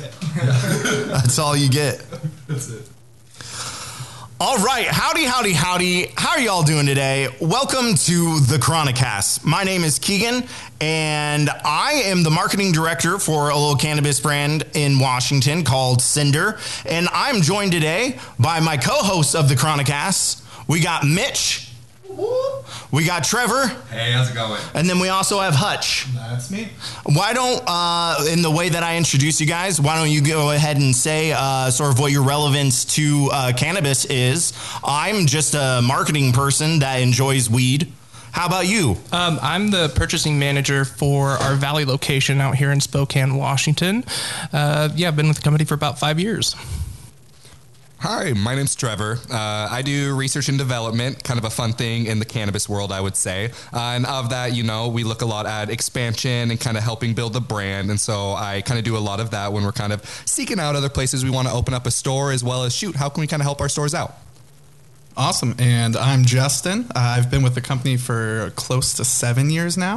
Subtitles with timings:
[0.00, 0.14] it.
[1.08, 2.04] That's all you get.
[2.48, 2.88] That's it.
[4.42, 6.06] All right, howdy, howdy, howdy.
[6.16, 7.28] How are y'all doing today?
[7.42, 9.44] Welcome to the Chronicast.
[9.44, 10.44] My name is Keegan,
[10.80, 16.58] and I am the marketing director for a little cannabis brand in Washington called Cinder.
[16.86, 20.42] And I'm joined today by my co-hosts of the Chronicast.
[20.66, 21.69] We got Mitch,
[22.92, 24.60] we got Trevor, Hey, how's it going?
[24.74, 26.06] and then we also have Hutch.
[26.14, 26.68] That's me.
[27.04, 30.50] Why don't, uh, in the way that I introduce you guys, why don't you go
[30.50, 34.52] ahead and say uh, sort of what your relevance to uh, cannabis is?
[34.84, 37.92] I'm just a marketing person that enjoys weed.
[38.32, 38.96] How about you?
[39.10, 44.04] Um, I'm the purchasing manager for our Valley location out here in Spokane, Washington.
[44.52, 46.54] Uh, yeah, I've been with the company for about five years.
[48.02, 49.18] Hi, my name's Trevor.
[49.30, 52.92] Uh, I do research and development, kind of a fun thing in the cannabis world,
[52.92, 53.50] I would say.
[53.74, 56.82] Uh, and of that, you know, we look a lot at expansion and kind of
[56.82, 57.90] helping build the brand.
[57.90, 60.58] And so I kind of do a lot of that when we're kind of seeking
[60.58, 63.10] out other places we want to open up a store, as well as shoot, how
[63.10, 64.14] can we kind of help our stores out?
[65.14, 65.54] Awesome.
[65.58, 66.86] And I'm Justin.
[66.94, 69.96] Uh, I've been with the company for close to seven years now.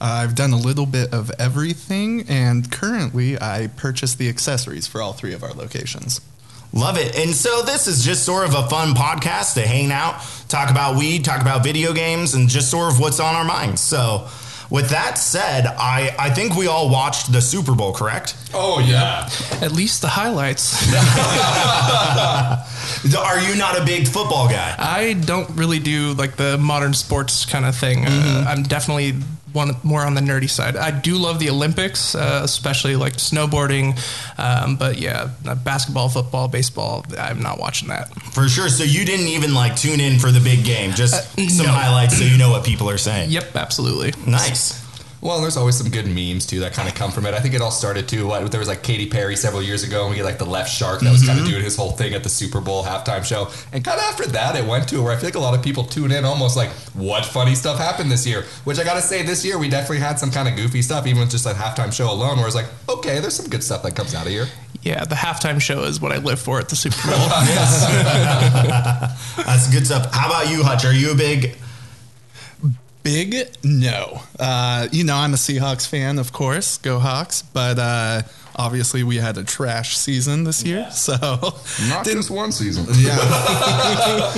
[0.00, 5.02] Uh, I've done a little bit of everything, and currently I purchase the accessories for
[5.02, 6.22] all three of our locations.
[6.72, 7.14] Love it.
[7.16, 10.96] And so this is just sort of a fun podcast to hang out, talk about
[10.96, 13.82] weed, talk about video games, and just sort of what's on our minds.
[13.82, 14.28] So,
[14.70, 18.34] with that said, I, I think we all watched the Super Bowl, correct?
[18.54, 19.28] Oh, yeah.
[19.60, 20.72] At least the highlights.
[23.18, 24.74] Are you not a big football guy?
[24.78, 28.06] I don't really do like the modern sports kind of thing.
[28.06, 29.16] Uh, I'm definitely
[29.52, 30.76] one more on the nerdy side.
[30.76, 33.98] I do love the Olympics, uh, especially like snowboarding.
[34.38, 37.04] Um, but yeah, uh, basketball, football, baseball.
[37.18, 38.12] I'm not watching that.
[38.32, 38.68] For sure.
[38.68, 41.72] So you didn't even like tune in for the big game, just some no.
[41.72, 43.30] highlights so you know what people are saying.
[43.30, 44.12] Yep, absolutely.
[44.26, 44.81] Nice.
[45.22, 47.34] Well, there's always some good memes too that kind of come from it.
[47.34, 48.26] I think it all started too.
[48.26, 50.68] What there was like Katy Perry several years ago, and we get like the left
[50.68, 51.52] shark that was kind of mm-hmm.
[51.52, 53.48] doing his whole thing at the Super Bowl halftime show.
[53.72, 55.62] And kind of after that, it went to where I feel like a lot of
[55.62, 58.42] people tune in almost like, what funny stuff happened this year?
[58.64, 61.20] Which I gotta say, this year we definitely had some kind of goofy stuff, even
[61.20, 63.94] with just that halftime show alone, where it's like, okay, there's some good stuff that
[63.94, 64.48] comes out of here.
[64.82, 67.16] Yeah, the halftime show is what I live for at the Super Bowl.
[69.46, 70.12] That's good stuff.
[70.12, 70.84] How about you, Hutch?
[70.84, 71.56] Are you a big
[73.02, 73.48] Big?
[73.64, 74.20] No.
[74.38, 76.78] Uh, you know, I'm a Seahawks fan, of course.
[76.78, 77.42] Go Hawks.
[77.42, 78.22] But uh,
[78.54, 80.88] obviously, we had a trash season this year.
[80.92, 81.14] So,
[81.88, 82.86] Not just one season.
[82.98, 83.18] yeah.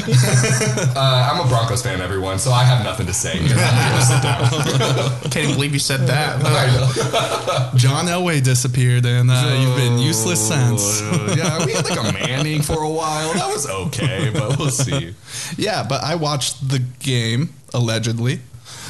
[0.97, 3.32] Uh, I'm a Broncos fan, everyone, so I have nothing to say.
[3.41, 5.20] I'm gonna sit down.
[5.22, 6.41] Can't even believe you said that.
[7.75, 11.02] John Elway disappeared, and uh, you've been useless since.
[11.02, 13.32] Uh, yeah, we had like a Manning for a while.
[13.34, 15.14] That was okay, but we'll see.
[15.56, 18.41] Yeah, but I watched the game allegedly.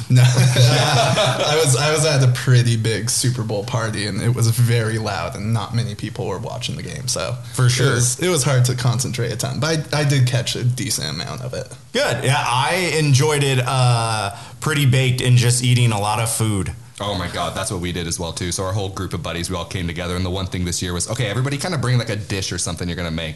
[0.09, 4.49] No, I was I was at a pretty big Super Bowl party and it was
[4.49, 7.07] very loud and not many people were watching the game.
[7.07, 7.87] So For sure.
[7.87, 9.59] it was, it was hard to concentrate a ton.
[9.59, 11.67] But I, I did catch a decent amount of it.
[11.93, 12.23] good?
[12.23, 16.71] Yeah, I enjoyed it uh, pretty baked and just eating a lot of food.
[17.01, 18.51] Oh my god, that's what we did as well too.
[18.51, 20.81] So our whole group of buddies, we all came together, and the one thing this
[20.81, 21.27] year was okay.
[21.27, 23.35] Everybody kind of bring like a dish or something you're gonna make.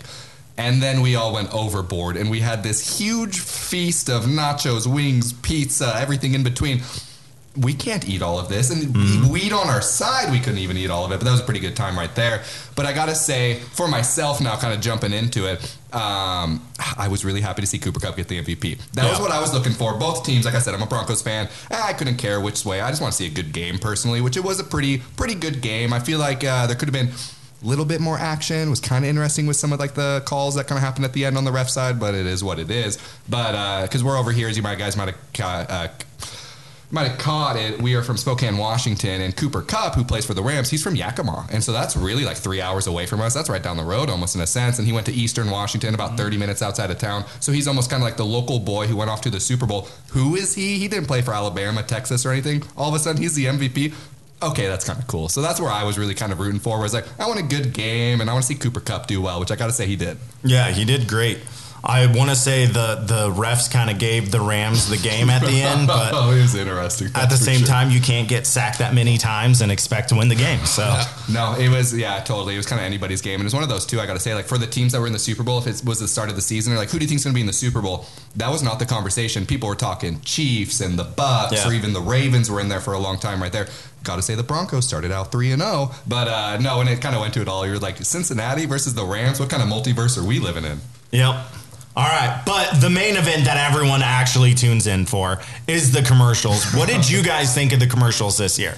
[0.59, 5.31] And then we all went overboard, and we had this huge feast of nachos, wings,
[5.31, 6.81] pizza, everything in between.
[7.55, 10.89] We can't eat all of this, and weed on our side, we couldn't even eat
[10.89, 11.19] all of it.
[11.19, 12.43] But that was a pretty good time right there.
[12.75, 16.61] But I gotta say, for myself now, kind of jumping into it, um,
[16.97, 18.79] I was really happy to see Cooper Kupp get the MVP.
[18.95, 19.97] That was what I was looking for.
[19.97, 21.47] Both teams, like I said, I'm a Broncos fan.
[21.71, 22.81] Eh, I couldn't care which way.
[22.81, 25.35] I just want to see a good game personally, which it was a pretty pretty
[25.35, 25.93] good game.
[25.93, 27.13] I feel like uh, there could have been
[27.61, 28.69] little bit more action.
[28.69, 31.13] Was kind of interesting with some of like the calls that kind of happened at
[31.13, 32.97] the end on the ref side, but it is what it is.
[33.27, 35.87] But uh because we're over here, as you might guys might have uh,
[36.91, 37.81] might have caught it.
[37.81, 40.95] We are from Spokane, Washington, and Cooper Kupp, who plays for the Rams, he's from
[40.95, 43.33] Yakima, and so that's really like three hours away from us.
[43.33, 44.79] That's right down the road, almost in a sense.
[44.79, 47.25] And he went to Eastern Washington, about 30 minutes outside of town.
[47.39, 49.65] So he's almost kind of like the local boy who went off to the Super
[49.65, 49.87] Bowl.
[50.09, 50.77] Who is he?
[50.77, 52.63] He didn't play for Alabama, Texas, or anything.
[52.75, 53.93] All of a sudden, he's the MVP.
[54.41, 55.27] Okay, that's kind of cool.
[55.27, 56.79] So that's where I was really kind of rooting for.
[56.79, 59.21] Was like, I want a good game, and I want to see Cooper Kupp do
[59.21, 60.17] well, which I got to say he did.
[60.43, 61.39] Yeah, he did great.
[61.83, 65.41] I want to say the the refs kind of gave the Rams the game at
[65.41, 67.07] the end, but oh, it was interesting.
[67.15, 67.67] at the same sure.
[67.67, 70.65] time, you can't get sacked that many times and expect to win the game.
[70.65, 70.83] So
[71.31, 72.55] No, it was yeah, totally.
[72.55, 73.99] It was kind of anybody's game, and it's one of those too.
[73.99, 75.67] I got to say, like for the teams that were in the Super Bowl, if
[75.67, 77.35] it was the start of the season, they're like, who do you think's going to
[77.35, 78.05] be in the Super Bowl?
[78.35, 79.45] That was not the conversation.
[79.45, 81.67] People were talking Chiefs and the Bucs, Yeah.
[81.67, 83.67] or even the Ravens were in there for a long time right there.
[84.03, 87.01] Got to say the Broncos started out three and zero, but uh, no, and it
[87.01, 89.39] kind of went to it all, you're like Cincinnati versus the Rams.
[89.39, 90.79] What kind of multiverse are we living in?
[91.11, 91.35] Yep.
[91.95, 96.71] All right, but the main event that everyone actually tunes in for is the commercials.
[96.73, 98.75] What did you guys think of the commercials this year?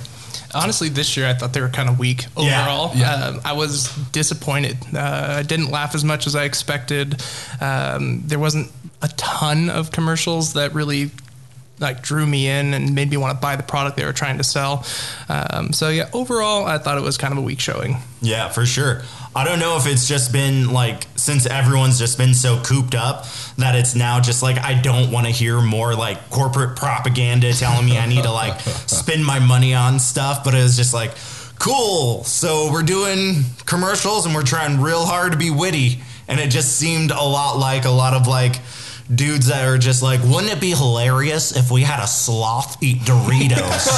[0.53, 2.91] Honestly, this year I thought they were kind of weak overall.
[2.95, 3.13] Yeah.
[3.13, 4.77] Um, I was disappointed.
[4.93, 7.21] Uh, I didn't laugh as much as I expected.
[7.61, 8.71] Um, there wasn't
[9.01, 11.11] a ton of commercials that really
[11.81, 14.37] like drew me in and made me want to buy the product they were trying
[14.37, 14.85] to sell.
[15.27, 17.97] Um, so yeah, overall, I thought it was kind of a weak showing.
[18.21, 19.01] Yeah, for sure.
[19.35, 23.25] I don't know if it's just been like since everyone's just been so cooped up
[23.57, 27.85] that it's now just like I don't want to hear more like corporate propaganda telling
[27.85, 31.11] me I need to like spend my money on stuff, but it was just like
[31.59, 32.23] cool.
[32.25, 36.77] So we're doing commercials and we're trying real hard to be witty and it just
[36.77, 38.55] seemed a lot like a lot of like
[39.13, 42.99] dudes that are just like, wouldn't it be hilarious if we had a sloth eat
[43.01, 43.87] Doritos?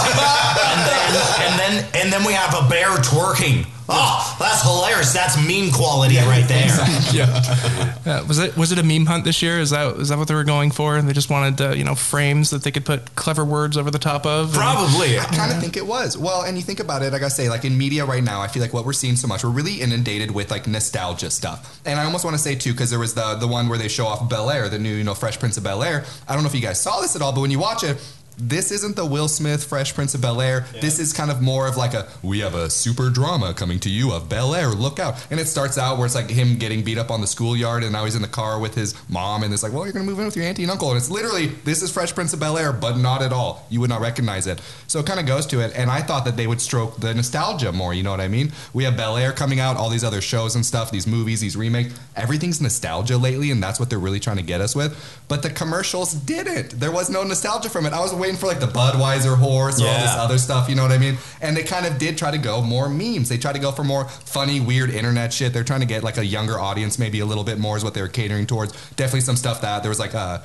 [0.69, 1.03] and then
[1.39, 3.65] and then and then we have a bear twerking.
[3.89, 5.13] Oh, that's hilarious.
[5.13, 6.67] That's meme quality right there.
[6.69, 9.59] Uh, was it was it a meme hunt this year?
[9.59, 11.01] Is that is that what they were going for?
[11.01, 13.99] They just wanted uh, you know frames that they could put clever words over the
[13.99, 14.47] top of.
[14.47, 15.19] And- Probably.
[15.19, 16.17] I kind of think it was.
[16.17, 18.41] Well, and you think about it, like I gotta say, like in media right now,
[18.41, 21.79] I feel like what we're seeing so much, we're really inundated with like nostalgia stuff.
[21.85, 23.87] And I almost want to say too, because there was the the one where they
[23.89, 26.05] show off Bel Air, the new you know Fresh Prince of Bel Air.
[26.27, 27.97] I don't know if you guys saw this at all, but when you watch it.
[28.37, 30.65] This isn't the Will Smith Fresh Prince of Bel Air.
[30.81, 33.89] This is kind of more of like a we have a super drama coming to
[33.89, 34.69] you of Bel Air.
[34.69, 35.25] Look out!
[35.29, 37.93] And it starts out where it's like him getting beat up on the schoolyard, and
[37.93, 40.19] now he's in the car with his mom, and it's like, well, you're gonna move
[40.19, 42.57] in with your auntie and uncle, and it's literally this is Fresh Prince of Bel
[42.57, 43.67] Air, but not at all.
[43.69, 44.61] You would not recognize it.
[44.87, 47.13] So it kind of goes to it, and I thought that they would stroke the
[47.13, 47.93] nostalgia more.
[47.93, 48.51] You know what I mean?
[48.73, 51.55] We have Bel Air coming out, all these other shows and stuff, these movies, these
[51.55, 51.99] remakes.
[52.15, 55.21] Everything's nostalgia lately, and that's what they're really trying to get us with.
[55.27, 56.79] But the commercials didn't.
[56.79, 57.93] There was no nostalgia from it.
[57.93, 60.23] I was waiting for like the Budweiser horse or all this Yeah.
[60.23, 60.69] other stuff.
[60.69, 61.17] You know what I mean?
[61.41, 63.27] And they kind of did try to go more memes.
[63.29, 65.51] They tried to go for more funny, weird internet shit.
[65.53, 67.93] They're trying to get like a younger audience, maybe a little bit more is what
[67.93, 68.71] they were catering towards.
[68.95, 70.39] Definitely some stuff that there was like uh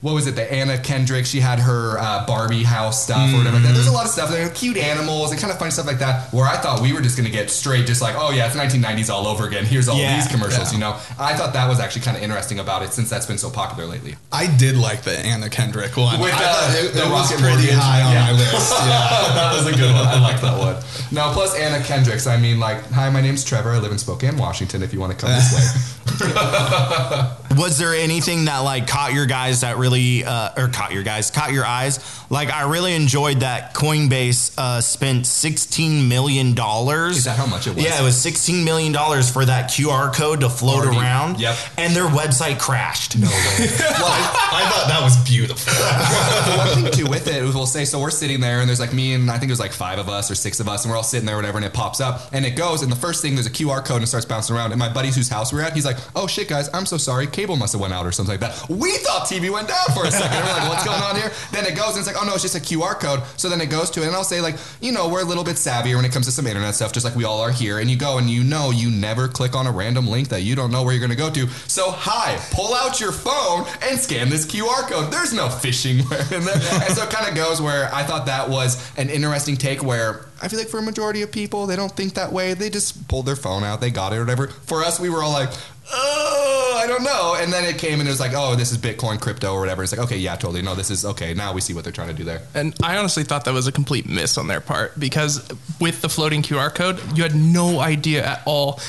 [0.00, 0.34] what was it?
[0.36, 1.26] The Anna Kendrick.
[1.26, 3.56] She had her uh, Barbie house stuff or whatever.
[3.56, 3.72] Like that.
[3.74, 6.32] There's a lot of stuff there, cute animals and kind of funny stuff like that.
[6.32, 9.10] Where I thought we were just gonna get straight, just like, oh yeah, it's 1990s
[9.10, 9.64] all over again.
[9.64, 10.16] Here's all Yeah.
[10.16, 10.72] these commercials.
[10.72, 10.78] Yeah.
[10.78, 13.38] You know, I thought that was actually kind of interesting about it since that's been
[13.38, 14.16] so popular lately.
[14.32, 16.20] I did like the Anna Kendrick one.
[16.20, 17.70] With, uh, thought it, the it was pretty Mortgage.
[17.74, 18.24] high on Yeah.
[18.26, 18.72] my list.
[18.72, 19.34] Yeah.
[19.34, 20.06] that was a good one.
[20.06, 20.76] I like that one.
[21.12, 22.26] Now, plus Anna Kendricks.
[22.26, 23.70] I mean, like, hi, my name's Trevor.
[23.72, 24.82] I live in Spokane, Washington.
[24.82, 26.16] If you want to come this way,
[27.56, 31.30] Was there anything that like caught your guys that really uh, or caught your guys
[31.30, 31.98] caught your eyes?
[32.30, 37.18] Like I really enjoyed that Coinbase uh, spent sixteen million dollars.
[37.18, 37.84] Is that how much it was?
[37.84, 41.40] Yeah, it was sixteen million dollars for that QR code to float Already- around.
[41.40, 41.56] yep.
[41.78, 43.16] and their website crashed.
[43.18, 43.32] no way.
[43.58, 45.72] well, I, I thought that was beautiful.
[45.72, 48.80] the one thing too with it is we'll say so we're sitting there and there's
[48.80, 50.90] like me and I think there's like five of us or six of us and
[50.90, 53.22] we're all sitting there whatever and it pops up and it goes and the first
[53.22, 55.52] thing there's a QR code and it starts bouncing around and my buddies whose house
[55.52, 58.06] we're at he's like oh shit guys I'm so sorry cable must have went out
[58.06, 60.38] or something like that we thought TV went down for a second.
[60.44, 61.30] We're like what's going on here?
[61.52, 63.22] Then it goes and it's like oh no it's just a QR code.
[63.36, 65.44] So then it goes to it and I'll say like you know we're a little
[65.44, 67.78] bit savvier when it comes to some internet stuff just like we all are here.
[67.78, 70.54] And you go and you know you never click on a random link that you
[70.54, 71.48] don't know where you're gonna go to.
[71.68, 75.12] So hi pull out your phone and scan this QR code.
[75.12, 76.00] There's no phishing
[76.32, 76.54] in there.
[76.54, 80.26] And so it kind of goes where I thought that was an interesting take where
[80.42, 82.54] I feel like for a majority of people they don't think that way.
[82.54, 83.80] They just pulled their phone out.
[83.80, 84.48] They got it or whatever.
[84.48, 85.50] For us we were all like
[85.92, 88.78] oh I don't know and then it came and it was like oh this is
[88.78, 91.60] Bitcoin crypto or whatever it's like okay yeah totally no this is okay now we
[91.60, 94.08] see what they're trying to do there And I honestly thought that was a complete
[94.08, 95.46] miss on their part because
[95.80, 98.80] with the floating QR code, you had no idea at all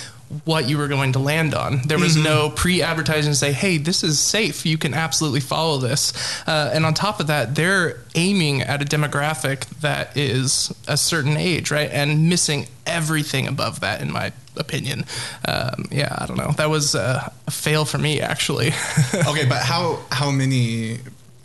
[0.43, 1.79] what you were going to land on.
[1.87, 4.65] There was no pre advertising to say, hey, this is safe.
[4.65, 6.11] You can absolutely follow this.
[6.45, 11.37] Uh, and on top of that, they're aiming at a demographic that is a certain
[11.37, 11.89] age, right?
[11.89, 15.05] And missing everything above that, in my opinion.
[15.47, 16.51] Um, yeah, I don't know.
[16.51, 18.67] That was uh, a fail for me, actually.
[19.13, 20.99] okay, but how how many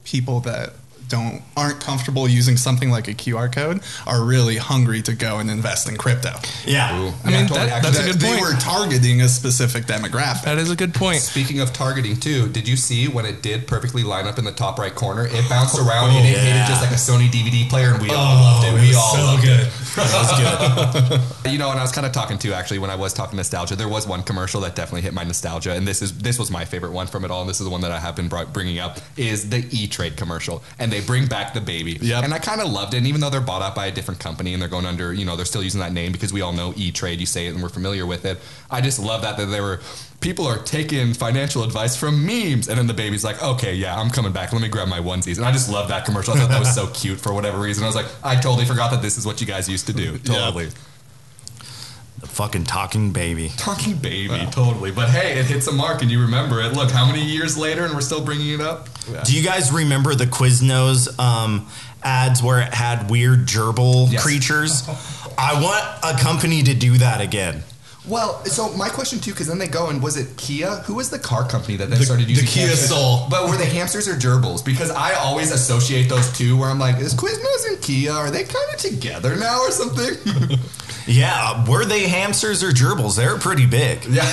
[0.04, 0.75] people that
[1.12, 5.50] don't aren't comfortable using something like a QR code are really hungry to go and
[5.50, 6.33] invest in crypto?
[6.66, 7.12] Yeah.
[7.25, 8.40] I mean, that- that's a That- good they point.
[8.40, 10.45] were targeting a specific demographic.
[10.45, 11.21] that is a good point.
[11.21, 14.52] Speaking of targeting too, did you see when it did perfectly line up in the
[14.52, 15.26] top right corner?
[15.26, 18.02] It bounced oh, around and it hit it just like a Sony DVD player, and
[18.02, 18.81] we all oh, loved it.
[18.81, 19.61] We all loved good.
[19.61, 19.69] it.
[19.92, 21.21] That was good.
[21.52, 23.76] You know, and I was kind of talking to actually when I was talking nostalgia.
[23.76, 26.64] There was one commercial that definitely hit my nostalgia, and this is this was my
[26.64, 27.42] favorite one from it all.
[27.42, 29.87] And this is the one that I have been brought, bringing up is the E
[29.87, 31.99] Trade commercial, and they bring back the baby.
[32.00, 32.25] Yep.
[32.25, 34.21] And I kind of loved it, and even though they're bought out by a different
[34.21, 36.52] company and they're going under, you know, they're still using that name because we all
[36.52, 37.21] know E Trade.
[37.21, 38.38] You say it, and we're familiar with it.
[38.71, 39.80] I just love that that they were.
[40.21, 44.11] People are taking financial advice from memes, and then the baby's like, "Okay, yeah, I'm
[44.11, 44.52] coming back.
[44.52, 46.35] Let me grab my onesies." And I just love that commercial.
[46.35, 47.85] I thought that was so cute for whatever reason.
[47.85, 50.18] I was like, I totally forgot that this is what you guys used to do.
[50.18, 50.68] Totally.
[52.23, 53.50] The fucking talking baby.
[53.57, 54.93] Talking baby, totally.
[54.93, 56.73] But hey, it hits a mark and you remember it.
[56.73, 58.88] Look, how many years later and we're still bringing it up?
[59.25, 61.67] Do you guys remember the Quiznos um,
[62.05, 64.23] ads where it had weird gerbil Yes.
[64.23, 64.88] creatures?
[65.38, 65.85] I want
[66.19, 67.64] a company to do that again.
[68.07, 70.71] Well, so my question too, because then they go and was it Kia?
[70.87, 72.88] Who was the car company that then The- started using the Kia hamsters?
[72.88, 73.26] Soul.
[73.31, 74.64] But were they hamsters or gerbils?
[74.64, 76.57] Because I always associate those two.
[76.57, 80.14] Where I'm like, is Quiznos and Kia are they kind of together now or something?
[81.06, 83.16] Yeah, were they hamsters or gerbils?
[83.16, 84.04] They're pretty big.
[84.09, 84.23] yeah,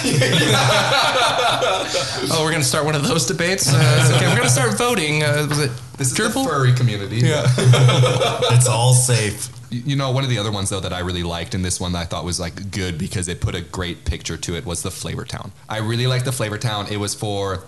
[2.31, 3.71] Oh, we're gonna start one of those debates.
[3.71, 5.23] Uh, okay, we're gonna start voting.
[5.23, 6.43] Uh, was it this is gerbil?
[6.43, 7.17] the furry community.
[7.17, 7.47] Yeah.
[8.51, 9.49] It's all safe.
[9.69, 11.79] You you know, one of the other ones though that I really liked, and this
[11.79, 14.65] one that I thought was like good because it put a great picture to it,
[14.65, 15.51] was the Flavor Town.
[15.67, 16.87] I really liked the Flavor Town.
[16.91, 17.63] It was for,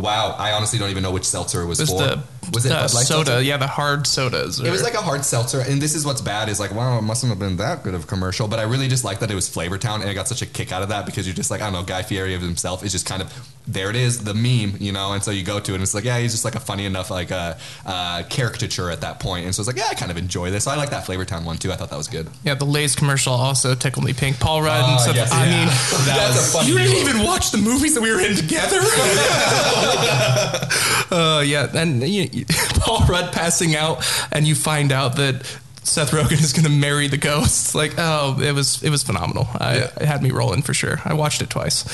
[0.00, 1.98] wow, I honestly don't even know which seltzer it was, was for.
[1.98, 3.30] the, was it the Bud Light soda?
[3.30, 3.42] seltzer?
[3.42, 4.60] Yeah, the hard sodas.
[4.60, 7.02] It was like a hard seltzer, and this is what's bad is like, wow, it
[7.02, 8.48] mustn't have been that good of a commercial.
[8.48, 10.46] But I really just like that it was Flavor Town, and I got such a
[10.46, 12.84] kick out of that because you're just like, I don't know, Guy Fieri of himself
[12.84, 13.32] is just kind of
[13.68, 13.90] there.
[13.90, 16.04] It is the meme, you know, and so you go to it, and it's like,
[16.04, 17.54] yeah, he's just like a funny enough like uh,
[17.86, 20.64] uh, caricature at that point, and so it's like, yeah, I kind of enjoy this.
[20.64, 21.72] So I like that Flavor Town one too.
[21.72, 22.28] I thought that was good.
[22.44, 24.38] yeah, the Lay's commercial also tickled me pink.
[24.40, 25.16] Paul Rudd and Ah, stuff.
[25.16, 25.58] yes, I yeah.
[25.58, 25.68] mean,
[26.06, 28.80] That's a funny you didn't even watch the movies that we were in together.
[31.10, 32.44] uh, yeah, and you, you-
[32.80, 35.44] Paul Rudd passing out, and you find out that
[35.82, 37.74] Seth Rogen is going to marry the ghost.
[37.74, 39.48] Like, oh, it was it was phenomenal.
[39.54, 39.90] I, Yeah.
[40.00, 41.00] It had me rolling for sure.
[41.04, 41.84] I watched it twice.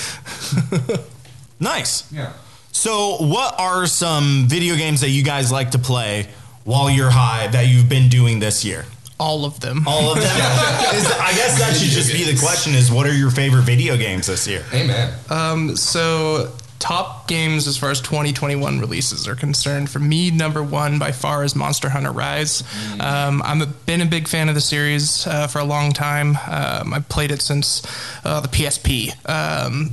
[1.60, 2.10] Nice.
[2.12, 2.32] Yeah.
[2.72, 6.28] So, what are some video games that you guys like to play
[6.64, 8.84] while you're high that you've been doing this year?
[9.18, 9.84] All of them.
[9.88, 10.24] All of them.
[10.94, 13.96] Is- I guess that should just be the question: Is what are your favorite video
[13.96, 14.62] games this year?
[14.74, 15.14] Amen.
[15.30, 20.98] Um, so top games as far as 2021 releases are concerned for me number one
[20.98, 22.62] by far is monster hunter rise
[23.00, 26.92] um, i've been a big fan of the series uh, for a long time um,
[26.92, 27.82] i've played it since
[28.26, 29.90] uh, the psp um,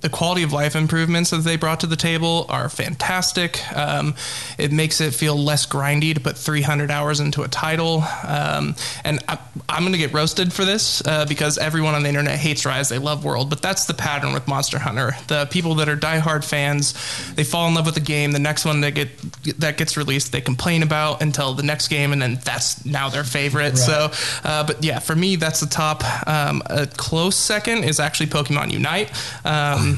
[0.00, 3.60] the quality of life improvements that they brought to the table are fantastic.
[3.76, 4.14] Um,
[4.58, 8.02] it makes it feel less grindy to put 300 hours into a title.
[8.26, 9.38] Um, and I,
[9.68, 12.88] I'm going to get roasted for this uh, because everyone on the internet hates Rise.
[12.88, 15.12] They love World, but that's the pattern with Monster Hunter.
[15.28, 16.94] The people that are diehard fans,
[17.34, 18.32] they fall in love with the game.
[18.32, 19.10] The next one that get
[19.58, 23.24] that gets released, they complain about until the next game, and then that's now their
[23.24, 23.76] favorite.
[23.76, 24.10] So,
[24.44, 26.02] uh, but yeah, for me, that's the top.
[26.26, 29.10] Um, a close second is actually Pokemon Unite.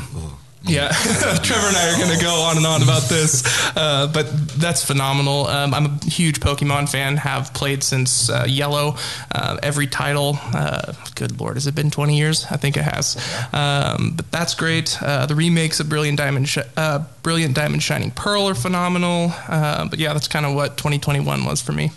[0.00, 0.88] Um, yeah,
[1.42, 3.42] Trevor and I are going to go on and on about this,
[3.76, 4.26] uh, but
[4.60, 5.48] that's phenomenal.
[5.48, 7.16] Um, I'm a huge Pokemon fan.
[7.16, 8.94] Have played since uh, Yellow.
[9.34, 10.38] Uh, every title.
[10.54, 12.46] Uh, good lord, has it been 20 years?
[12.48, 13.16] I think it has.
[13.52, 15.02] Um, but that's great.
[15.02, 19.32] Uh, the remakes of Brilliant Diamond, Sh- uh, Brilliant Diamond, Shining Pearl are phenomenal.
[19.48, 21.90] But yeah, that's kind of what 2021 was for me.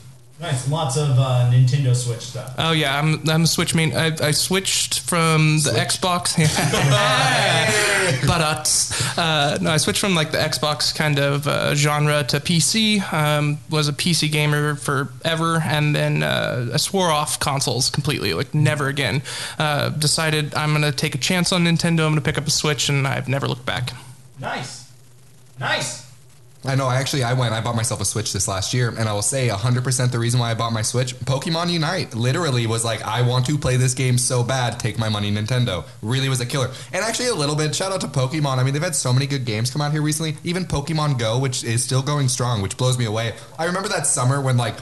[0.45, 2.53] Nice, lots of uh, Nintendo Switch stuff.
[2.59, 3.95] Oh yeah, I'm I'm a Switch main.
[3.95, 6.37] I, I switched from the Xbox,
[8.27, 13.01] but uh, no, I switched from like the Xbox kind of uh, genre to PC.
[13.11, 18.53] Um, was a PC gamer forever, and then uh, I swore off consoles completely, like
[18.53, 19.23] never again.
[19.57, 22.05] Uh, decided I'm gonna take a chance on Nintendo.
[22.05, 23.93] I'm gonna pick up a Switch, and I've never looked back.
[24.39, 24.91] Nice,
[25.59, 26.04] nice.
[26.67, 26.88] I know.
[26.88, 27.53] I actually I went.
[27.53, 30.39] I bought myself a Switch this last year, and I will say 100% the reason
[30.39, 33.93] why I bought my Switch, Pokemon Unite, literally was like, I want to play this
[33.93, 34.79] game so bad.
[34.79, 35.86] Take my money, Nintendo.
[36.01, 36.72] Really was a killer.
[36.91, 38.57] And actually, a little bit shout out to Pokemon.
[38.57, 40.38] I mean, they've had so many good games come out here recently.
[40.43, 43.34] Even Pokemon Go, which is still going strong, which blows me away.
[43.60, 44.75] I remember that summer when like.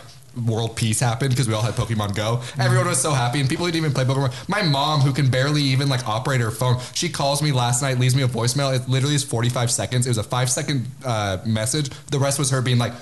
[0.48, 2.42] World peace happened because we all had Pokemon Go.
[2.58, 4.34] Everyone was so happy, and people didn't even play Pokemon.
[4.50, 8.00] My mom, who can barely even like operate her phone, she calls me last night,
[8.00, 8.75] leaves me a voicemail.
[8.75, 10.06] It literally is 45 seconds.
[10.08, 11.90] It was a five second uh, message.
[12.08, 12.94] The rest was her being like,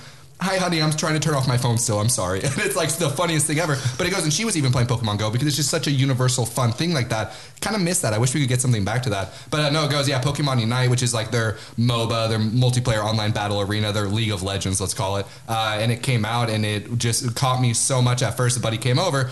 [0.43, 1.99] Hi, honey, I'm trying to turn off my phone still.
[1.99, 2.41] I'm sorry.
[2.43, 3.77] And it's like the funniest thing ever.
[3.95, 5.91] But it goes, and she was even playing Pokemon Go because it's just such a
[5.91, 7.33] universal, fun thing like that.
[7.61, 8.11] Kind of miss that.
[8.13, 9.33] I wish we could get something back to that.
[9.51, 13.03] But uh, no, it goes, yeah, Pokemon Unite, which is like their MOBA, their multiplayer
[13.03, 15.27] online battle arena, their League of Legends, let's call it.
[15.47, 18.57] Uh, and it came out and it just caught me so much at first.
[18.57, 19.29] A buddy came over.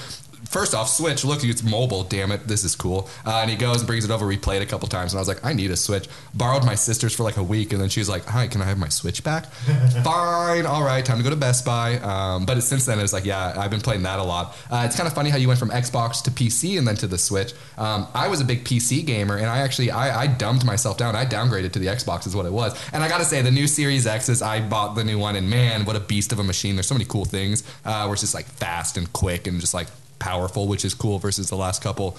[0.49, 1.23] First off, Switch.
[1.23, 2.03] Look, it's mobile.
[2.03, 3.07] Damn it, this is cool.
[3.23, 4.25] Uh, and he goes and brings it over.
[4.25, 6.09] We played a couple times, and I was like, I need a Switch.
[6.33, 8.79] Borrowed my sister's for like a week, and then she's like, Hi, can I have
[8.79, 9.45] my Switch back?
[10.03, 11.97] Fine, all right, time to go to Best Buy.
[11.99, 14.57] Um, but since then, it's like, yeah, I've been playing that a lot.
[14.71, 17.05] Uh, it's kind of funny how you went from Xbox to PC and then to
[17.05, 17.53] the Switch.
[17.77, 21.15] Um, I was a big PC gamer, and I actually I, I dumbed myself down.
[21.15, 22.75] I downgraded to the Xbox, is what it was.
[22.91, 25.35] And I got to say, the new Series X is I bought the new one,
[25.35, 26.75] and man, what a beast of a machine!
[26.75, 27.61] There's so many cool things.
[27.85, 29.87] Uh, where it's just like fast and quick and just like
[30.19, 32.17] powerful, which is cool versus the last couple.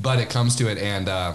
[0.00, 1.34] But it comes to it, and uh,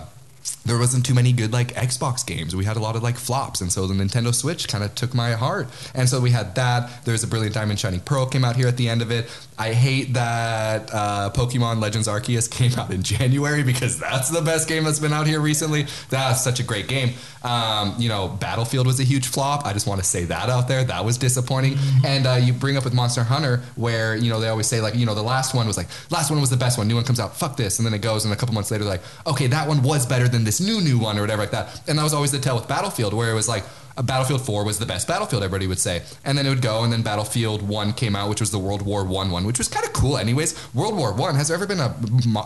[0.68, 2.56] there wasn't too many good like Xbox games.
[2.56, 5.14] We had a lot of like flops, and so the Nintendo Switch kind of took
[5.14, 5.68] my heart.
[5.94, 7.06] And so we had that.
[7.06, 9.30] There's a Brilliant Diamond Shining Pearl came out here at the end of it.
[9.58, 14.68] I hate that uh, Pokemon Legends Arceus came out in January because that's the best
[14.68, 15.88] game that's been out here recently.
[16.10, 17.14] That's such a great game.
[17.44, 19.66] Um, you know, Battlefield was a huge flop.
[19.66, 20.84] I just want to say that out there.
[20.84, 21.78] That was disappointing.
[22.06, 24.96] And uh, you bring up with Monster Hunter, where you know they always say like,
[24.96, 26.88] you know, the last one was like, last one was the best one.
[26.88, 28.84] New one comes out, fuck this, and then it goes, and a couple months later,
[28.84, 31.82] like, okay, that one was better than this new new one or whatever like that.
[31.88, 33.64] And that was always the tell with Battlefield, where it was like.
[34.00, 36.04] A Battlefield 4 was the best Battlefield, everybody would say.
[36.24, 38.84] And then it would go, and then Battlefield 1 came out, which was the World
[38.84, 40.54] War 1 one, which was kind of cool, anyways.
[40.76, 41.96] World War 1, has there ever been a,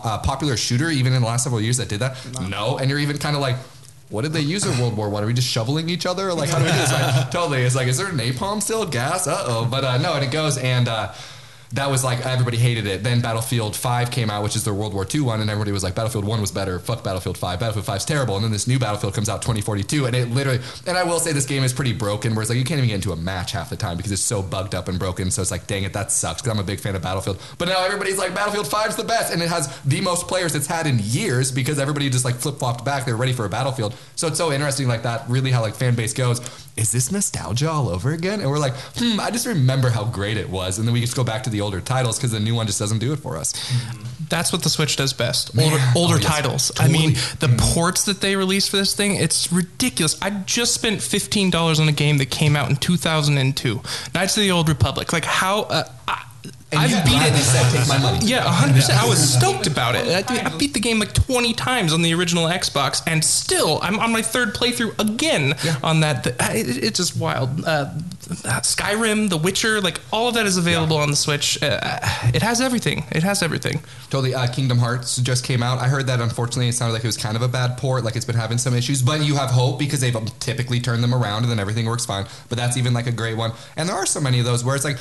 [0.06, 2.15] a popular shooter, even in the last several years, that did that?
[2.48, 2.77] No.
[2.77, 3.58] And you're even kind of like,
[4.08, 5.24] what did they use in World War One?
[5.24, 6.30] Are we just shoveling each other?
[6.30, 6.91] Or like, how do we do this?
[6.94, 7.63] Like, totally.
[7.63, 8.86] It's like, is there napalm still?
[8.86, 9.27] Gas?
[9.27, 9.68] Uh oh.
[9.70, 11.12] But uh, no, and it goes, and uh,
[11.74, 13.04] that was like everybody hated it.
[13.04, 15.84] Then Battlefield Five came out, which is the World War II one, and everybody was
[15.84, 16.80] like, Battlefield One was better.
[16.80, 17.60] Fuck Battlefield Five.
[17.60, 18.36] Battlefield Five's terrible.
[18.36, 20.60] And then this new Battlefield comes out 2042, and it literally.
[20.86, 22.36] And I will say this game is pretty broken.
[22.36, 24.22] Where it's like you can't even get into a match half the time because it's
[24.22, 25.32] so bugged up and broken.
[25.32, 26.42] So it's like, dang it, that sucks.
[26.42, 27.42] Because I'm a big fan of Battlefield.
[27.58, 30.68] But now everybody's like, Battlefield Five's the best, and it has the most players it's
[30.68, 33.06] had in years because everybody just like flip flopped back.
[33.06, 33.96] They're ready for a Battlefield.
[34.16, 35.30] So it's so interesting like that.
[35.30, 36.42] Really, how like fan base goes.
[36.78, 38.40] Is this nostalgia all over again?
[38.40, 41.16] And we're like, hmm, I just remember how great it was, and then we just
[41.16, 43.38] go back to the older titles because the new one just doesn't do it for
[43.38, 43.53] us.
[44.30, 45.51] That's what the Switch does best.
[45.58, 46.25] Older, older Oh, yes.
[46.25, 46.72] titles.
[46.80, 50.18] I mean, the ports that they released for this thing, it's ridiculous.
[50.22, 53.56] I just spent fifteen dollars on a game that came out in two thousand and
[53.56, 53.82] two.
[54.15, 55.12] Knights of the Old Republic.
[55.12, 55.63] Like how?
[55.63, 56.24] Uh, I,
[56.72, 57.34] And I've beat it.
[57.44, 58.92] said, "Take my money." Yeah, 100%.
[58.92, 60.08] I was stoked about it.
[60.30, 64.00] I, I beat the game like 20 times on the original Xbox, and still, I'm
[64.00, 66.28] on my third playthrough again on that.
[66.28, 67.66] It, it's just wild.
[67.66, 67.90] Uh,
[68.62, 71.62] Skyrim, The Witcher, like all of that is available on the Switch.
[71.62, 71.80] Uh,
[72.34, 73.04] it has everything.
[73.12, 73.82] It has everything.
[74.10, 74.34] Totally.
[74.34, 75.80] Uh, Kingdom Hearts just came out.
[75.80, 78.16] I heard that unfortunately it sounded like it was kind of a bad port, like
[78.16, 81.44] it's been having some issues, but you have hope because they've typically turned them around
[81.44, 82.25] and then everything works fine.
[82.50, 83.51] But that's even like a great one.
[83.75, 84.98] And there are so many of those where it's like,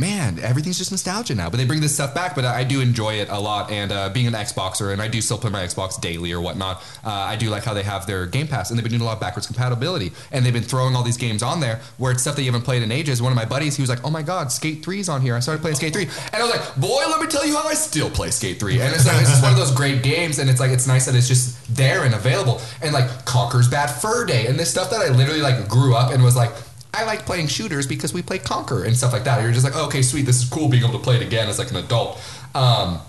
[0.00, 1.50] man, everything's just nostalgia now.
[1.50, 3.70] But they bring this stuff back, but I do enjoy it a lot.
[3.70, 6.78] And uh, being an Xboxer, and I do still play my Xbox daily or whatnot,
[7.04, 9.04] uh, I do like how they have their Game Pass, and they've been doing a
[9.04, 10.12] lot of backwards compatibility.
[10.32, 12.64] And they've been throwing all these games on there where it's stuff that you haven't
[12.64, 13.20] played in ages.
[13.20, 15.36] One of my buddies, he was like, oh my God, Skate 3's on here.
[15.36, 16.04] I started playing Skate 3.
[16.32, 18.80] And I was like, boy, let me tell you how I still play Skate 3.
[18.80, 21.06] And it's, like, it's just one of those great games, and it's like, it's nice
[21.06, 22.60] that it's just there and available.
[22.82, 26.12] And like, Conker's Bad Fur Day, and this stuff that I literally like grew up
[26.12, 26.50] and was like,
[26.92, 29.42] I like playing shooters because we play Conker and stuff like that.
[29.42, 31.48] You're just like, oh, okay, sweet, this is cool being able to play it again
[31.48, 32.20] as like an adult.
[32.54, 33.00] Um,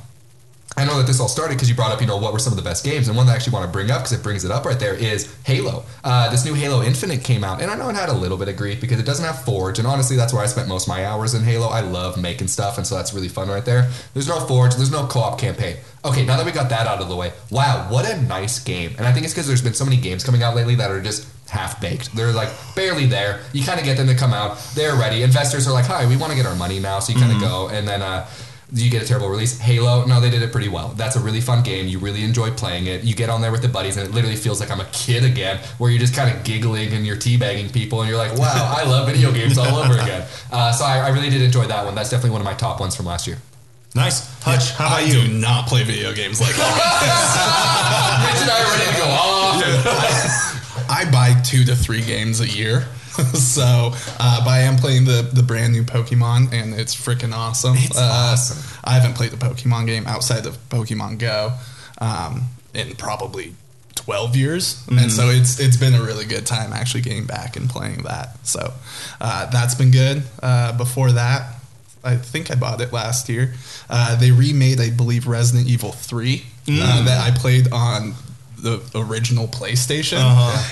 [0.77, 2.53] I know that this all started because you brought up, you know, what were some
[2.53, 4.23] of the best games, and one that I actually want to bring up because it
[4.23, 5.83] brings it up right there is Halo.
[6.01, 8.47] Uh, this new Halo Infinite came out, and I know it had a little bit
[8.47, 10.89] of grief because it doesn't have Forge, and honestly, that's where I spent most of
[10.89, 11.67] my hours in Halo.
[11.67, 13.89] I love making stuff, and so that's really fun right there.
[14.13, 15.75] There's no Forge, there's no co-op campaign.
[16.05, 18.95] Okay, now that we got that out of the way, wow, what a nice game!
[18.97, 21.01] And I think it's because there's been so many games coming out lately that are
[21.01, 22.15] just half baked.
[22.15, 23.41] They're like barely there.
[23.53, 24.57] You kind of get them to come out.
[24.73, 25.21] They're ready.
[25.21, 27.41] Investors are like, "Hi, we want to get our money now." So you kind of
[27.41, 28.25] go, and then uh,
[28.73, 29.59] you get a terrible release.
[29.59, 30.89] Halo, no, they did it pretty well.
[30.95, 31.87] That's a really fun game.
[31.87, 33.03] You really enjoy playing it.
[33.03, 35.25] You get on there with the buddies, and it literally feels like I'm a kid
[35.25, 38.73] again, where you're just kind of giggling and you're teabagging people, and you're like, "Wow,
[38.79, 41.83] I love video games all over again." Uh, so I, I really did enjoy that
[41.85, 41.95] one.
[41.95, 43.37] That's definitely one of my top ones from last year.
[43.93, 44.41] Nice.
[44.41, 45.27] Hutch, how about I you?
[45.27, 48.23] do not play video games like that.
[48.31, 50.50] Rich and I are ready to go off.
[50.91, 52.81] I buy two to three games a year.
[53.33, 57.75] so, uh, but I am playing the the brand new Pokemon, and it's freaking awesome.
[57.77, 58.79] It's uh, awesome.
[58.83, 61.53] I haven't played the Pokemon game outside of Pokemon Go
[61.99, 63.55] um, in probably
[63.95, 67.69] twelve years, and so it's it's been a really good time actually getting back and
[67.69, 68.45] playing that.
[68.45, 68.73] So
[69.19, 70.23] uh, that's been good.
[70.41, 71.55] Uh, before that,
[72.03, 73.53] I think I bought it last year.
[73.89, 78.13] Uh, they remade, I believe, Resident Evil 3 uh, that I played on
[78.61, 80.19] the original PlayStation.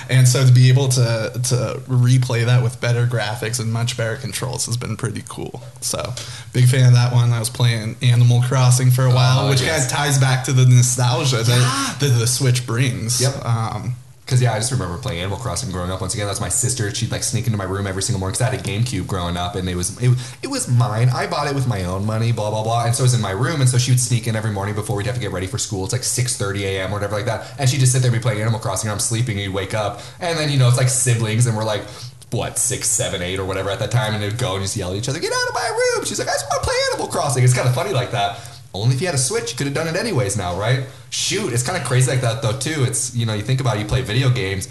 [0.08, 4.16] And so to be able to to replay that with better graphics and much better
[4.16, 5.62] controls has been pretty cool.
[5.80, 6.12] So
[6.52, 7.32] big fan of that one.
[7.32, 9.70] I was playing Animal Crossing for a while, Oh, which yes.
[9.80, 13.20] kind of ties back to the nostalgia that, that the Switch brings.
[13.20, 13.44] Yep.
[13.44, 13.96] Um,
[14.30, 16.00] Because yeah, I just remember playing Animal Crossing growing up.
[16.00, 16.94] Once again, that's my sister.
[16.94, 19.36] She'd like sneak into my room every single morning because I had a GameCube growing
[19.36, 21.08] up, and it was it, it was mine.
[21.08, 22.84] I bought it with my own money, blah blah blah.
[22.84, 24.76] And so it was in my room, and so she would sneak in every morning
[24.76, 25.82] before we'd have to get ready for school.
[25.82, 26.92] It's like six thirty a.m.
[26.92, 28.88] or whatever like that, and she'd just sit there and be playing Animal Crossing.
[28.88, 31.56] And I'm sleeping, and you'd wake up, and then you know it's like siblings, and
[31.56, 31.82] we're like.
[32.32, 34.92] What six, seven, eight, or whatever at that time, and they'd go and just yell
[34.92, 36.76] at each other, "Get out of my room!" She's like, "I just want to play
[36.92, 38.38] Animal Crossing." It's kind of funny like that.
[38.72, 40.84] Only if you had a Switch, you could have done it anyways now, right?
[41.10, 42.84] Shoot, it's kind of crazy like that though too.
[42.84, 44.68] It's you know, you think about it, you play video games,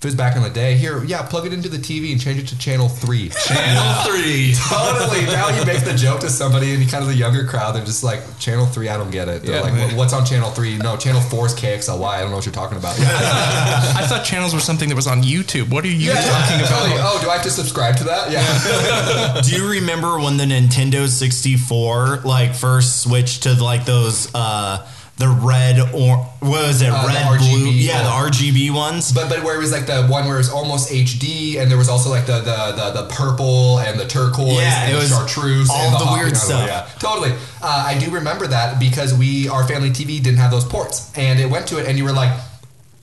[0.00, 2.18] if it was back in the day, here, yeah, plug it into the TV and
[2.18, 3.28] change it to channel three.
[3.46, 4.54] Channel three.
[4.68, 5.26] totally.
[5.26, 7.84] Now you make the joke to somebody and you kind of the younger crowd, they're
[7.84, 9.42] just like, channel three, I don't get it.
[9.42, 9.60] They're Yeah.
[9.60, 10.78] like, "What- what's on channel three?
[10.78, 12.16] No, channel four is KXLY.
[12.16, 12.96] I don't know what you're talking about.
[12.98, 15.68] I thought channels were something that was on YouTube.
[15.68, 16.92] What are you talking totally.
[16.94, 17.16] about?
[17.16, 18.30] Oh, do I have to subscribe to that?
[18.30, 19.42] Yeah.
[19.42, 24.86] Do you remember when the Nintendo 64 like first switched to like those uh
[25.20, 28.02] the red or what was it Uh, the red RGB, blue yeah yeah.
[28.02, 30.90] the RGB ones But but where it was like the one where it was almost
[30.90, 34.82] HD, and there was also like the the the, the purple and the turquoise Yeah,
[34.84, 36.66] and it the was chartreuse, all and the hot- weird stuff.
[36.66, 37.32] Yeah, totally.
[37.62, 41.38] Uh, I do remember that because we our family TV didn't have those ports, and
[41.38, 42.32] it went to it, and you were like.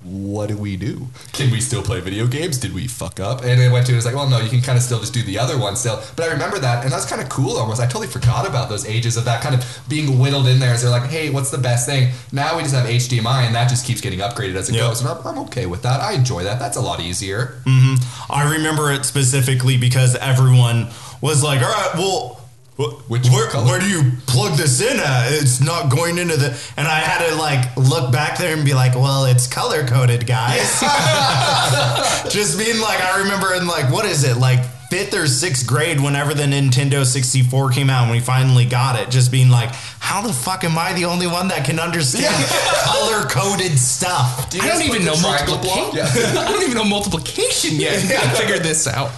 [0.07, 1.07] What do we do?
[1.33, 2.57] Can we still play video games?
[2.57, 3.41] Did we fuck up?
[3.43, 5.13] And it went to it was like, well, no, you can kind of still just
[5.13, 6.01] do the other one still.
[6.15, 7.81] But I remember that, and that was kind of cool almost.
[7.81, 10.73] I totally forgot about those ages of that kind of being whittled in there.
[10.73, 12.13] As they're like, hey, what's the best thing?
[12.31, 14.81] Now we just have HDMI, and that just keeps getting upgraded as it Yep.
[14.81, 15.01] goes.
[15.01, 15.99] And I'm, I'm okay with that.
[15.99, 16.57] I enjoy that.
[16.57, 17.59] That's a lot easier.
[17.65, 18.31] Mm-hmm.
[18.31, 20.87] I remember it specifically because everyone
[21.19, 22.36] was like all right well
[22.77, 23.65] Which where, color?
[23.65, 25.31] where do you plug this in at?
[25.31, 28.75] It's not going into the and I had to like look back there and be
[28.75, 30.79] like, well, it's color coded, guys.
[32.31, 35.99] Just being like, I remember in like, what is it, like fifth or sixth grade,
[35.99, 40.21] whenever the Nintendo 64 came out, and we finally got it, just being like, how
[40.21, 42.33] the fuck am I the only one that can understand
[42.85, 44.49] color coded stuff?
[44.51, 45.83] Do I don't even know multiplication.
[45.83, 45.93] block?
[45.95, 46.05] Yeah.
[46.39, 47.95] I don't even know multiplication yet.
[47.95, 49.11] I figured this out.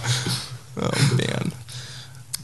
[0.80, 1.52] Oh man.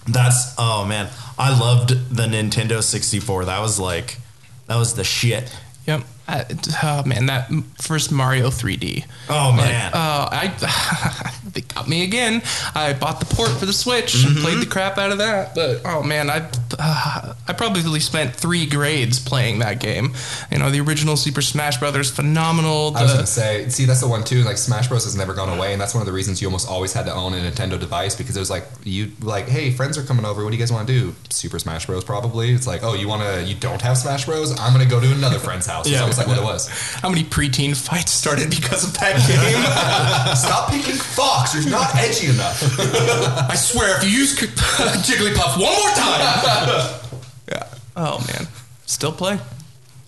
[0.08, 3.46] That's oh man, I loved the Nintendo 64.
[3.46, 4.18] That was like,
[4.66, 5.54] that was the shit.
[5.86, 6.02] Yep.
[6.28, 6.44] I,
[6.82, 7.48] oh man, that
[7.80, 9.04] first Mario 3D.
[9.28, 9.92] Oh man.
[9.94, 12.42] Uh, I they got me again.
[12.74, 14.42] I bought the port for the Switch and Mm-hmm.
[14.44, 15.54] played the crap out of that.
[15.54, 20.14] But oh man, I uh, I probably spent three grades playing that game.
[20.50, 22.96] You know, the original Super Smash Brothers, phenomenal.
[22.96, 24.42] I was gonna say, see, that's the one too.
[24.42, 26.68] Like Smash Bros has never gone away, and that's one of the reasons you almost
[26.68, 29.96] always had to own a Nintendo device because it was like you like, hey, friends
[29.96, 30.42] are coming over.
[30.42, 31.14] What do you guys want to do?
[31.30, 32.02] Super Smash Bros.
[32.04, 32.50] Probably.
[32.52, 33.44] It's like, oh, you want to?
[33.44, 34.58] You don't have Smash Bros.
[34.58, 35.86] I'm gonna go to another friend's house.
[35.96, 36.04] Yeah.
[36.18, 36.68] Almost like what it was.
[37.00, 40.36] how many preteen fights started because of that game?
[40.36, 41.54] Stop picking Fox.
[41.54, 42.62] You're not edgy enough.
[43.50, 47.00] I swear, if you use Jigglypuff one more time.
[47.48, 47.68] yeah.
[47.96, 48.48] Oh man,
[48.86, 49.38] still play.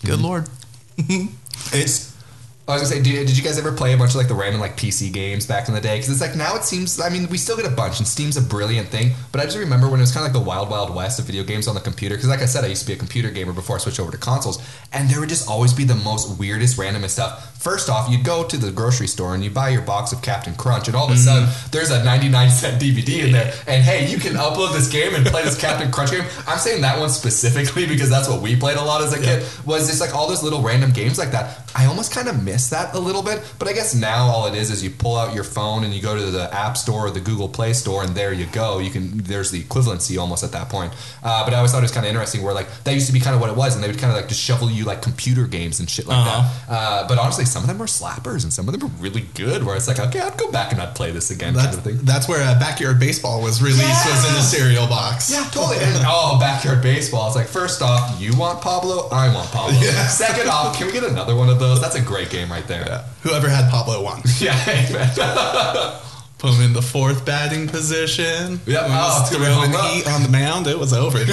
[0.03, 0.23] Good mm-hmm.
[0.23, 0.49] lord.
[1.73, 2.08] it's
[2.69, 4.35] I was gonna say, did, did you guys ever play a bunch of like the
[4.35, 5.97] random like PC games back in the day?
[5.97, 8.37] Because it's like now it seems, I mean, we still get a bunch, and Steam's
[8.37, 9.13] a brilliant thing.
[9.31, 11.25] But I just remember when it was kind of like the wild, wild west of
[11.25, 12.13] video games on the computer.
[12.15, 14.11] Because like I said, I used to be a computer gamer before I switched over
[14.11, 14.61] to consoles,
[14.93, 17.57] and there would just always be the most weirdest, randomest stuff.
[17.57, 20.53] First off, you'd go to the grocery store and you buy your box of Captain
[20.53, 21.23] Crunch, and all of a mm-hmm.
[21.23, 25.15] sudden there's a 99 cent DVD in there, and hey, you can upload this game
[25.15, 26.23] and play this Captain Crunch game.
[26.47, 29.43] I'm saying that one specifically because that's what we played a lot as a kid.
[29.65, 31.67] Was just like all those little random games like that.
[31.75, 34.55] I almost kind of miss that a little bit, but I guess now all it
[34.55, 37.11] is is you pull out your phone and you go to the App Store or
[37.11, 38.79] the Google Play Store, and there you go.
[38.79, 40.91] You can there's the equivalency almost at that point.
[41.23, 43.13] Uh, but I always thought it was kind of interesting where like that used to
[43.13, 44.83] be kind of what it was, and they would kind of like just shovel you
[44.83, 46.41] like computer games and shit like Uh-huh.
[46.67, 46.73] that.
[46.73, 49.63] Uh, but honestly, some of them were slappers and some of them were really good.
[49.63, 51.83] Where it's like, okay, I'd go back and I'd play this again, That's, kind of
[51.83, 51.97] thing.
[52.05, 53.79] that's where uh, backyard baseball was released.
[54.09, 55.31] Was in the cereal box.
[55.31, 55.77] Yeah, totally.
[55.77, 57.27] And, oh, backyard baseball.
[57.27, 59.69] It's like, first off, you want Pablo, I want Pablo.
[59.79, 60.07] Yeah.
[60.07, 61.79] Second off, can we get another one of those?
[61.79, 62.83] That's a great game right there.
[62.85, 63.03] Yeah.
[63.23, 64.21] Whoever had Pablo won.
[64.39, 65.09] Yeah, amen.
[66.37, 68.61] Put him in the fourth batting position.
[68.65, 70.67] Yeah, When Oh, was it's gonna throwing home heat on the mound.
[70.67, 71.17] It was over.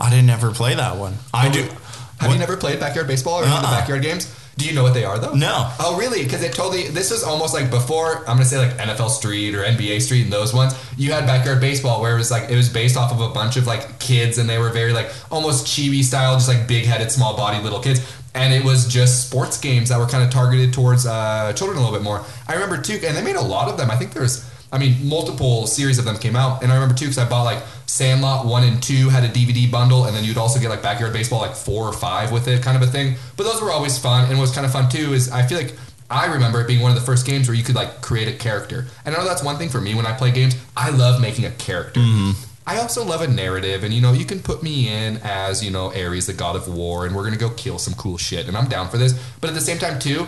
[0.00, 1.14] I didn't ever play that one.
[1.32, 1.68] I do.
[2.18, 3.80] Have you never played backyard baseball or any of the Uh-uh.
[3.80, 4.32] backyard games?
[4.56, 5.34] Do you know what they are though?
[5.34, 5.68] No.
[5.80, 6.22] Oh, really?
[6.22, 6.86] Because it totally.
[6.88, 8.18] This was almost like before.
[8.20, 10.74] I'm gonna say like NFL Street or NBA Street and those ones.
[10.96, 13.56] You had backyard baseball where it was like it was based off of a bunch
[13.56, 17.10] of like kids and they were very like almost chibi style, just like big headed,
[17.10, 18.00] small bodied little kids.
[18.34, 21.80] And it was just sports games that were kind of targeted towards uh, children a
[21.80, 22.24] little bit more.
[22.48, 23.90] I remember too, and they made a lot of them.
[23.90, 24.48] I think there's.
[24.72, 27.44] I mean, multiple series of them came out, and I remember too because I bought
[27.44, 30.82] like Sandlot one and two had a DVD bundle, and then you'd also get like
[30.82, 33.14] Backyard Baseball like four or five with it, kind of a thing.
[33.36, 35.58] But those were always fun, and what was kind of fun too is I feel
[35.58, 35.74] like
[36.10, 38.36] I remember it being one of the first games where you could like create a
[38.36, 40.56] character, and I know that's one thing for me when I play games.
[40.76, 42.00] I love making a character.
[42.66, 45.70] I also love a narrative, and you know, you can put me in as you
[45.70, 48.56] know Ares, the god of war, and we're gonna go kill some cool shit, and
[48.56, 49.12] I'm down for this.
[49.40, 50.26] But at the same time, too,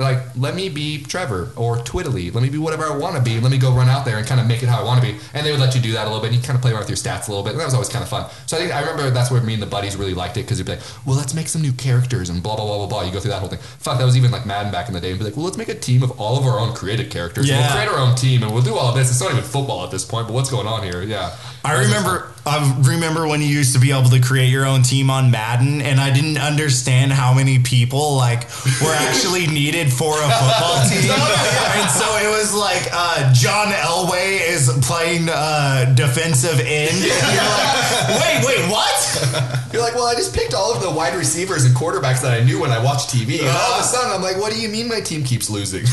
[0.00, 3.40] like let me be Trevor or Twiddly, let me be whatever I want to be.
[3.40, 5.12] Let me go run out there and kind of make it how I want to
[5.12, 5.18] be.
[5.34, 6.72] And they would let you do that a little bit, and you kind of play
[6.72, 8.30] around with your stats a little bit, and that was always kind of fun.
[8.46, 10.58] So I think I remember that's where me and the buddies really liked it because
[10.58, 13.02] you'd be like, well, let's make some new characters and blah blah blah blah blah.
[13.02, 13.60] You go through that whole thing.
[13.60, 15.58] Fuck, that was even like Madden back in the day, and be like, well, let's
[15.58, 17.48] make a team of all of our own created characters.
[17.48, 17.60] Yeah.
[17.60, 19.10] We'll create our own team, and we'll do all of this.
[19.10, 21.02] It's not even football at this point, but what's going on here?
[21.02, 21.36] Yeah.
[21.64, 25.10] I remember I remember when you used to be able to create your own team
[25.10, 28.48] on Madden, and I didn't understand how many people like
[28.82, 31.10] were actually needed for a football team.
[31.10, 36.90] And so it was like uh, John Elway is playing uh, defensive end.
[37.20, 39.70] And you're like, wait, wait, what?
[39.72, 42.44] You're like, well, I just picked all of the wide receivers and quarterbacks that I
[42.44, 44.68] knew when I watched TV, and all of a sudden I'm like, what do you
[44.68, 45.84] mean my team keeps losing?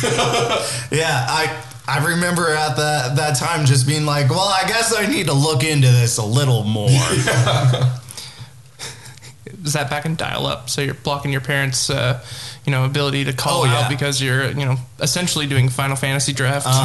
[0.92, 5.06] Yeah, I I remember at that that time just being like, well, I guess I
[5.08, 6.89] need to look into this a little more.
[9.63, 10.69] Is that back in dial up?
[10.69, 12.23] So you're blocking your parents' uh,
[12.65, 13.80] you know ability to call Oh, yeah.
[13.82, 16.65] out because you're you know essentially doing Final Fantasy draft.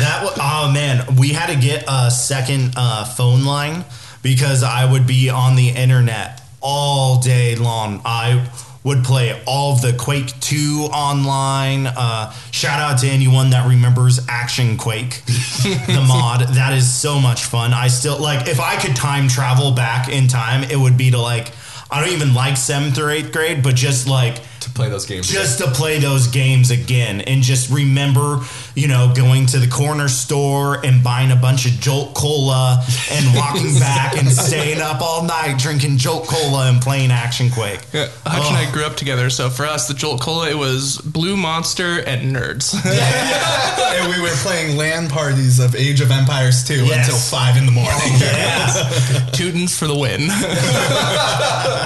[0.00, 3.84] That wa- oh man, we had to get a second uh, phone line
[4.22, 8.00] because I would be on the internet all day long.
[8.04, 8.48] I
[8.82, 11.86] would play all of the Quake 2 online.
[11.86, 16.40] Uh, shout out to anyone that remembers Action Quake, the mod.
[16.54, 17.74] That is so much fun.
[17.74, 21.18] I still like if I could time travel back in time, it would be to
[21.18, 21.52] like
[21.90, 24.38] I don't even like seventh or eighth grade, but just like
[24.80, 25.28] play those games.
[25.28, 28.40] just to play those games again and just remember,
[28.74, 33.36] you know, going to the corner store and buying a bunch of Jolt Cola and
[33.36, 37.80] walking back and staying up all night drinking Jolt Cola and playing Action Quake.
[37.92, 40.98] Yeah, Hutch and I grew up together, so for us, the Jolt Cola it was
[40.98, 42.72] Blue Monster and Nerds.
[42.84, 47.06] Yeah, and we were playing LAN parties of Age of Empires 2 Yes.
[47.06, 47.90] until 5 in the morning.
[48.18, 49.28] Yeah.
[49.32, 50.28] Teutons for the win.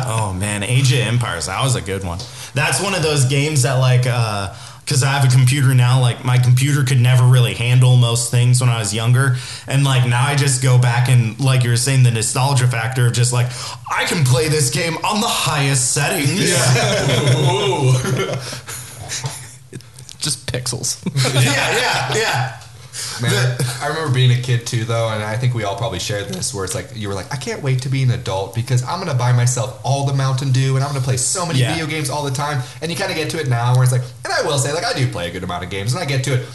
[0.07, 2.19] oh man, Age of Empires, that was a good one.
[2.55, 6.27] That's one of those games that like uh because I have a computer now, like
[6.27, 9.37] my computer could never really handle most things when I was younger.
[9.67, 13.07] And like now I just go back and like you were saying, the nostalgia factor
[13.07, 13.47] of just like,
[13.91, 16.29] I can play this game on the highest settings.
[20.25, 21.05] Just pixels.
[21.35, 22.61] yeah, yeah, yeah.
[23.21, 26.29] Man, I remember being a kid too, though, and I think we all probably shared
[26.29, 28.83] this, where it's like you were like, I can't wait to be an adult because
[28.85, 31.73] I'm gonna buy myself all the Mountain Dew and I'm gonna play so many Yeah.
[31.73, 32.63] video games all the time.
[32.81, 34.73] And you kind of get to it now, where it's like, and I will say,
[34.73, 36.47] like, I do play a good amount of games, and I get to it.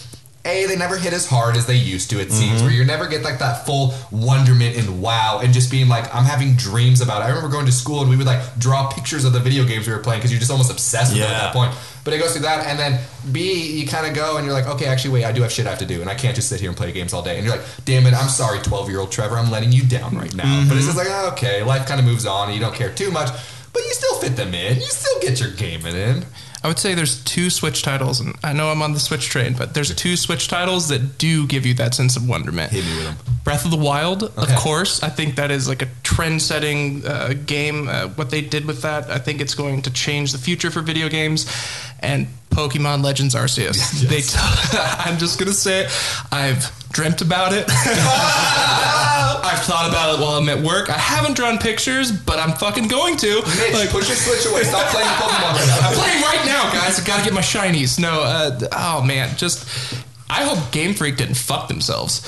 [0.46, 2.20] A, they never hit as hard as they used to.
[2.22, 2.66] It seems mm-hmm.
[2.66, 6.24] where you never get like that full wonderment and wow, and just being like, I'm
[6.24, 7.26] having dreams about it.
[7.26, 9.86] I remember going to school and we would like draw pictures of the video games
[9.86, 11.76] we were playing because you're just almost obsessed with it at that point.
[12.04, 13.00] But it goes through that, and then
[13.32, 15.68] B, you kind of go and you're like, okay, actually, wait, I do have shit
[15.68, 17.38] I have to do, and I can't just sit here and play games all day.
[17.38, 20.18] And you're like, damn it, I'm sorry, 12 year old Trevor, I'm letting you down
[20.18, 20.66] right now.
[20.68, 20.98] But it's mm-hmm.
[20.98, 23.30] just like, oh, okay, life kind of moves on, and you don't care too much,
[23.74, 24.78] but you still fit them in.
[24.78, 26.26] You still get your gaming in.
[26.62, 29.54] I would say there's two Switch titles, and I know I'm on the Switch train,
[29.58, 32.72] but there's two Switch titles that do give you that sense of wonderment.
[32.74, 33.16] Hit me with them.
[33.46, 34.42] Breath of the Wild, Okay.
[34.54, 35.02] of course.
[35.02, 37.88] I think that is like a trend-setting uh, game.
[37.88, 40.82] Uh, what they did with that, I think it's going to change the future for
[40.82, 41.46] video games.
[42.02, 43.80] And Pokemon Legends Arceus.
[44.10, 44.38] They, t-
[44.78, 45.92] I'm just gonna say, it.
[46.32, 47.66] I've dreamt about it.
[49.44, 50.90] I've thought about it while I'm at work.
[50.90, 53.36] I haven't drawn pictures, but I'm fucking going to.
[53.36, 54.64] Mitch, Like- push your Switch away.
[54.64, 55.88] Stop playing Pokemon right now.
[55.90, 57.00] I'm playing right now, guys.
[57.00, 58.00] I gotta get my shinies.
[58.00, 59.68] No, uh, oh man, just
[60.30, 62.22] I hope Game Freak didn't fuck themselves.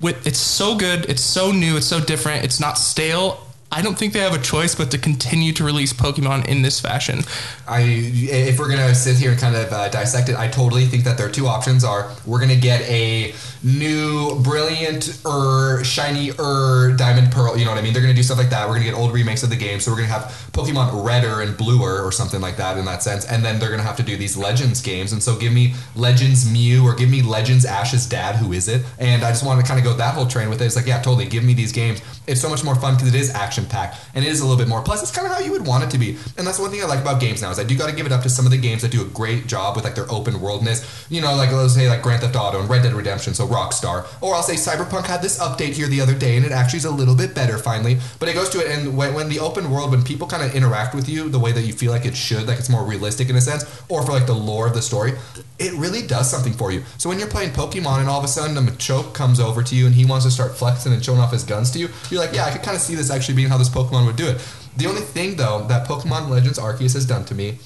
[0.00, 3.46] With it's so good, it's so new, it's so different, it's not stale.
[3.72, 6.80] I don't think they have a choice but to continue to release Pokemon in this
[6.80, 7.20] fashion.
[7.68, 11.04] I if we're gonna sit here and kind of uh, dissect it, I totally think
[11.04, 17.30] that their two options are we're gonna get a new brilliant or shiny or diamond
[17.30, 17.56] pearl.
[17.56, 17.92] You know what I mean?
[17.92, 18.68] They're gonna do stuff like that.
[18.68, 21.56] We're gonna get old remakes of the game, so we're gonna have Pokemon redder and
[21.56, 23.24] bluer or something like that in that sense.
[23.26, 26.50] And then they're gonna have to do these Legends games, and so give me Legends
[26.50, 28.34] Mew or give me Legends Ash's dad.
[28.34, 28.82] Who is it?
[28.98, 30.64] And I just want to kind of go that whole train with it.
[30.64, 31.26] It's like yeah, totally.
[31.26, 32.02] Give me these games.
[32.26, 34.58] It's so much more fun because it is action packed and it is a little
[34.58, 34.82] bit more.
[34.82, 36.16] Plus, it's kind of how you would want it to be.
[36.36, 38.06] And that's one thing I like about games now is I do got to give
[38.06, 40.10] it up to some of the games that do a great job with like their
[40.10, 41.06] open worldness.
[41.10, 44.06] You know, like let's say like Grand Theft Auto and Red Dead Redemption, so Rockstar.
[44.20, 46.84] Or I'll say Cyberpunk had this update here the other day and it actually is
[46.84, 47.98] a little bit better finally.
[48.18, 50.54] But it goes to it and when, when the open world, when people kind of
[50.54, 53.28] interact with you the way that you feel like it should, like it's more realistic
[53.28, 55.12] in a sense, or for like the lore of the story,
[55.58, 56.82] it really does something for you.
[56.98, 59.74] So when you're playing Pokemon and all of a sudden a Machoke comes over to
[59.76, 62.20] you and he wants to start flexing and showing off his guns to you, you're
[62.20, 64.26] like, yeah, I could kind of see this actually being how this Pokemon would do
[64.28, 64.40] it.
[64.76, 67.58] The only thing though that Pokemon Legends Arceus has done to me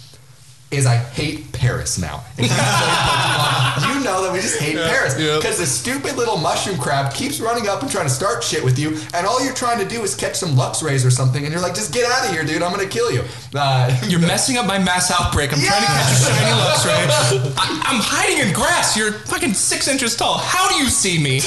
[0.70, 2.24] is I hate Paras now.
[2.36, 5.40] If you play Pokemon, you know that we just hate Paras Yep.
[5.40, 8.78] because the stupid little mushroom crab keeps running up and trying to start shit with
[8.78, 11.62] you, and all you're trying to do is catch some Luxrays or something, and you're
[11.62, 12.62] like, just get out of here, dude.
[12.62, 13.22] I'm gonna kill you.
[13.54, 15.52] Uh, You're messing up my mass outbreak.
[15.52, 17.54] I'm trying to catch a shiny Luxray.
[17.56, 18.96] I, I'm hiding in grass.
[18.96, 20.38] You're fucking six inches tall.
[20.38, 21.40] How do you see me?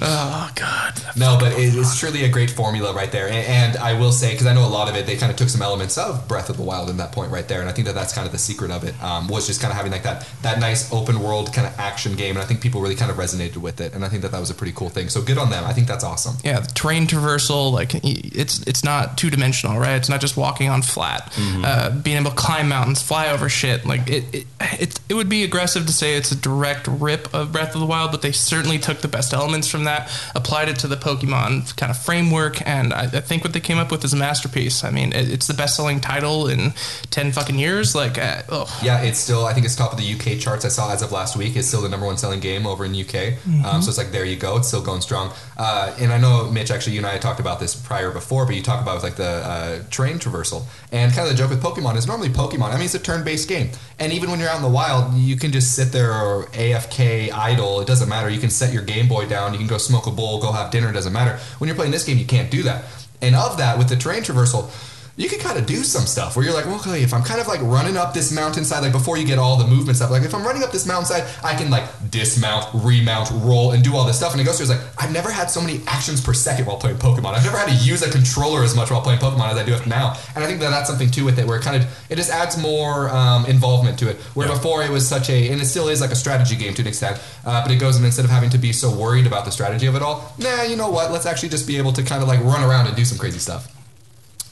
[0.00, 0.94] Oh God.
[1.16, 3.26] No, but it is truly a great formula right there.
[3.26, 5.36] And, and I will say, because I know a lot of it, they kind of
[5.36, 7.60] took some elements of Breath of the Wild in that point right there.
[7.60, 9.70] And I think that that's kind of the secret of it, um, was just kind
[9.72, 12.60] of having like that that nice open world kind of action game, and I think
[12.60, 14.72] people really kind of resonated with it, and I think that that was a pretty
[14.72, 15.08] cool thing.
[15.08, 15.64] So good on them.
[15.64, 16.36] I think that's awesome.
[16.44, 19.96] Yeah, the terrain traversal, like it's it's not two dimensional, right?
[19.96, 21.32] It's not just walking on flat.
[21.38, 25.28] Uh, being able to climb mountains, fly over shit, like it, it it it would
[25.28, 28.32] be aggressive to say it's a direct rip of Breath of the Wild, but they
[28.32, 32.64] certainly took the best elements from that, applied it to the Pokemon kind of framework,
[32.66, 34.84] and I, I think what they came up with is a masterpiece.
[34.84, 36.72] I mean, it, it's the best selling title in
[37.10, 37.94] ten fucking years.
[37.94, 39.44] Like, uh, oh, Yeah, it's still.
[39.44, 40.64] I think it's top of the UK charts.
[40.64, 41.47] I saw as of last week.
[41.56, 43.34] It's still the number one selling game over in the UK.
[43.64, 44.56] Um, so it's like there you go.
[44.56, 45.32] It's still going strong.
[45.56, 46.70] Uh, and I know Mitch.
[46.70, 49.16] Actually, you and I talked about this prior before, but you talk about with like
[49.16, 52.70] the uh, terrain traversal and kind of the joke with Pokemon is normally Pokemon.
[52.70, 55.36] I mean, it's a turn-based game, and even when you're out in the wild, you
[55.36, 57.80] can just sit there or AFK idle.
[57.80, 58.28] It doesn't matter.
[58.28, 59.52] You can set your Game Boy down.
[59.52, 60.88] You can go smoke a bowl, go have dinner.
[60.90, 61.38] It doesn't matter.
[61.58, 62.84] When you're playing this game, you can't do that.
[63.20, 64.70] And of that, with the terrain traversal,
[65.18, 67.40] you can kind of do some stuff where you're like, well, okay, if I'm kind
[67.40, 70.22] of like running up this mountainside, like before you get all the movement stuff, like
[70.22, 74.06] if I'm running up this mountainside, I can like dismount, remount, roll, and do all
[74.06, 74.30] this stuff.
[74.30, 76.76] And it goes through, it's like, I've never had so many actions per second while
[76.76, 77.34] playing Pokemon.
[77.34, 79.74] I've never had to use a controller as much while playing Pokemon as I do
[79.74, 80.16] it now.
[80.36, 82.30] And I think that that's something too with it, where it kind of, it just
[82.30, 84.18] adds more um, involvement to it.
[84.34, 86.82] Where before it was such a, and it still is like a strategy game to
[86.82, 89.44] an extent, uh, but it goes and instead of having to be so worried about
[89.44, 91.10] the strategy of it all, nah, you know what?
[91.10, 93.40] Let's actually just be able to kind of like run around and do some crazy
[93.40, 93.74] stuff.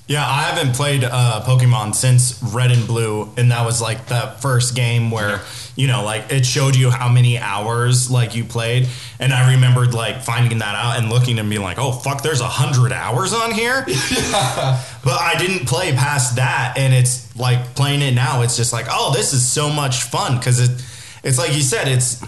[0.09, 4.37] Yeah, I haven't played uh, Pokemon since Red and Blue, and that was like the
[4.41, 5.41] first game where
[5.77, 8.89] you know, like it showed you how many hours like you played,
[9.21, 12.41] and I remembered like finding that out and looking and being like, "Oh fuck, there's
[12.41, 18.01] a hundred hours on here." but I didn't play past that, and it's like playing
[18.01, 18.41] it now.
[18.41, 20.83] It's just like, oh, this is so much fun because it,
[21.23, 22.25] it's like you said, it's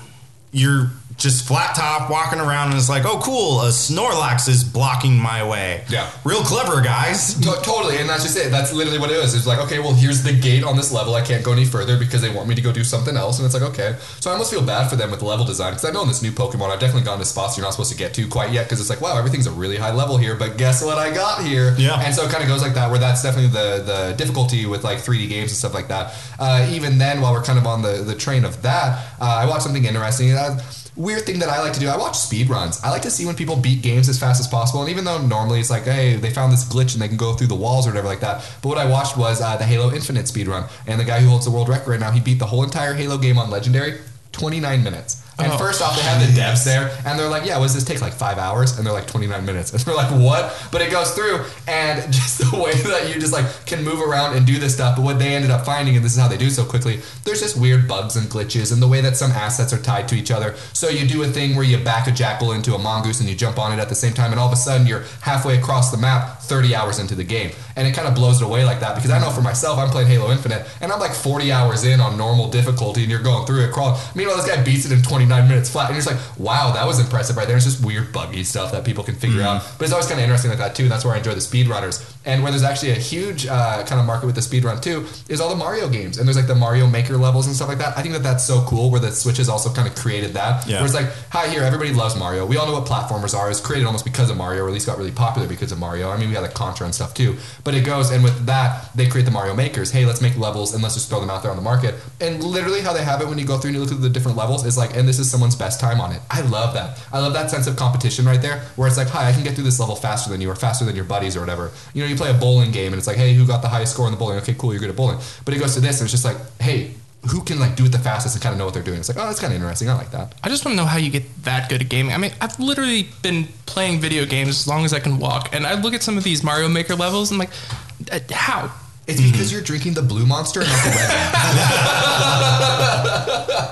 [0.52, 5.16] you're just flat top walking around, and it's like, oh, cool, a Snorlax is blocking
[5.18, 5.85] my way.
[5.88, 6.09] Yeah.
[6.24, 7.35] real clever guys.
[7.40, 8.50] To- totally, and that's just it.
[8.50, 9.35] That's literally what it is.
[9.35, 11.14] It's like, okay, well, here's the gate on this level.
[11.16, 13.38] I can't go any further because they want me to go do something else.
[13.38, 13.96] And it's like, okay.
[14.20, 16.09] So I almost feel bad for them with the level design because I know in
[16.09, 18.52] this new Pokemon, I've definitely gone to spots you're not supposed to get to quite
[18.52, 21.12] yet because it's like, wow, everything's a really high level here, but guess what I
[21.12, 21.74] got here?
[21.78, 22.00] Yeah.
[22.00, 24.85] And so it kind of goes like that, where that's definitely the the difficulty with
[24.85, 26.14] like 3D games and stuff like that.
[26.38, 29.46] Uh, even then, while we're kind of on the the train of that, uh, I
[29.46, 30.33] watched something interesting.
[30.33, 30.61] Uh,
[30.98, 31.88] weird thing that I like to do.
[31.88, 32.82] I watch speed runs.
[32.82, 34.82] I like to see when people beat games as fast as possible.
[34.82, 37.34] And even though normally it's like, hey, they found this glitch and they can go
[37.34, 38.44] through the walls or whatever like that.
[38.61, 41.28] But what I watched was uh, the Halo Infinite speed run, and the guy who
[41.28, 44.00] holds the world record right now, he beat the whole entire Halo game on Legendary,
[44.32, 45.17] 29 minutes.
[45.38, 47.74] And Oh, first off, they have the devs there, and they're like, "Yeah, what does
[47.74, 48.01] this take?
[48.01, 51.12] Like five hours?" And they're like, "29 minutes." And they're like, "What?" But it goes
[51.12, 54.74] through, and just the way that you just like can move around and do this
[54.74, 54.96] stuff.
[54.96, 57.40] But what they ended up finding, and this is how they do so quickly, there's
[57.40, 60.31] just weird bugs and glitches, and the way that some assets are tied to each
[60.33, 60.57] other.
[60.72, 63.37] So you do a thing where you back a jackal into a mongoose, and you
[63.37, 65.90] jump on it at the same time, and all of a sudden you're halfway across
[65.92, 68.81] the map, 30 hours into the game, and it kind of blows it away like
[68.81, 68.96] that.
[68.96, 72.01] Because I know for myself, I'm playing Halo Infinite, and I'm like 40 hours in
[72.01, 74.01] on normal difficulty, and you're going through it crawling.
[74.16, 76.86] Meanwhile, this guy beats it in 29 minutes flat, and you're just like, wow, that
[76.86, 77.56] was impressive right there.
[77.56, 79.44] It's just weird, buggy stuff that people can figure mm.
[79.44, 79.62] out.
[79.78, 81.40] But it's always kind of interesting like that too, and that's where I enjoy the
[81.40, 82.02] speedrunners.
[82.28, 85.40] And where there's actually a huge uh, kind of market with the speedrun too is
[85.40, 87.96] all the Mario games, and there's like the Mario Maker levels and stuff like that.
[87.96, 90.66] I think that that's so cool where the Switch has also kind of created that.
[90.66, 90.76] Yeah.
[90.76, 92.44] Where it's like, hi, here, everybody loves Mario.
[92.44, 93.50] We all know what platformers are.
[93.50, 96.10] It's created almost because of Mario, or at least got really popular because of Mario.
[96.10, 97.36] I mean, we had like Contra and stuff too.
[97.64, 99.90] But it goes, and with that, they create the Mario Makers.
[99.90, 101.94] Hey, let's make levels and let's just throw them out there on the market.
[102.20, 104.10] And literally, how they have it when you go through and you look at the
[104.10, 106.20] different levels is like, and this is someone's best time on it.
[106.30, 107.02] I love that.
[107.10, 109.54] I love that sense of competition right there, where it's like, hi, I can get
[109.54, 111.70] through this level faster than you, or faster than your buddies, or whatever.
[111.94, 113.94] You know, you play a bowling game, and it's like, hey, who got the highest
[113.94, 114.38] score in the bowling?
[114.38, 115.18] Okay, cool, you're good at bowling.
[115.44, 116.92] But it goes to this, and it's just like, hey,
[117.31, 118.98] who can like do it the fastest and kind of know what they're doing?
[118.98, 119.88] It's like, oh, that's kind of interesting.
[119.88, 120.35] I like that.
[120.42, 122.12] I just want to know how you get that good at gaming.
[122.12, 125.66] I mean, I've literally been playing video games as long as I can walk, and
[125.66, 128.70] I look at some of these Mario Maker levels and I'm like, uh, how?
[129.08, 131.08] It's because you're drinking the blue monster and not the red.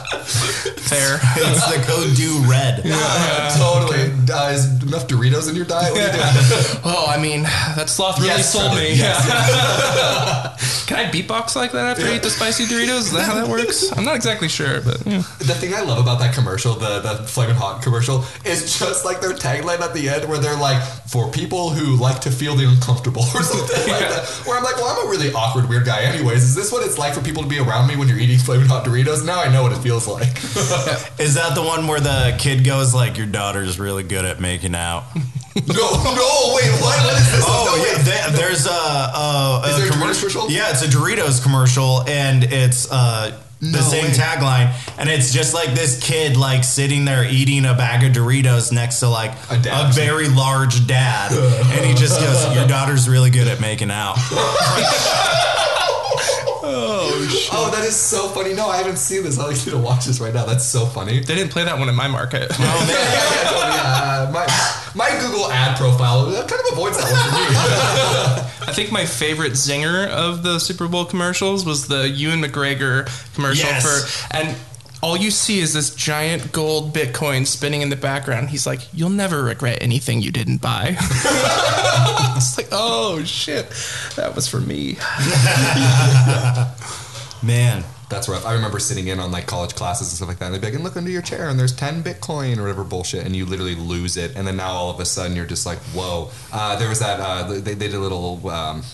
[0.87, 1.19] Fair.
[1.37, 2.83] it's the code do red.
[2.85, 4.13] Yeah, totally.
[4.33, 5.93] Uh, is enough Doritos in your diet?
[5.93, 6.25] What are you doing?
[6.85, 8.79] oh, I mean, that sloth really Yes, sold sir.
[8.79, 8.95] me.
[8.95, 10.57] Yeah.
[10.87, 12.99] Can I beatbox like that after I eat the spicy Doritos?
[12.99, 13.91] Is that how that works?
[13.99, 15.19] I'm not exactly sure, but yeah.
[15.39, 19.21] The thing I love about that commercial, the the Flamin' Hot commercial, is just like
[19.21, 22.69] their tagline at the end, where they're like, "For people who like to feel the
[22.69, 24.29] uncomfortable" or something like that.
[24.47, 26.43] Where I'm like, "Well, I'm a really awkward, weird guy, anyways.
[26.45, 28.67] Is this what it's like for people to be around me when you're eating Flamin'
[28.69, 29.25] Hot Doritos?
[29.25, 30.29] Now I know what it feels like."
[31.21, 34.75] Is that the one where the kid goes like, "Your daughter's really good at making
[34.75, 35.05] out"?
[35.15, 37.03] no, no, wait, what?
[37.03, 37.45] What is this?
[37.47, 40.29] Oh no, yeah, there- there's a, a, a Is there a commercial.
[40.31, 40.51] commercial?
[40.51, 43.41] Yeah, it's a Doritos commercial, and it's uh,
[43.73, 44.11] the No same way.
[44.13, 48.73] tagline, and it's just like this kid like sitting there eating a bag of Doritos
[48.73, 53.31] next to like A a, very large dad, and he just goes, "Your daughter's really
[53.31, 54.17] good at making out."
[56.69, 58.53] Oh, oh, that is so funny.
[58.55, 59.39] No, I haven't seen this.
[59.39, 60.45] I need to watch this right now.
[60.45, 61.21] That's so funny.
[61.21, 62.51] They didn't play that one in my market.
[62.59, 64.47] yeah, my,
[64.95, 68.67] my Google ad profile uh, kind of avoids that one for me.
[68.69, 73.69] I think my favorite zinger of the Super Bowl commercials was the Ewan McGregor commercial
[73.69, 73.85] Yes.
[74.29, 74.57] for and
[75.03, 78.51] all you see is this giant gold Bitcoin spinning in the background.
[78.51, 80.97] He's like, "You'll never regret anything you didn't buy."
[82.37, 83.69] it's like, oh shit,
[84.17, 84.97] that was for me.
[87.47, 87.85] Man.
[88.09, 88.47] That's rough.
[88.47, 90.47] I remember sitting in on like college classes and stuff like that.
[90.47, 92.85] And they'd be like, and look under your chair and there's 10 Bitcoin or whatever
[92.85, 93.27] bullshit.
[93.27, 94.37] And you literally lose it.
[94.37, 96.31] And then now all of a sudden you're just like, whoa.
[96.53, 98.85] Uh, there was that, uh, they, they did a little, um,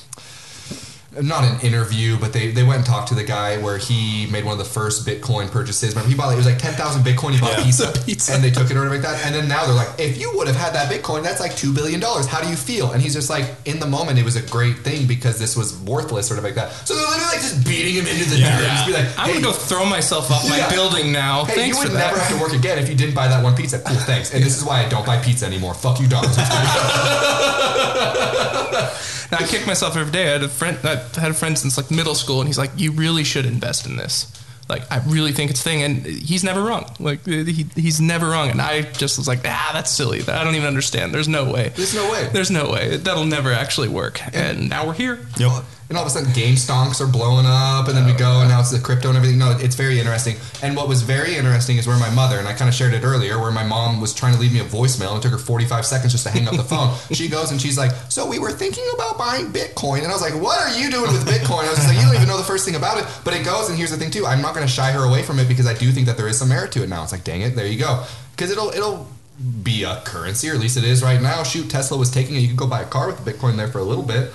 [1.21, 4.45] not an interview, but they, they went and talked to the guy where he made
[4.47, 5.91] one of the first Bitcoin purchases.
[5.91, 7.33] Remember, he bought like, it was like 10,000 Bitcoin.
[7.35, 7.65] He bought Yeah.
[7.65, 8.33] pizza, Pizza.
[8.33, 9.27] and they took it or whatever like that.
[9.27, 11.75] And then now they're like, if you would have had that Bitcoin, that's like $2
[11.75, 12.01] billion.
[12.01, 12.93] How do you feel?
[12.93, 15.77] And he's just like, in the moment, it was a great thing because this was
[15.81, 16.73] worthless, sort of like that.
[16.89, 18.49] So they're literally like just beating him into the dirt.
[18.49, 20.71] and Just be like, I'm gonna go throw myself off my Yeah.
[20.71, 21.45] building now.
[21.45, 22.07] Hey, Thanks you for would that.
[22.09, 23.81] never have to work again if you didn't buy that one pizza.
[23.81, 24.33] Cool, thanks.
[24.33, 25.75] And this is why I don't buy pizza anymore.
[25.75, 26.35] Fuck you, dogs.
[28.75, 30.29] And I kick myself every day.
[30.29, 30.79] I had a friend.
[30.85, 33.87] I had a friend since like middle school, and he's like, "You really should invest
[33.87, 34.27] in this."
[34.69, 36.91] Like, I really think it's a thing, and he's never wrong.
[37.01, 38.49] Like, he, he's never wrong.
[38.51, 40.21] And I just was like, "Ah, that's silly.
[40.27, 41.13] I don't even understand.
[41.13, 41.73] There's no way.
[41.75, 42.29] There's no way.
[42.33, 42.97] There's no way.
[42.97, 45.27] That'll never actually work." And now we're here.
[45.37, 45.65] Yep.
[45.93, 48.49] And all of a sudden, game stonks are blowing up, and then we go, and
[48.49, 49.37] now it's the crypto and everything.
[49.37, 50.37] No, it's very interesting.
[50.63, 53.05] And what was very interesting is where my mother, and I kind of shared it
[53.05, 55.37] earlier, where my mom was trying to leave me a voicemail, and it took her
[55.39, 56.97] 45 seconds just to hang up the phone.
[57.13, 59.99] she goes and she's like, So we were thinking about buying Bitcoin.
[59.99, 61.65] And I was like, What are you doing with Bitcoin?
[61.65, 63.05] I was just like, You don't even know the first thing about it.
[63.23, 64.25] But it goes, and here's the thing, too.
[64.25, 66.27] I'm not going to shy her away from it because I do think that there
[66.27, 67.03] is some merit to it now.
[67.03, 68.03] It's like, Dang it, there you go.
[68.31, 69.09] Because it'll, it'll,
[69.63, 71.43] be a currency, or at least it is right now.
[71.43, 72.41] Shoot, Tesla was taking it.
[72.41, 74.31] You could go buy a car with Bitcoin there for a little bit.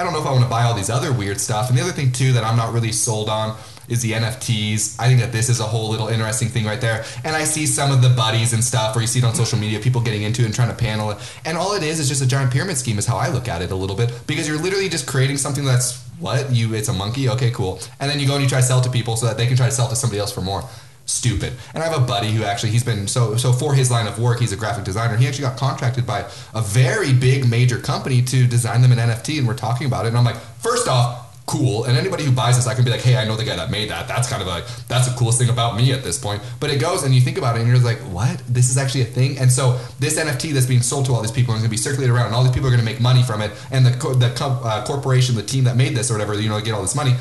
[0.00, 1.68] I don't know if I want to buy all these other weird stuff.
[1.68, 4.98] And the other thing too that I'm not really sold on is the NFTs.
[4.98, 7.04] I think that this is a whole little interesting thing right there.
[7.22, 9.58] And I see some of the buddies and stuff, or you see it on social
[9.58, 11.18] media, people getting into it and trying to panel it.
[11.44, 13.60] And all it is is just a giant pyramid scheme, is how I look at
[13.60, 16.72] it a little bit, because you're literally just creating something that's what you.
[16.72, 17.28] It's a monkey.
[17.28, 17.78] Okay, cool.
[18.00, 19.56] And then you go and you try to sell to people so that they can
[19.56, 20.64] try to sell to somebody else for more
[21.10, 21.52] stupid.
[21.74, 24.18] And I have a buddy who actually he's been so so for his line of
[24.18, 25.16] work, he's a graphic designer.
[25.16, 26.20] He actually got contracted by
[26.54, 30.08] a very big major company to design them an NFT, and we're talking about it.
[30.08, 31.26] And I'm like, first off.
[31.46, 33.56] Cool, and anybody who buys this, I can be like, "Hey, I know the guy
[33.56, 34.06] that made that.
[34.06, 36.80] That's kind of like that's the coolest thing about me at this point." But it
[36.80, 38.40] goes, and you think about it, and you're like, "What?
[38.48, 41.32] This is actually a thing." And so this NFT that's being sold to all these
[41.32, 43.00] people is going to be circulated around, and all these people are going to make
[43.00, 43.50] money from it.
[43.72, 46.72] And the the uh, corporation, the team that made this or whatever, you know, get
[46.72, 47.16] all this money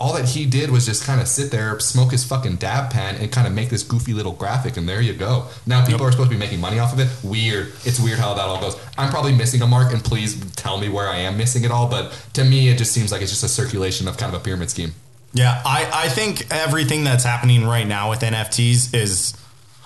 [0.00, 3.16] all that he did was just kind of sit there, smoke his fucking dab pen,
[3.16, 5.46] and kind of make this goofy little graphic, and there you go.
[5.66, 7.08] Now people are supposed to be making money off of it.
[7.24, 7.72] Weird.
[7.84, 8.76] It's weird how that all goes.
[8.96, 11.88] I'm probably missing a mark, and please tell me where I am missing it all.
[11.88, 14.44] But to me, it just seems like it's just a circulation of kind of a
[14.44, 14.94] pyramid scheme.
[15.32, 19.36] Yeah, I, I think everything that's happening right now with NFTs is,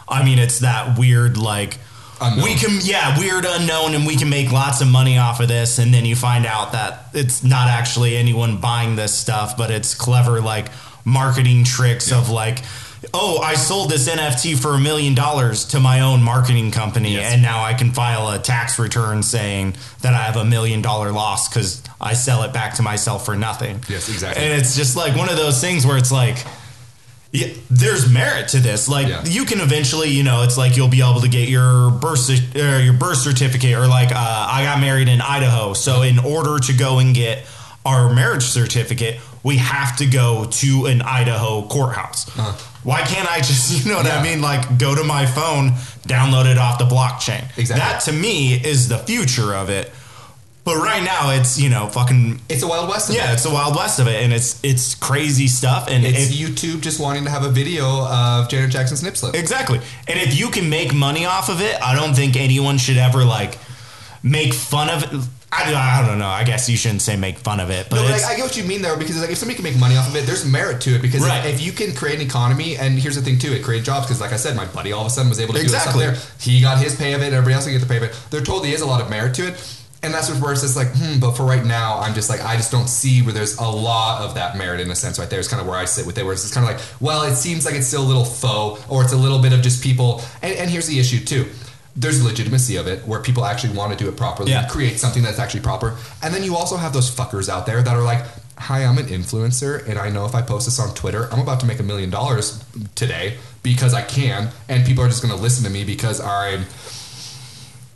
[0.09, 1.79] I mean, it's that weird, like,
[2.23, 2.45] Unknown.
[2.45, 5.79] we can, yeah, weird unknown, and we can make lots of money off of this.
[5.79, 9.95] And then you find out that it's not actually anyone buying this stuff, but it's
[9.95, 10.69] clever, like,
[11.05, 12.61] marketing tricks of, like,
[13.13, 17.33] oh, I sold this NFT for a million dollars to my own marketing company, Yes.
[17.33, 21.11] and now I can file a tax return saying that I have a million dollar
[21.11, 23.81] loss because I sell it back to myself for nothing.
[23.89, 24.45] Yes, exactly.
[24.45, 26.37] And it's just like one of those things where it's like,
[27.33, 28.89] yeah, there's merit to this.
[28.89, 29.25] Like Yeah.
[29.25, 32.59] you can eventually, you know, it's like you'll be able to get your birth cer-
[32.61, 34.17] uh, your birth certificate, or like uh,
[34.51, 37.45] I got married in Idaho, so in order to go and get
[37.85, 42.29] our marriage certificate, we have to go to an Idaho courthouse.
[42.85, 44.25] Why can't I just, you know what I Uh-huh.
[44.25, 44.41] Mean?
[44.43, 45.71] Like go to my phone,
[46.07, 47.45] download it off the blockchain.
[47.57, 47.77] Exactly.
[47.81, 49.91] That to me is the future of it.
[50.65, 53.09] But right now, it's you know fucking It's a wild west.
[53.11, 53.19] Of it.
[53.19, 53.35] yeah, it.
[53.35, 55.89] it's the wild west of it, and it's it's crazy stuff.
[55.91, 59.35] And It's if, YouTube just wanting to have a video of Janet Jackson's nip slip.
[59.35, 62.97] exactly, and if you can make money off of it, I don't think anyone should
[62.97, 63.59] ever like
[64.23, 65.29] make fun of it.
[65.55, 66.29] I, I don't know.
[66.29, 68.43] I guess you shouldn't say make fun of it, but No, but I, I get
[68.45, 70.47] what you mean there because like if somebody can make money off of it, there's
[70.47, 71.45] merit to it because Right.
[71.45, 74.07] if, if you can create an economy, and here's the thing too, it creates jobs
[74.07, 76.07] because like I said, my buddy all of a sudden was able to Exactly.
[76.07, 76.41] do stuff there.
[76.41, 78.17] He got his pay of it, everybody else can get the pay of it.
[78.31, 79.79] There totally is a lot of merit to it.
[80.05, 82.57] And that's where it's just like, hmm, but for right now, I'm just like, I
[82.57, 85.39] just don't see where there's a lot of that merit in a sense right there.
[85.39, 87.23] It's kind of where I sit with it, where it's just kind of like, well,
[87.23, 89.81] it seems like it's still a little faux, or it's a little bit of just
[89.83, 90.21] people.
[90.43, 91.47] And, and here's the issue too
[91.95, 94.67] there's legitimacy of it where people actually want to do it properly Yeah.
[94.67, 97.95] create something that's actually proper and then you also have those fuckers out there that
[97.95, 98.25] are like
[98.57, 101.61] hi i'm an influencer and i know if i post this on twitter i'm about
[101.61, 105.43] to make a million dollars today because i can and people are just going to
[105.43, 106.65] listen to me because i'm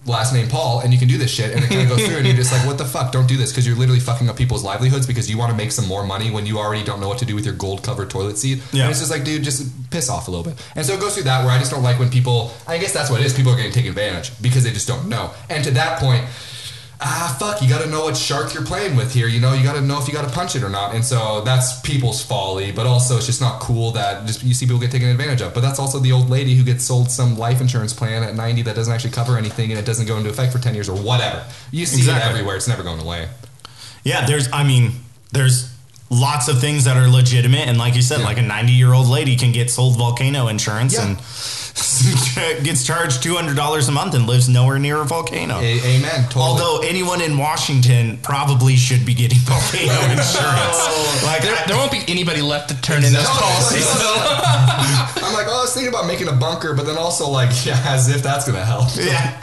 [0.06, 2.16] last name Paul, and you can do this shit, and it kind of goes through,
[2.16, 3.12] and you're just like, what the fuck?
[3.12, 5.72] Don't do this because you're literally fucking up people's livelihoods because you want to make
[5.72, 8.10] some more money when you already don't know what to do with your gold covered
[8.10, 8.62] toilet seat.
[8.72, 8.82] Yeah.
[8.82, 10.54] And it's just like, dude, just piss off a little bit.
[10.74, 12.52] And so it goes through that where I just don't like when people.
[12.66, 13.34] I guess that's what it is.
[13.34, 15.32] People are getting taken advantage because they just don't know.
[15.50, 16.24] And to that point
[17.00, 19.26] ah, fuck, you got to know what shark you're playing with here.
[19.28, 20.94] You know, you got to know if you got to punch it or not.
[20.94, 24.66] And so that's people's folly, but also it's just not cool that just you see
[24.66, 25.52] people get taken advantage of.
[25.54, 28.62] But that's also the old lady who gets sold some life insurance plan at 90
[28.62, 30.96] that doesn't actually cover anything and it doesn't go into effect for 10 years or
[30.96, 31.44] whatever.
[31.70, 32.28] You see Exactly.
[32.28, 32.56] it everywhere.
[32.56, 33.28] It's never going away.
[34.04, 34.48] Yeah, there's.
[34.52, 34.92] I mean,
[35.32, 35.70] there's
[36.08, 38.26] lots of things that are legitimate, and like you said, Yeah.
[38.26, 41.06] like a 90 year old lady can get sold volcano insurance Yeah.
[41.08, 41.18] and
[42.62, 45.58] gets charged 200 dollars a month and lives nowhere near a volcano.
[45.58, 46.24] A- amen.
[46.24, 46.44] Totally.
[46.44, 51.04] Although anyone in Washington probably should be getting volcano insurance.
[51.24, 53.86] Like, There, I- there won't be anybody left to turn in those No, policies.
[53.90, 57.80] I'm like, oh, I was thinking about making a bunker, but then also like, yeah,
[57.86, 58.88] as if that's gonna help.
[58.96, 59.42] yeah.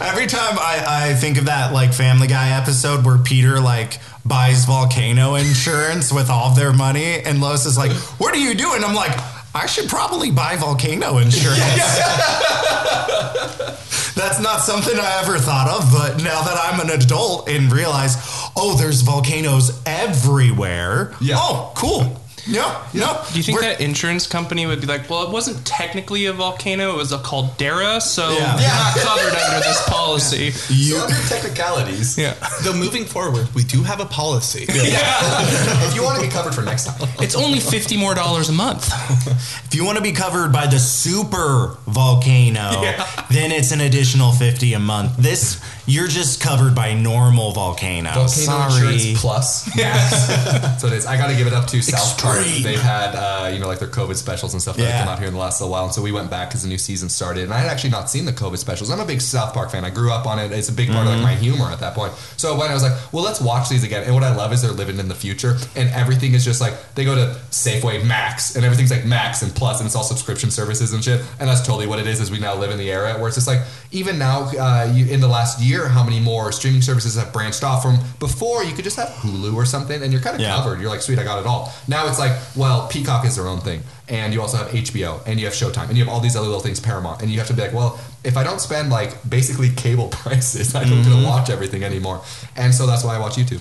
[0.00, 4.66] Every time I, I think of that like Family Guy episode where Peter like buys
[4.66, 8.84] volcano insurance with all of their money, and Lois is like, "What are you doing?"
[8.84, 9.16] I'm like,
[9.54, 11.60] "I should probably buy volcano insurance."
[14.14, 18.16] That's not something I ever thought of, but now that I'm an adult and realize,
[18.54, 21.14] oh, there's volcanoes everywhere.
[21.20, 21.36] Yeah.
[21.38, 22.20] Oh, cool.
[22.46, 22.86] Yeah.
[22.94, 23.20] No.
[23.30, 26.32] Do you think We're- that insurance company would be like, well, it wasn't technically a
[26.32, 28.58] volcano; it was a caldera, so Yeah.
[28.58, 30.50] you're not covered under this policy.
[30.50, 34.66] So under technicalities, Yeah, Though moving forward, we do have a policy.
[34.68, 35.84] Yeah.
[35.88, 38.52] if you want to be covered for next time, it's only fifty more dollars a
[38.52, 38.90] month.
[39.72, 42.82] If you want to be covered by the super volcano,
[43.30, 45.16] then it's an additional 50 a month.
[45.16, 48.14] This you're just covered by normal volcanoes.
[48.14, 48.92] Volcano Sorry.
[48.94, 49.76] Insurance Plus.
[49.82, 50.80] Yes.
[50.80, 51.06] so it is.
[51.06, 52.38] I got to give it up to South Park.
[52.38, 52.62] Extreme.
[52.62, 54.90] They've had, uh, you know, like their COVID specials and stuff that Yeah.
[54.90, 55.84] have come out here in the last little while.
[55.84, 57.44] And so we went back because the new season started.
[57.44, 58.90] And I had actually not seen the COVID specials.
[58.90, 59.84] I'm a big South Park fan.
[59.84, 60.52] I grew up on it.
[60.52, 62.12] It's a big part of like my humor at that point.
[62.36, 64.04] So when I was like, well, let's watch these again.
[64.04, 65.56] And what I love is they're living in the future.
[65.74, 69.52] And everything is just like, they go to Safeway Max and everything's like Max and
[69.54, 71.20] Plus and it's all subscription services and shit.
[71.40, 73.36] And that's totally what it is, is we now live in the era where it's
[73.36, 73.60] just like,
[73.90, 77.62] even now, uh, you, in the last year, how many more streaming services have branched
[77.64, 80.54] off from before you could just have Hulu or something and you're kind of Yeah.
[80.56, 80.80] covered.
[80.80, 81.72] You're like, sweet, I got it all.
[81.88, 83.82] Now it's like, well, Peacock is their own thing.
[84.08, 86.46] And you also have HBO and you have Showtime and you have all these other
[86.46, 87.22] little things, Paramount.
[87.22, 90.74] And you have to be like, well, if I don't spend like basically cable prices,
[90.74, 92.20] I don't get to watch everything anymore.
[92.56, 93.60] And so that's why I watch YouTube.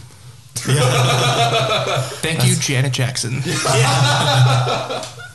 [2.21, 3.41] Thank you, Janet Jackson.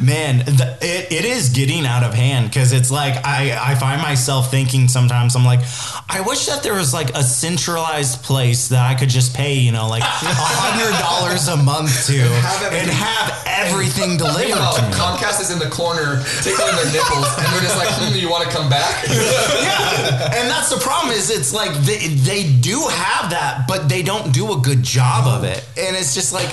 [0.00, 4.00] Man, the, it, it is getting out of hand because it's like I, I find
[4.00, 5.60] myself thinking sometimes I'm like
[6.08, 9.72] I wish that there was like a centralized place that I could just pay you
[9.72, 14.82] know like a hundred dollars a month to have and have everything delivered Meanwhile, to
[14.82, 14.92] me.
[14.94, 18.44] Comcast is in the corner tickling their nipples and they're just like, hmm, you want
[18.44, 19.06] to come back?
[19.08, 24.02] yeah, and that's the problem is it's like they, they do have that, but they
[24.02, 26.50] don't do a good job of it, and it's just like.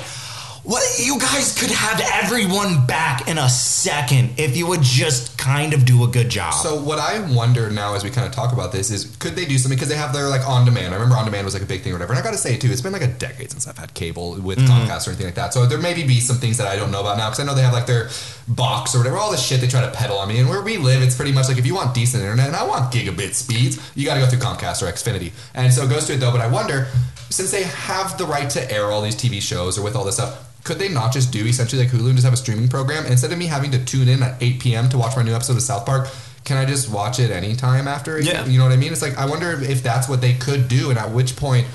[0.70, 5.74] What you guys could have everyone back in a second if you would just kind
[5.74, 6.54] of do a good job.
[6.54, 9.46] So what I wonder now as we kind of talk about this is could they
[9.46, 10.94] do something because they have their like on demand.
[10.94, 12.14] I remember on demand was like a big thing or whatever.
[12.14, 14.34] And I got to say too, it's been like a decade since I've had cable
[14.34, 14.72] with mm-hmm.
[14.72, 15.56] Comcast or anything like that.
[15.56, 17.56] So there maybe be some things that I don't know about now because I know
[17.56, 18.10] they have like their
[18.48, 20.38] box or whatever, all the shit they try to peddle on me.
[20.38, 22.64] And where we live, it's pretty much like if you want decent internet and I
[22.68, 25.32] want gigabit speeds, you got to go through Comcast or Xfinity.
[25.56, 26.32] And so it goes to it though.
[26.32, 26.90] But I wonder
[27.32, 30.14] since they have the right to air all these TV shows or with all this
[30.14, 30.46] stuff.
[30.64, 33.06] Could they not just do essentially like Hulu and just have a streaming program?
[33.06, 34.90] Instead of me having to tune in at 8 p.m.
[34.90, 36.10] to watch my new episode of South Park,
[36.44, 38.20] can I just watch it anytime after?
[38.20, 38.46] Yeah.
[38.46, 38.92] You know what I mean?
[38.92, 41.68] It's like, I wonder if that's what they could do and at which point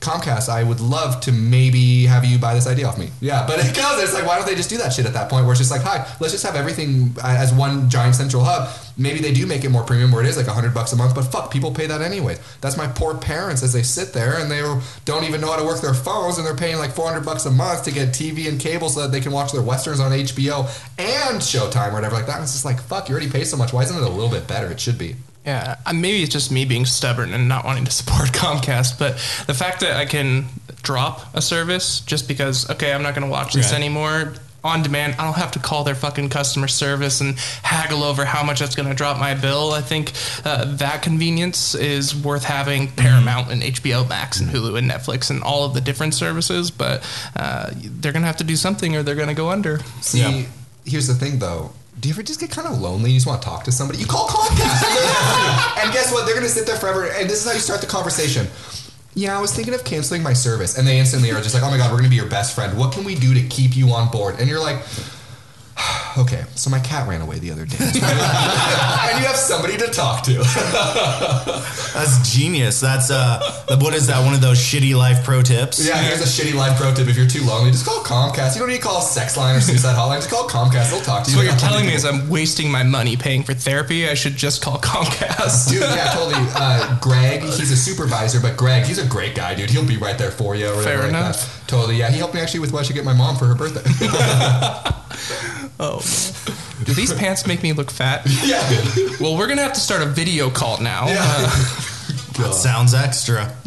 [0.00, 3.10] Comcast, I would love to maybe have you buy this idea off me.
[3.20, 4.02] Yeah, but it goes.
[4.02, 5.70] It's like, why don't they just do that shit at that point where it's just
[5.70, 8.70] like, hi, let's just have everything uh, as one giant central hub.
[8.96, 10.96] Maybe they do make it more premium where it is like a hundred bucks a
[10.96, 12.38] month, but fuck, people pay that anyway.
[12.62, 14.60] That's my poor parents as they sit there and they
[15.04, 17.50] don't even know how to work their phones and they're paying like 400 bucks a
[17.50, 20.64] month to get TV and cable so that they can watch their westerns on HBO
[20.98, 22.36] and Showtime or whatever like that.
[22.36, 23.72] And it's just like, fuck, you already pay so much.
[23.72, 24.70] Why isn't it a little bit better?
[24.70, 25.16] It should be.
[25.46, 29.12] Yeah, uh, maybe it's just me being stubborn and not wanting to support Comcast, but
[29.46, 30.46] the fact that I can
[30.82, 33.78] drop a service just because, okay, I'm not going to watch this Right.
[33.78, 38.26] anymore on demand, I don't have to call their fucking customer service and haggle over
[38.26, 39.72] how much that's going to drop my bill.
[39.72, 40.12] I think
[40.44, 45.42] uh, that convenience is worth having Paramount and HBO Max and Hulu and Netflix and
[45.42, 47.02] all of the different services, but
[47.34, 49.78] uh, they're going to have to do something or they're going to go under.
[50.02, 50.46] See, Yeah.
[50.84, 51.72] here's the thing though.
[52.00, 53.10] Do you ever just get kind of lonely?
[53.10, 53.98] You just want to talk to somebody?
[53.98, 54.86] You call Comcast.
[54.86, 55.40] and they're there for
[55.76, 55.82] you.
[55.84, 56.24] and guess what?
[56.24, 57.06] They're going to sit there forever.
[57.06, 58.46] And this is how you start the conversation.
[59.14, 60.78] Yeah, I was thinking of canceling my service.
[60.78, 62.54] And they instantly are just like, oh my God, we're going to be your best
[62.54, 62.78] friend.
[62.78, 64.36] What can we do to keep you on board?
[64.38, 64.80] And you're like,
[66.18, 67.76] Okay, so my cat ran away the other day.
[67.80, 70.32] and you have somebody to talk to.
[71.94, 72.80] That's genius.
[72.80, 73.40] That's uh,
[73.80, 74.24] what is that?
[74.24, 75.86] One of those shitty life pro tips.
[75.86, 77.06] Yeah, here's a shitty line pro tip.
[77.06, 78.54] If you're too lonely, just call Comcast.
[78.54, 80.16] You don't need to call a sex line or suicide hotline.
[80.16, 80.90] Just call Comcast.
[80.90, 81.36] They'll talk to you.
[81.36, 84.08] So what you're telling me is I'm wasting my money paying for therapy.
[84.08, 85.70] I should just call Comcast.
[85.70, 86.34] Dude, yeah, totally.
[86.56, 89.70] Uh, Greg, he's a supervisor, but Greg, he's a great guy, dude.
[89.70, 90.66] He'll be right there for you.
[90.66, 91.60] Or whatever Fair like enough.
[91.60, 91.68] That.
[91.68, 92.10] Totally, yeah.
[92.10, 94.96] He helped me actually with what I should get my mom for her birthday.
[95.82, 96.00] Oh,
[96.84, 98.22] do these pants make me look fat?
[98.44, 98.60] yeah.
[99.18, 101.06] Well, we're gonna have to start a video call now.
[102.38, 103.54] That sounds extra.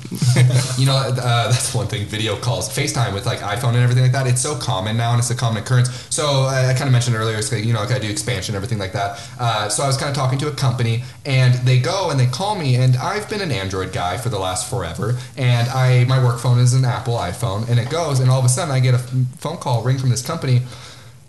[0.78, 2.06] You know, uh, that's one thing.
[2.06, 4.28] Video calls, FaceTime with like iPhone and everything like that.
[4.28, 5.90] It's so common now, and it's a common occurrence.
[6.10, 8.56] So uh, I kind of mentioned earlier, it's like, you know, like I do expansion,
[8.56, 9.20] everything like that.
[9.40, 12.26] Uh, so I was kind of talking to a company, and they go and they
[12.26, 16.24] call me, and I've been an Android guy for the last forever, and I my
[16.24, 18.80] work phone is an Apple iPhone, and it goes, and all of a sudden I
[18.80, 20.62] get a phone call ring from this company.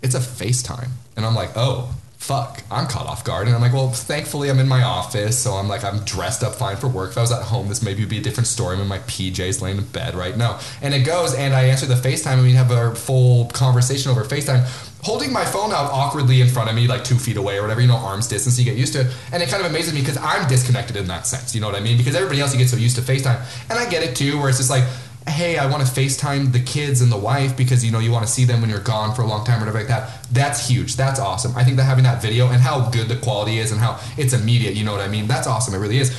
[0.05, 1.93] It's a FaceTime, and I'm like, oh.
[2.17, 3.45] Fuck, I'm caught off guard.
[3.45, 6.55] And I'm like, well, thankfully I'm in my office, so I'm like, I'm dressed up
[6.55, 7.11] fine for work.
[7.11, 8.75] If I was at home, this maybe would be a different story.
[8.75, 10.59] I'm in my PJs laying in bed right now.
[10.81, 14.23] And it goes, and I answer the FaceTime, and we have our full conversation over
[14.23, 14.63] FaceTime,
[15.03, 17.81] holding my phone out awkwardly in front of me, like two feet away or whatever,
[17.81, 19.13] you know, arms distance, you get used to it.
[19.31, 21.75] And it kind of amazes me because I'm disconnected in that sense, you know what
[21.75, 21.95] I mean?
[21.95, 23.39] Because everybody else, you get so used to FaceTime.
[23.69, 24.85] And I get it too, where it's just like,
[25.27, 28.25] hey, I want to FaceTime the kids and the wife because you know you want
[28.25, 30.23] to see them when you're gone for a long time or whatever like that.
[30.31, 30.95] That's huge.
[30.95, 31.55] That's awesome.
[31.55, 34.33] I think that having that video and how good the quality is and how it's
[34.33, 35.27] immediate, you know what I mean?
[35.27, 35.73] That's awesome.
[35.73, 36.15] It really is.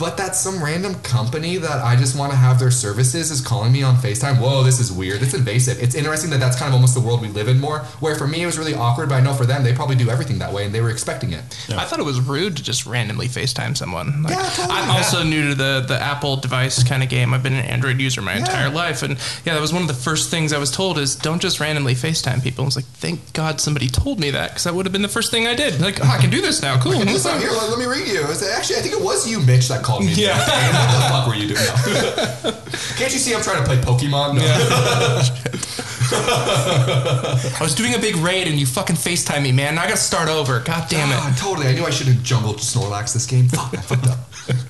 [0.00, 3.70] But that some random company that I just want to have their services is calling
[3.70, 4.40] me on FaceTime.
[4.40, 5.20] Whoa, this is weird.
[5.22, 5.78] It's invasive.
[5.82, 7.80] It's interesting that that's kind of almost the world we live in more.
[8.00, 10.08] Where for me it was really awkward, but I know for them they probably do
[10.08, 11.42] everything that way and they were expecting it.
[11.68, 14.22] I thought it was rude to just randomly FaceTime someone.
[14.22, 14.96] Like, Yeah, totally, I'm yeah.
[14.96, 17.34] also new to the, the Apple device kind of game.
[17.34, 19.02] I've been an Android user my entire life.
[19.02, 21.60] And yeah, that was one of the first things I was told is don't just
[21.60, 22.64] randomly FaceTime people.
[22.64, 25.08] I was like, thank God somebody told me that because that would have been the
[25.08, 25.78] first thing I did.
[25.78, 26.70] Like, oh, I can do this now.
[26.80, 26.92] Cool.
[27.04, 28.22] Just out here, let, let me ring you.
[28.22, 30.12] Actually, I think it was you, Mitch, that called me.
[30.14, 30.34] Yeah.
[30.34, 31.66] Hey, what the fuck were you doing?
[31.66, 32.52] No.
[32.96, 34.36] Can't you see I'm trying to play Pokemon?
[34.36, 34.42] No.
[36.12, 39.74] I was doing a big raid and you fucking FaceTime me, man.
[39.74, 40.60] Now I got to start over.
[40.60, 41.16] God damn it.
[41.16, 41.68] Ah, totally.
[41.68, 43.48] I knew I should have jungled Snorlax this game.
[43.48, 44.18] Fuck, I fucked up.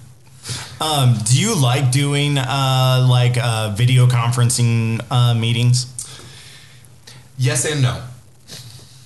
[0.81, 5.87] Um, do you like doing uh, like uh, video conferencing uh, meetings?
[7.37, 8.03] Yes and no.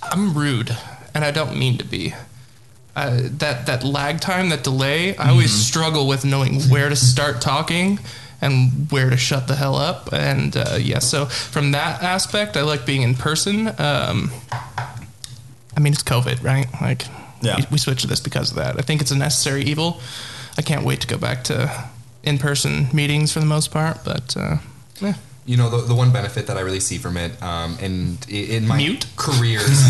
[0.01, 0.75] I'm rude,
[1.13, 2.13] and I don't mean to be.
[2.95, 7.41] Uh, that that lag time, that delay, I always struggle with knowing where to start
[7.41, 7.99] talking
[8.41, 10.13] and where to shut the hell up.
[10.13, 13.67] And uh, yeah, so from that aspect, I like being in person.
[13.79, 14.31] Um,
[15.75, 16.67] I mean, it's COVID, right?
[16.81, 17.05] Like,
[17.41, 17.57] Yeah.
[17.57, 18.77] we, we switched to this because of that.
[18.79, 19.99] I think it's a necessary evil.
[20.57, 21.69] I can't wait to go back to
[22.23, 24.05] in-person meetings for the most part.
[24.05, 24.57] But uh,
[25.01, 25.15] yeah.
[25.45, 28.67] You know, the, the one benefit that I really see from it, um, and in
[28.67, 29.05] my Mute?
[29.15, 29.83] careers,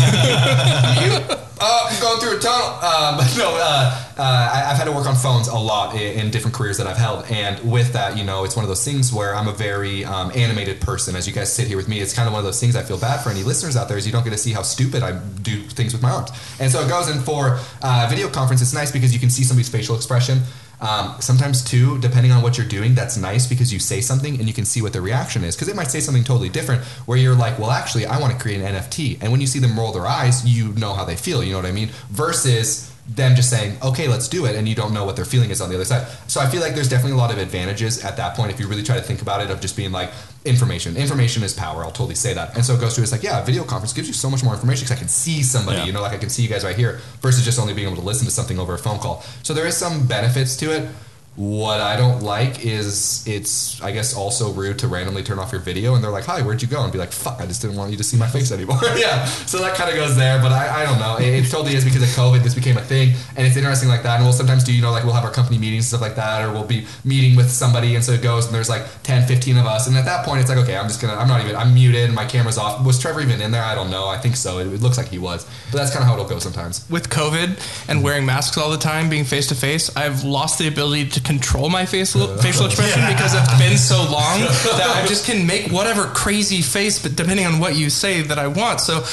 [1.00, 1.22] mute.
[1.58, 2.66] Uh, I'm going through a tunnel.
[2.84, 6.20] Um, but no, uh, uh, I, I've had to work on phones a lot in,
[6.26, 8.84] in different careers that I've held, and with that, you know, it's one of those
[8.84, 11.16] things where I'm a very um, animated person.
[11.16, 12.82] As you guys sit here with me, it's kind of one of those things I
[12.82, 15.02] feel bad for any listeners out there is you don't get to see how stupid
[15.02, 16.30] I do things with my arms,
[16.60, 18.60] and so it goes in for uh, video conference.
[18.60, 20.40] It's nice because you can see somebody's facial expression.
[20.80, 24.46] Um, sometimes too, depending on what you're doing, that's nice because you say something and
[24.46, 25.56] you can see what the reaction is.
[25.56, 28.38] Because it might say something totally different, where you're like, "Well, actually, I want to
[28.38, 31.16] create an NFT," and when you see them roll their eyes, you know how they
[31.16, 31.42] feel.
[31.42, 31.90] You know what I mean?
[32.10, 35.50] Versus them just saying, "Okay, let's do it," and you don't know what their feeling
[35.50, 36.06] is on the other side.
[36.26, 38.66] So I feel like there's definitely a lot of advantages at that point if you
[38.66, 40.10] really try to think about it of just being like
[40.44, 40.96] information.
[40.96, 41.84] Information is power.
[41.84, 42.54] I'll totally say that.
[42.56, 44.54] And so it goes to it's like, yeah, video conference gives you so much more
[44.54, 45.78] information because I can see somebody.
[45.78, 45.84] Yeah.
[45.84, 47.96] You know, like I can see you guys right here versus just only being able
[47.96, 49.24] to listen to something over a phone call.
[49.42, 50.88] So there is some benefits to it.
[51.36, 55.60] What I don't like is it's I guess also rude to randomly turn off your
[55.60, 57.76] video and they're like, "Hi, where'd you go?" and be like, "Fuck, I just didn't
[57.76, 60.50] want you to see my face anymore." yeah, so that kind of goes there, but
[60.50, 61.16] I, I don't know.
[61.18, 62.42] It, it totally is because of COVID.
[62.42, 64.16] This became a thing, and it's interesting like that.
[64.16, 66.16] And we'll sometimes do you know like we'll have our company meetings and stuff like
[66.16, 69.26] that, or we'll be meeting with somebody, and so it goes and there's like 10,
[69.26, 71.42] 15 of us, and at that point it's like, okay, I'm just gonna I'm not
[71.42, 72.84] even I'm muted my camera's off.
[72.84, 73.62] Was Trevor even in there?
[73.62, 74.06] I don't know.
[74.06, 74.58] I think so.
[74.58, 76.88] It, it looks like he was, but that's kind of how it'll go sometimes.
[76.88, 80.68] with COVID and wearing masks all the time, being face to face, I've lost the
[80.68, 84.40] ability to control my facial facial expression because it's been so long
[84.78, 88.38] that I just can make whatever crazy face, but depending on what you say, that
[88.38, 88.80] I want.
[88.80, 89.04] So,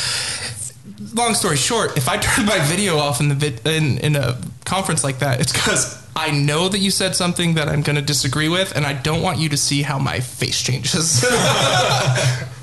[1.14, 4.38] long story short, if I turn my video off in the vid- in in a
[4.66, 6.01] conference like that, it's because.
[6.16, 9.24] I know that you said something that I'm going to disagree with, and I don't
[9.24, 11.26] want you to see how my face changes.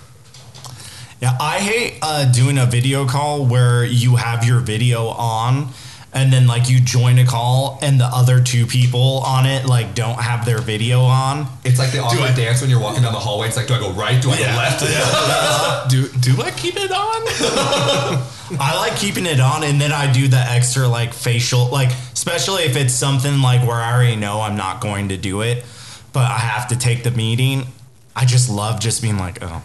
[1.21, 5.69] Yeah, I hate uh, doing a video call where you have your video on
[6.13, 9.95] and then like you join a call and the other two people on it like
[9.95, 11.47] don't have their video on.
[11.65, 13.47] It's like the awkward dance when you're walking down the hallway.
[13.47, 14.21] It's like, do I go right?
[14.21, 14.81] Do I go left?
[15.91, 16.97] do do I keep it on?
[18.59, 22.65] I like keeping it on, and then I do the extra like facial, like especially
[22.65, 25.65] if it's something like where I already know I'm not going to do it,
[26.13, 27.69] but I have to take the meeting.
[28.17, 29.63] I just love just being like, oh.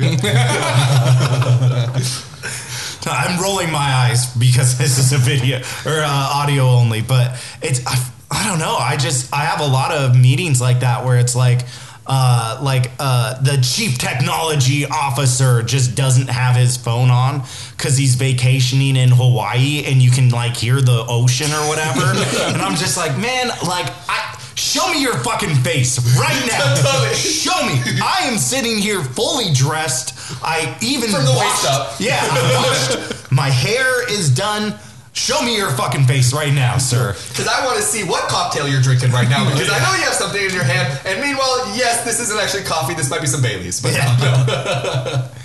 [3.06, 7.84] I'm rolling my eyes because this is a video or uh, audio only, but it's
[7.86, 7.96] I,
[8.30, 8.76] I don't know.
[8.76, 11.60] I just I have a lot of meetings like that where it's like
[12.06, 17.42] uh, like uh, the chief technology officer just doesn't have his phone on
[17.76, 22.00] because he's vacationing in Hawaii and you can like hear the ocean or whatever.
[22.52, 24.36] and I'm just like, man, like I.
[24.54, 26.74] Show me your fucking face right now.
[27.14, 27.80] Show me.
[28.02, 30.14] I am sitting here fully dressed.
[30.44, 31.94] I even From the waist up.
[31.98, 33.32] Yeah, I washed.
[33.32, 34.74] My hair is done.
[35.12, 37.14] Show me your fucking face right now, sir.
[37.30, 39.44] Because I want to see what cocktail you're drinking right now.
[39.50, 41.00] Because I know you have something in your hand.
[41.04, 42.94] And meanwhile, yes, this isn't actually coffee.
[42.94, 43.80] This might be some Bailey's.
[43.82, 44.16] But Yeah.
[44.20, 45.28] no.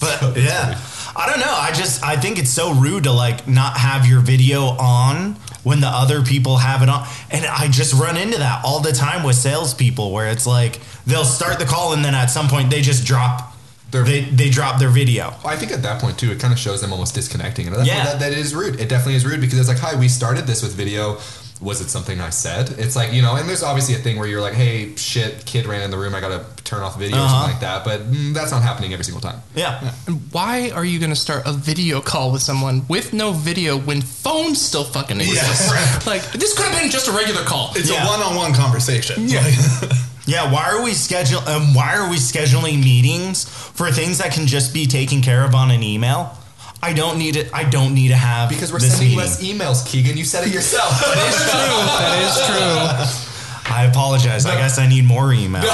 [0.00, 0.80] But yeah,
[1.14, 1.52] I don't know.
[1.54, 5.80] I just I think it's so rude to like not have your video on when
[5.80, 9.22] the other people have it on, and I just run into that all the time
[9.22, 12.80] with salespeople where it's like they'll start the call and then at some point they
[12.82, 13.46] just drop
[13.90, 15.34] Their- they they drop their video.
[15.44, 17.96] I think at that point too, it kind of shows them almost disconnecting, and Yeah.
[17.96, 18.78] point, that, that is rude.
[18.80, 21.18] It definitely is rude because it's like, hi, we started this with video.
[21.60, 22.70] Was it something I said?
[22.78, 25.66] It's like you know, and there's obviously a thing where you're like, hey, shit, kid
[25.66, 27.28] ran in the room, I gotta turn off video or Uh-huh.
[27.28, 27.84] something like that.
[27.84, 29.40] But mm, that's not happening every single time.
[29.54, 29.92] Yeah.
[30.06, 33.76] And why are you going to start a video call with someone with no video
[33.76, 35.70] when phones still fucking exist?
[36.06, 37.72] Like this could have been just a regular call.
[37.74, 38.04] It's Yeah.
[38.04, 39.28] a one-on-one conversation.
[39.28, 39.44] Yeah.
[40.26, 44.46] Yeah, why are we schedule um, why are we scheduling meetings for things that can
[44.46, 46.36] just be taken care of on an email?
[46.82, 47.50] I don't need it.
[47.52, 49.18] I don't need to have Because we're sending meeting.
[49.18, 50.16] less emails, Keegan.
[50.16, 50.90] You said it yourself.
[51.00, 51.80] that is true.
[52.00, 53.26] That is true.
[53.72, 54.46] I apologize.
[54.46, 55.62] I guess I need more emails.
[55.62, 55.68] no,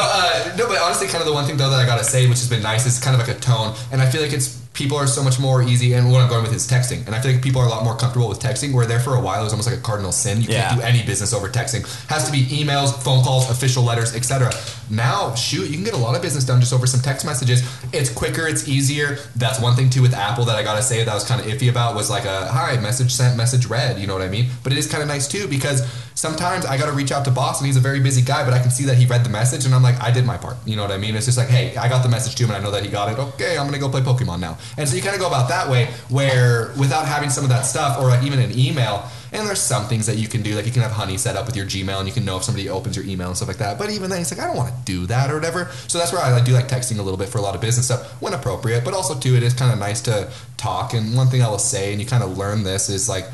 [0.00, 2.38] uh, no, but honestly, kind of the one thing though that I gotta say, which
[2.38, 4.96] has been nice, is kind of like a tone, and I feel like it's people
[4.98, 5.94] are so much more easy.
[5.94, 7.84] And what I'm going with is texting, and I feel like people are a lot
[7.84, 8.72] more comfortable with texting.
[8.74, 10.42] Where there for a while it was almost like a cardinal sin.
[10.42, 10.68] You Yeah.
[10.68, 11.86] can't do any business over texting.
[12.08, 14.52] Has to be emails, phone calls, official letters, etc.
[14.90, 17.62] Now, shoot, you can get a lot of business done just over some text messages.
[17.92, 19.18] It's quicker, it's easier.
[19.36, 21.46] That's one thing too with Apple that I gotta say that I was kind of
[21.46, 23.98] iffy about was like a hi message sent, message read.
[23.98, 24.48] You know what I mean?
[24.62, 25.82] But it is kind of nice too because
[26.14, 28.54] sometimes I got to reach out to boss and he's a very busy guy, but
[28.54, 30.56] I can see that he read the message and I'm like, I did my part.
[30.64, 31.16] You know what I mean?
[31.16, 32.88] It's just like, hey, I got the message to him and I know that he
[32.88, 33.18] got it.
[33.18, 34.56] Okay, I'm gonna go play Pokemon now.
[34.76, 37.62] And so you kind of go about that way where without having some of that
[37.62, 39.08] stuff or even an email.
[39.32, 41.46] And there's some things that you can do, like you can have Honey set up
[41.46, 43.56] with your Gmail, and you can know if somebody opens your email and stuff like
[43.56, 43.78] that.
[43.78, 45.70] But even then, it's like I don't want to do that or whatever.
[45.88, 47.60] So that's where I like, do like texting a little bit for a lot of
[47.60, 48.84] business stuff when appropriate.
[48.84, 50.94] But also too, it is kind of nice to talk.
[50.94, 53.24] And one thing I will say, and you kind of learn this, is like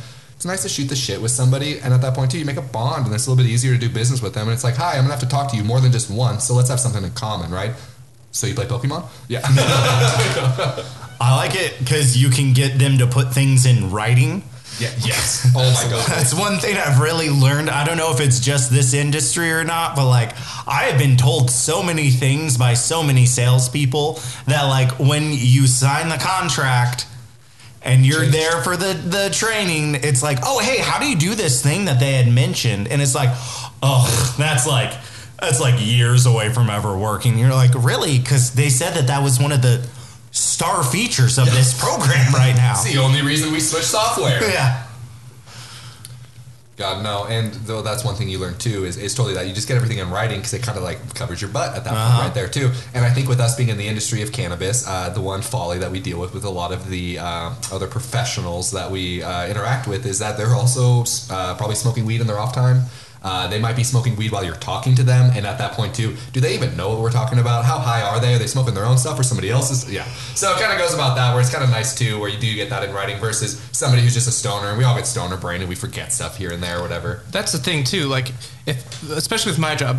[0.40, 2.56] it's nice to shoot the shit with somebody, and at that point too, you make
[2.56, 4.48] a bond, and it's a little bit easier to do business with them.
[4.48, 6.44] And it's like, hi, I'm gonna have to talk to you more than just once,
[6.44, 7.72] so let's have something in common, right?
[8.30, 9.04] So you play Pokemon?
[9.28, 9.42] Yeah.
[11.20, 14.42] I like it because you can get them to put things in writing.
[14.78, 14.88] yeah.
[15.04, 15.50] Yes.
[15.56, 16.08] Oh my god.
[16.08, 17.68] That's one thing I've really learned.
[17.68, 20.30] I don't know if it's just this industry or not, but like
[20.66, 25.66] I have been told so many things by so many salespeople that like when you
[25.66, 27.06] sign the contract
[27.82, 31.34] and you're there for the the training, it's like, oh hey, how do you do
[31.34, 32.88] this thing that they had mentioned?
[32.88, 33.30] And it's like,
[33.82, 34.92] oh, that's like
[35.40, 37.38] that's like years away from ever working.
[37.38, 38.18] You're like, really?
[38.18, 39.86] Because they said that that was one of the
[40.30, 42.72] star features of this program right now.
[42.72, 44.40] It's the only reason we switch software.
[44.42, 44.86] Yeah.
[46.76, 49.52] God no, and though that's one thing you learn too is, is totally that you
[49.52, 51.92] just get everything in writing because it kind of like covers your butt at that
[51.92, 52.10] Uh-huh.
[52.22, 52.70] point right there too.
[52.94, 55.76] And I think with us being in the industry of cannabis, uh, the one folly
[55.78, 59.46] that we deal with with a lot of the uh, other professionals that we uh,
[59.46, 62.84] interact with is that they're also uh, probably smoking weed in their off time.
[63.22, 65.94] Uh, they might be smoking weed while you're talking to them, and at that point
[65.94, 67.64] too, do they even know what we're talking about?
[67.64, 68.34] How high are they?
[68.34, 69.90] Are they smoking their own stuff or somebody else's?
[69.92, 70.04] Yeah.
[70.34, 72.38] So it kind of goes about that, where it's kind of nice too, where you
[72.38, 75.06] do get that in writing versus somebody who's just a stoner, and we all get
[75.06, 77.22] stoner brain and we forget stuff here and there, or whatever.
[77.30, 78.06] That's the thing too.
[78.06, 78.32] Like,
[78.66, 79.98] if especially with my job,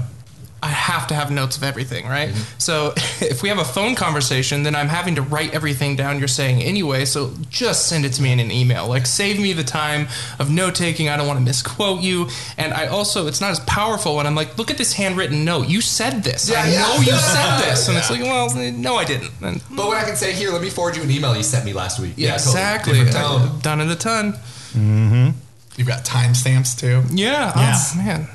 [0.64, 2.30] I have to have notes of everything, right?
[2.30, 2.60] Mm-hmm.
[2.60, 6.28] So if we have a phone conversation, then I'm having to write everything down you're
[6.28, 7.06] saying anyway.
[7.06, 8.88] So just send it to me in an email.
[8.88, 10.08] Like, save me the time
[10.38, 11.10] of note taking.
[11.10, 12.28] I don't want to misquote you.
[12.58, 15.68] And I also, it's not as powerful when I'm like, look at this handwritten note.
[15.68, 16.50] You said this.
[16.50, 16.82] Yeah, I yeah.
[16.82, 17.88] know you said this.
[17.88, 19.32] And it's like, well, no, I didn't.
[19.42, 21.66] And But what I can say, here, let me forward you an email you sent
[21.66, 22.14] me last week.
[22.18, 22.52] yeah, totally.
[22.52, 23.04] exactly.
[23.04, 23.64] Different.
[23.64, 24.34] Done in a ton.
[24.74, 25.30] Hmm.
[25.76, 27.02] You've got timestamps too.
[27.16, 27.52] Yeah.
[27.56, 27.74] Yeah.
[27.76, 28.28] Oh, man.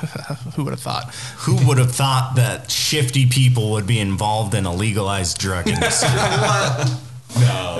[0.56, 1.14] Who would have thought?
[1.38, 6.08] Who would have thought that shifty people would be involved in a legalized drug industry?
[7.38, 7.76] No.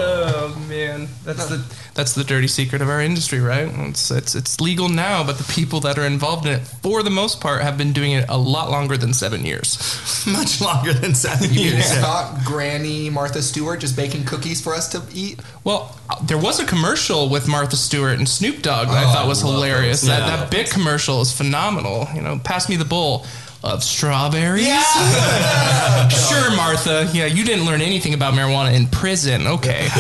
[0.53, 3.68] Oh man, that's the that's the dirty secret of our industry, right?
[3.88, 7.11] It's it's it's legal now, but the people that are involved in it, for the
[7.11, 9.76] most part, have been doing it a lot longer than seven years.
[10.26, 11.78] Much longer than seven years.
[11.90, 15.40] It's not Granny Martha Stewart just baking cookies for us to eat.
[15.64, 19.12] Well, uh, there was a commercial with Martha Stewart and Snoop Dogg that Oh, I
[19.12, 20.01] thought was I hilarious.
[20.03, 20.09] those.
[20.11, 20.36] That Yeah.
[20.36, 22.09] that big commercial is phenomenal.
[22.14, 23.26] You know, pass me the bowl
[23.62, 24.66] of strawberries.
[24.66, 26.08] Yeah.
[26.08, 27.08] sure, Martha.
[27.12, 29.46] Yeah, you didn't learn anything about marijuana in prison.
[29.46, 29.88] Okay.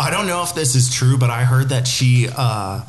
[0.00, 2.82] I don't know if this is true, but I heard that she uh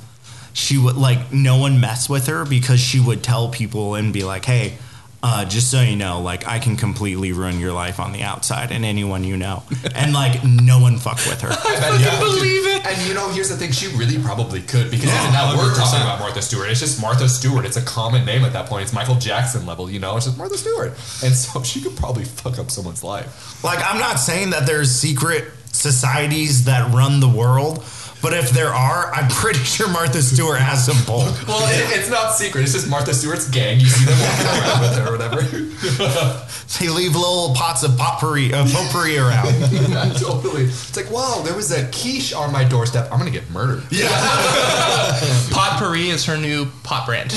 [0.54, 4.24] she would like no one mess with her because she would tell people and be
[4.24, 4.78] like, "Hey,
[5.24, 8.72] uh, just so you know, like I can completely ruin your life on the outside
[8.72, 9.64] and anyone you know."
[9.96, 11.50] And like no one fuck with her.
[11.52, 12.86] I believe it.
[12.86, 16.20] And you know, here's the thing: she really probably could because now we're talking about
[16.20, 16.70] Martha Stewart.
[16.70, 17.66] It's just Martha Stewart.
[17.66, 18.84] It's a common name at that point.
[18.84, 19.90] It's Michael Jackson level.
[19.90, 20.92] You know, it's just Martha Stewart,
[21.24, 23.64] and so she could probably fuck up someone's life.
[23.64, 27.84] Like I'm not saying that there's secret societies that run the world,
[28.22, 31.20] but if there are, I'm pretty sure Martha Stewart has some pull.
[31.48, 32.64] Well, it, it's not secret.
[32.64, 33.80] It's just Martha Stewart's gang.
[33.80, 36.48] You see them walking around with her or whatever.
[36.80, 39.54] They leave little pots of potpourri, uh, potpourri around.
[39.72, 40.64] Yeah, totally.
[40.64, 43.10] It's like, wow, there was a quiche on my doorstep.
[43.12, 43.84] I'm gonna get murdered.
[43.92, 44.08] Yeah.
[45.52, 47.34] Potpourri is her new pot brand.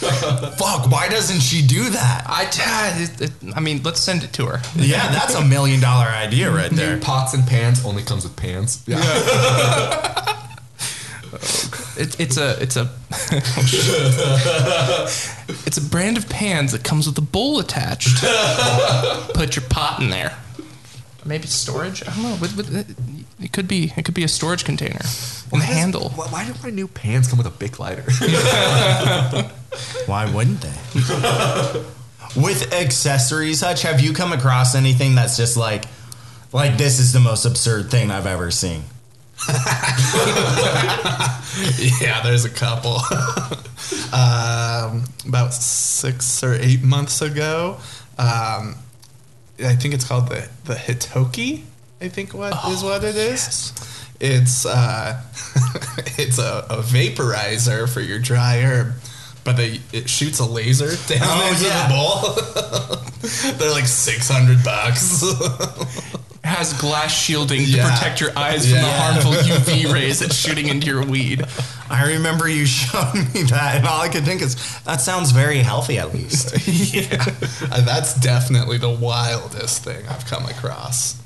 [0.00, 2.24] Fuck, why doesn't she do that?
[2.26, 2.48] I,
[3.02, 4.60] it, it, I mean, let's send it to her.
[4.74, 6.98] Yeah, that's a million dollar idea right there.
[6.98, 8.82] Pots and pans only comes with pans.
[8.86, 10.36] Yeah.
[11.96, 12.90] It, it's a it's a
[15.66, 18.22] it's a brand of pans that comes with a bowl attached.
[19.34, 20.36] Put your pot in there.
[21.24, 22.02] Maybe storage.
[22.02, 22.36] I don't know.
[22.40, 22.96] With, with,
[23.40, 25.00] it could be it could be a storage container
[25.52, 26.10] and a handle.
[26.10, 28.02] Why, why do my new pans come with a big lighter?
[30.06, 30.74] Why wouldn't they?
[32.36, 35.84] With accessories, such have you come across anything that's just like,
[36.52, 38.82] like this is the most absurd thing I've ever seen?
[42.00, 42.92] Yeah, there's a couple.
[44.12, 47.78] um, about six or eight months ago,
[48.18, 48.76] um,
[49.58, 51.64] I think it's called the the Hitoki.
[52.00, 53.72] I think what is what it is.
[54.20, 55.20] It's uh,
[56.18, 58.92] it's a, a vaporizer for your dry herb,
[59.44, 61.88] but they, it shoots a laser down Oh, into yeah.
[61.88, 63.52] the bowl.
[63.58, 65.22] They're like six hundred bucks.
[65.22, 67.84] It has glass shielding Yeah.
[67.86, 71.44] to protect your eyes from the harmful UV rays that's shooting into your weed.
[71.90, 75.58] I remember you showing me that, and all I could think is that sounds very
[75.58, 76.54] healthy, at least.
[77.70, 81.19] Uh, That's definitely the wildest thing I've come across.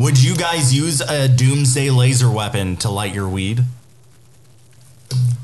[0.00, 3.64] Would you guys use a doomsday laser weapon to light your weed?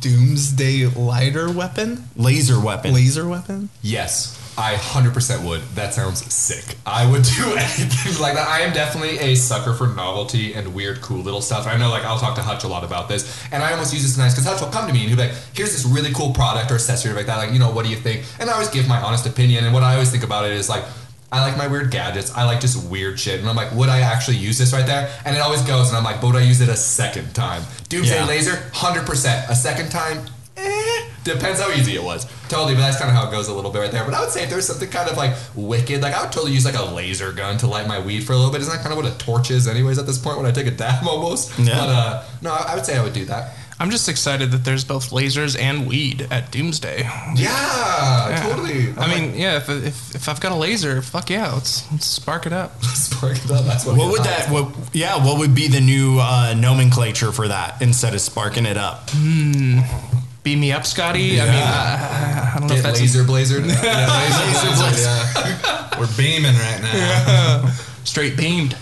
[0.01, 2.95] Doomsday lighter weapon, Laser weapon.
[2.95, 3.69] laser weapon.
[3.83, 5.61] yes, I 100% would.
[5.75, 6.77] That sounds sick.
[6.87, 8.49] I would do anything like that.
[8.49, 11.67] I am definitely a sucker for novelty and weird, cool little stuff.
[11.67, 14.05] I know, like, I'll talk to Hutch a lot about this, and I almost use
[14.05, 16.15] this nice because Hutch will come to me and he'll be like, here's this really
[16.15, 17.37] cool product or accessory like that.
[17.37, 18.25] Like, you know, what do you think?
[18.41, 20.71] And I always give my honest opinion, and what I always think about it is
[20.71, 20.85] like,
[21.37, 22.33] I like my weird gadgets.
[22.35, 23.41] I like just weird shit.
[23.41, 25.11] And I'm like, would I actually use this right there?
[25.25, 27.63] And it always goes, and I'm like, but would I use it a second time?
[27.89, 28.25] Doomsday Yeah.
[28.27, 29.51] laser, 100%.
[29.51, 30.25] A second time,
[30.57, 32.27] eh, depends how easy it was.
[32.49, 34.05] Totally, but that's kind of how it goes a little bit right there.
[34.05, 36.53] But I would say if there's something kind of like wicked, like I would totally
[36.53, 38.61] use like a laser gun to light my weed for a little bit.
[38.63, 40.67] Isn't that kind of what a torch is, anyways, at this point when I take
[40.67, 41.59] a dab almost?
[41.59, 41.77] Yeah.
[41.79, 43.55] But uh, no, I would say I would do that.
[43.79, 47.03] I'm just excited that there's both lasers and weed at Doomsday.
[47.35, 48.95] Yeah, totally.
[48.97, 52.47] I mean, yeah, if, if, if I've got a laser, fuck yeah, let's, let's spark
[52.47, 52.83] it up.
[52.85, 53.65] spark it up.
[53.67, 53.99] That's what.
[53.99, 54.49] What would that?
[54.51, 58.79] What, yeah, what would be the new uh, nomenclature for that instead of sparking it
[58.79, 59.11] up?
[59.13, 61.39] Beam me up, Scotty.
[61.41, 63.61] I mean, I, I don't know if that's laser blazer.
[63.61, 65.03] yeah, laser blazer.
[65.03, 66.01] Yeah.
[66.01, 67.71] We're beaming right now.
[68.05, 68.75] straight beamed.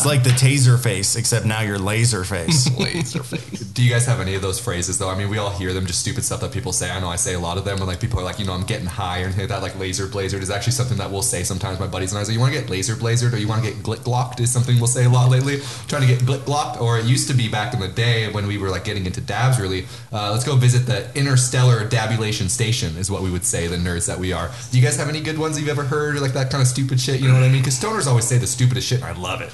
[0.00, 2.74] It's like the taser face, except now you're laser face.
[2.78, 3.60] laser face.
[3.60, 5.10] Do you guys have any of those phrases though?
[5.10, 6.90] I mean, we all hear them, just stupid stuff that people say.
[6.90, 8.54] I know I say a lot of them when like people are like, you know,
[8.54, 9.60] I'm getting high and anything that.
[9.60, 11.78] Like laser blazered is actually something that we'll say sometimes.
[11.78, 13.70] My buddies and I say, you want to get laser blazered or you want to
[13.70, 15.58] get glick glocked is something we'll say a lot lately.
[15.86, 18.46] Trying to get glick glocked, or it used to be back in the day when
[18.46, 19.60] we were like getting into dabs.
[19.60, 19.84] Really,
[20.14, 23.66] uh, let's go visit the interstellar dabulation station is what we would say.
[23.66, 24.50] The nerds that we are.
[24.70, 26.68] Do you guys have any good ones you've ever heard or like that kind of
[26.68, 27.20] stupid shit?
[27.20, 27.60] You know what I mean?
[27.60, 29.52] Because stoners always say the stupidest shit, and I love it.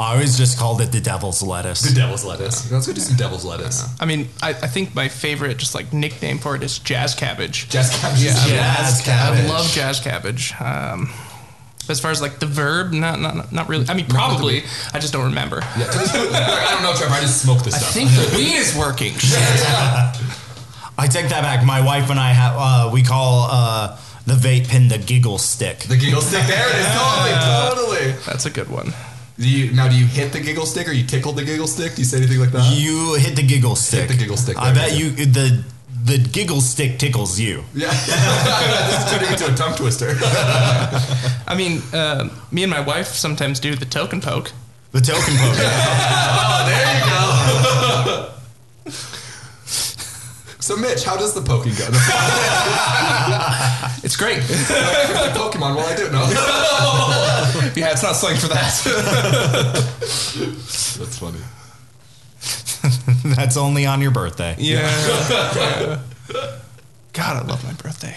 [0.00, 1.82] I always just called it the devil's lettuce.
[1.82, 2.70] The devil's lettuce.
[2.70, 3.84] Let's go do some devil's lettuce.
[4.00, 7.68] I mean, I, I think my favorite just like nickname for it is Jazz Cabbage.
[7.68, 8.22] Jazz cabbage.
[8.22, 10.54] Yeah, I mean, Jazz I love Jazz Cabbage.
[10.60, 11.10] Um,
[11.88, 13.86] as far as like the verb, not not not really.
[13.88, 14.62] I mean, probably.
[14.92, 15.60] I just don't remember.
[15.76, 17.14] Yeah, I don't know, Trevor.
[17.14, 17.96] I just smoked this stuff.
[17.96, 18.14] I stuff.
[18.14, 19.14] think the weed is working.
[19.14, 19.38] Shit.
[21.00, 21.64] I take that back.
[21.64, 25.80] My wife and I have uh, we call uh, the vape pen, the giggle stick.
[25.80, 26.46] The giggle stick.
[26.46, 26.86] There it is.
[26.94, 28.12] Totally, totally.
[28.26, 28.92] That's a good one.
[29.38, 29.88] Do you now?
[29.88, 31.94] Do you hit the giggle stick or you tickle the giggle stick?
[31.94, 32.76] Do you say anything like that?
[32.76, 34.00] You hit the giggle stick.
[34.00, 35.62] Hit the giggle stick I bet you the
[36.04, 37.62] the giggle stick tickles you.
[37.74, 37.88] yeah.
[38.88, 40.16] this is turning into a tongue twister.
[41.46, 44.50] I mean, uh, me and my wife sometimes do the token poke.
[44.92, 45.56] The token poke.
[46.50, 47.04] Oh, there you
[48.90, 48.92] go.
[50.60, 51.86] so, Mitch, how does the poking go?
[54.04, 54.38] It's great.
[54.40, 55.74] Pokemon.
[55.76, 56.24] Well, I do know.
[57.78, 58.72] Yeah, it's not slang for that.
[60.98, 61.38] That's funny.
[63.36, 64.54] That's only on your birthday.
[64.58, 64.80] yeah.
[65.56, 66.00] yeah.
[67.12, 68.16] God, I love my birthday.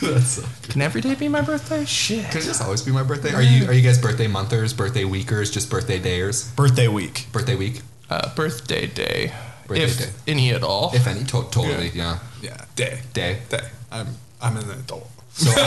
[0.00, 1.84] That's so Can every day be my birthday?
[1.84, 2.30] Shit.
[2.30, 3.34] Could it just always be my birthday?
[3.34, 6.54] Are you are you guys birthday monthers, birthday weekers, just birthday dayers?
[6.56, 7.26] Birthday week.
[7.32, 9.32] Birthday week, Uh, birthday day.
[9.66, 10.10] Birthday if day.
[10.26, 10.90] any at all.
[10.94, 11.20] if any.
[11.24, 12.18] To- totally, yeah.
[12.40, 13.40] Yeah, day, Day.
[13.50, 13.68] day.
[13.92, 14.06] I'm
[14.40, 15.10] I'm an adult.
[15.32, 15.62] So, I,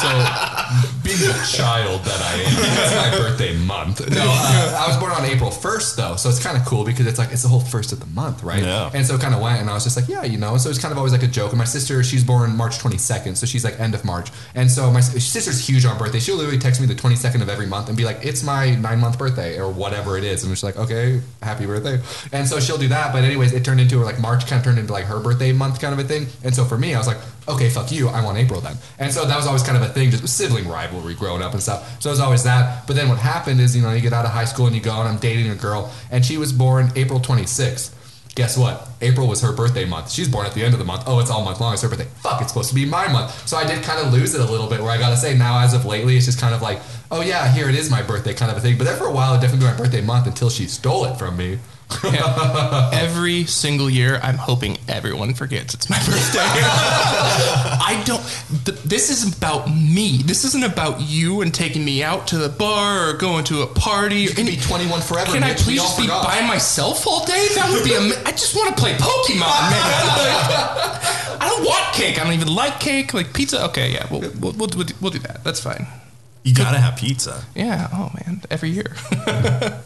[0.00, 0.10] so,
[0.90, 4.00] so being the child that I am, it's my birthday month.
[4.10, 7.06] No, uh, I was born on April 1st, though, so it's kind of cool because
[7.06, 8.62] it's like it's the whole first of the month, right?
[8.62, 8.90] Yeah.
[8.92, 10.56] And so it kind of went, and I was just like, yeah, you know.
[10.56, 11.50] So it's kind of always like a joke.
[11.50, 14.30] And my sister, she's born March 22nd, so she's like end of March.
[14.54, 16.18] And so my sister's huge on birthday.
[16.18, 18.98] She'll literally text me the 22nd of every month and be like, it's my nine
[18.98, 20.42] month birthday or whatever it is.
[20.42, 22.00] And I'm just like, okay, happy birthday.
[22.32, 23.12] And so she'll do that.
[23.12, 25.80] But anyways, it turned into like March kind of turned into like her birthday month
[25.80, 26.26] kind of a thing.
[26.42, 28.08] And so for me, I was like, okay, fuck you.
[28.08, 28.76] I want April then.
[28.98, 31.62] And so that was always kind of a thing, just sibling rivalry growing up and
[31.62, 32.00] stuff.
[32.00, 32.86] So it was always that.
[32.86, 34.80] But then what happened is, you know, you get out of high school and you
[34.80, 37.92] go and I'm dating a girl and she was born April 26th.
[38.36, 38.88] Guess what?
[39.00, 40.10] April was her birthday month.
[40.10, 41.04] She's born at the end of the month.
[41.06, 41.72] Oh, it's all month long.
[41.72, 42.06] It's her birthday.
[42.20, 43.48] Fuck, it's supposed to be my month.
[43.48, 45.34] So I did kind of lose it a little bit where I got to say
[45.34, 46.80] now, as of lately, it's just kind of like,
[47.10, 48.76] oh yeah, here it is my birthday kind of a thing.
[48.76, 51.16] But there for a while, it definitely be my birthday month until she stole it
[51.16, 51.58] from me.
[52.04, 52.90] Yeah.
[52.92, 56.40] Every single year, I'm hoping everyone forgets it's my birthday.
[56.40, 58.22] I don't.
[58.64, 60.18] Th- this isn't about me.
[60.24, 63.66] This isn't about you and taking me out to the bar or going to a
[63.66, 64.20] party.
[64.20, 65.32] You can be 21 forever.
[65.32, 65.58] Can I Mitch.
[65.60, 66.24] We please all just be forgot.
[66.24, 67.46] by myself all day?
[67.54, 67.94] That would be.
[67.94, 69.86] Am- I just want to play Pokemon, man.
[70.20, 72.18] Like, I don't want cake.
[72.20, 73.14] I don't even like cake.
[73.14, 73.64] Like pizza.
[73.66, 75.44] Okay, yeah, we'll we'll, we'll, do- we'll do that.
[75.44, 75.86] That's fine.
[76.42, 77.44] You gotta have pizza.
[77.54, 77.88] Yeah.
[77.92, 78.94] Oh man, every year.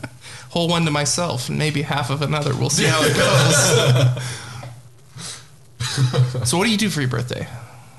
[0.51, 2.55] Whole one to myself, and maybe half of another.
[2.55, 4.23] We'll see how it goes.
[6.49, 7.49] so, what do you do for your birthday?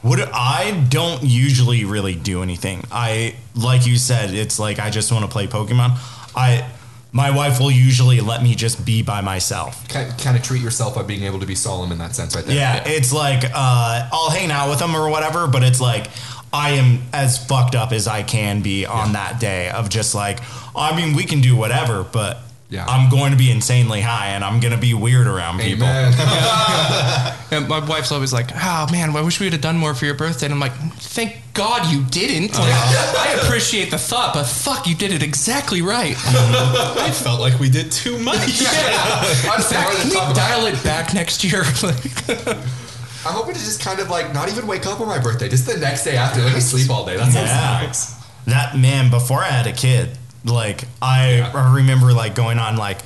[0.02, 2.84] What I don't usually really do anything.
[2.91, 5.97] I like you said, it's like I just want to play Pokemon.
[6.36, 6.70] I
[7.14, 9.88] my wife will usually let me just be by myself.
[9.89, 12.45] kind, kind of treat yourself by being able to be solemn in that sense, right
[12.45, 12.56] there.
[12.56, 16.08] Yeah, it's like uh, I'll hang out with them or whatever, but it's like
[16.54, 20.39] I am as fucked up as I can be on that day of just like
[20.76, 22.39] I mean we can do whatever, but
[22.70, 22.86] Yeah.
[22.86, 25.86] I'm going to be insanely high and I'm going to be weird around people.
[25.88, 26.14] Amen.
[27.52, 30.06] And my wife's always like, "Oh man, I wish we would have done more for
[30.06, 30.72] your birthday." And I'm like,
[31.02, 35.82] "Thank God you didn't." Like, I appreciate the thought, but fuck, you did it exactly
[35.82, 36.16] right.
[36.18, 38.38] I felt like we did too much.
[39.52, 41.66] I'm sorry Can we dial it back next year?
[43.24, 45.49] Like, I'm hoping to just kind of like not even wake up on my birthday,
[45.49, 46.41] just the next day after.
[46.41, 47.17] Let me sleep all day.
[47.17, 47.84] That sounds Yeah.
[47.86, 48.13] nice.
[48.45, 51.51] That man, before I had a kid, like I, Yeah.
[51.53, 52.99] I remember like going on like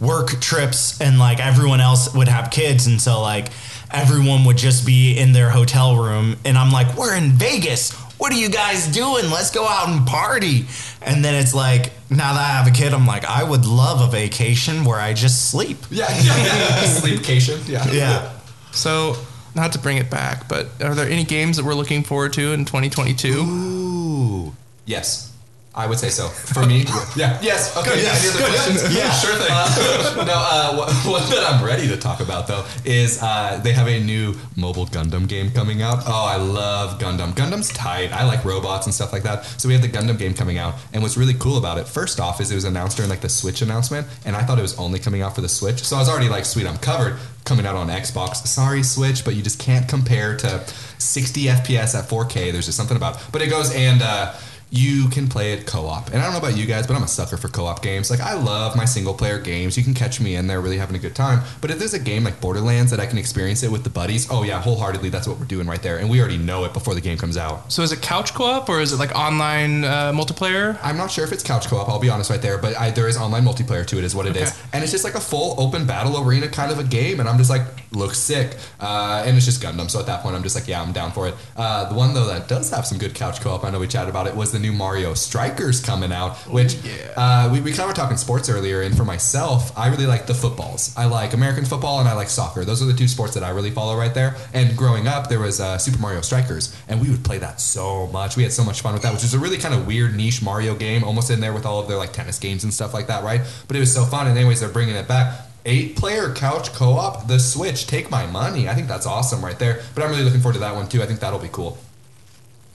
[0.00, 3.48] work trips and like everyone else would have kids and so like
[3.90, 7.92] everyone would just be in their hotel room and I'm like, We're in Vegas.
[8.18, 9.30] What are you guys doing?
[9.30, 10.66] Let's go out and party.
[11.02, 14.00] And then it's like, now that I have a kid, I'm like, I would love
[14.00, 15.78] a vacation where I just sleep.
[15.90, 16.82] Yeah, yeah.
[16.84, 17.68] sleepcation.
[17.68, 17.88] Yeah.
[17.92, 18.32] Yeah.
[18.72, 19.14] so,
[19.54, 22.52] not to bring it back, but are there any games that we're looking forward to
[22.52, 23.28] in 2022?
[23.28, 24.52] Ooh.
[24.84, 25.32] Yes.
[25.74, 26.28] I would say so.
[26.28, 26.80] For me,
[27.16, 27.38] yeah.
[27.40, 27.76] Yes.
[27.76, 28.02] Okay.
[28.02, 28.20] Yes.
[28.20, 28.48] Any other Good.
[28.48, 28.96] questions?
[28.96, 29.12] Yeah.
[29.12, 29.48] Sure thing.
[29.50, 30.32] Uh, no.
[30.34, 34.00] Uh, what, what that I'm ready to talk about though is uh, they have a
[34.02, 35.98] new mobile Gundam game coming out.
[36.06, 37.32] Oh, I love Gundam.
[37.32, 38.12] Gundam's tight.
[38.12, 39.44] I like robots and stuff like that.
[39.44, 42.18] So we have the Gundam game coming out, and what's really cool about it, first
[42.18, 44.76] off, is it was announced during like the Switch announcement, and I thought it was
[44.78, 45.84] only coming out for the Switch.
[45.84, 47.18] So I was already like, sweet, I'm covered.
[47.44, 48.46] Coming out on Xbox.
[48.46, 50.66] Sorry, Switch, but you just can't compare to
[50.98, 52.52] 60 FPS at 4K.
[52.52, 53.16] There's just something about.
[53.16, 53.22] It.
[53.32, 54.02] But it goes and.
[54.02, 54.34] Uh,
[54.70, 56.08] you can play it co-op.
[56.08, 58.10] And I don't know about you guys, but I'm a sucker for co-op games.
[58.10, 59.78] Like I love my single player games.
[59.78, 61.42] You can catch me in there really having a good time.
[61.62, 64.28] But if there's a game like Borderlands that I can experience it with the buddies,
[64.30, 65.96] oh yeah, wholeheartedly that's what we're doing right there.
[65.98, 67.72] And we already know it before the game comes out.
[67.72, 70.78] So, is it couch co-op or is it like online uh, multiplayer?
[70.82, 71.88] I'm not sure if it's couch co-op.
[71.88, 74.26] I'll be honest right there, but I, there is online multiplayer to it, is what
[74.26, 74.58] it is, Okay.
[74.74, 77.20] and it's just like a full open battle arena kind of a game.
[77.20, 77.62] And I'm just like,
[77.92, 79.90] looks sick, uh, and it's just Gundam.
[79.90, 81.34] So at that point, I'm just like, yeah, I'm down for it.
[81.56, 84.10] Uh, the one though that does have some good couch co-op, I know we chatted
[84.10, 86.76] about it, was the new Mario Strikers coming out, which
[87.16, 88.82] uh, we, we kind of were talking sports earlier.
[88.82, 90.94] And for myself, I really like the footballs.
[90.96, 92.64] I like American football and I like soccer.
[92.64, 94.36] Those are the two sports that I really follow right there.
[94.52, 98.06] And growing up, there was uh, Super Mario Strikers, and we would play that so
[98.08, 98.36] much.
[98.36, 100.42] We had so much fun with that, which is a really kind of weird niche
[100.42, 103.06] Mario game, almost in there with all of their like tennis games and stuff like
[103.08, 103.40] that, right?
[103.66, 104.26] But it was so fun.
[104.26, 105.47] And anyways, they're bringing it back.
[105.64, 108.68] Eight player couch co op, the Switch, take my money.
[108.68, 109.82] I think that's awesome right there.
[109.94, 111.02] But I'm really looking forward to that one too.
[111.02, 111.78] I think that'll be cool.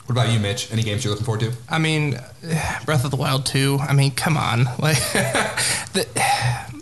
[0.06, 0.72] What about you, Mitch?
[0.72, 1.54] Any games you're looking forward to?
[1.70, 2.20] I mean,
[2.86, 3.80] Breath of the Wild 2.
[3.82, 4.66] I mean, come on.
[4.80, 4.98] Like
[5.94, 6.06] the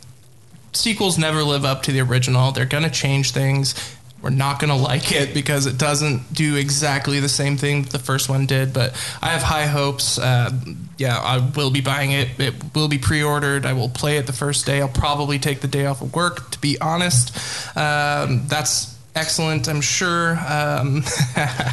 [0.73, 2.51] sequels never live up to the original.
[2.51, 3.75] They're going to change things.
[4.21, 7.99] We're not going to like it because it doesn't do exactly the same thing the
[7.99, 10.19] first one did, but I have high hopes.
[10.19, 10.51] Uh,
[10.97, 12.39] yeah, I will be buying it.
[12.39, 13.65] It will be pre-ordered.
[13.65, 14.79] I will play it the first day.
[14.81, 17.35] I'll probably take the day off of work, to be honest.
[17.75, 20.37] Um, that's excellent, I'm sure.
[20.47, 21.03] Um,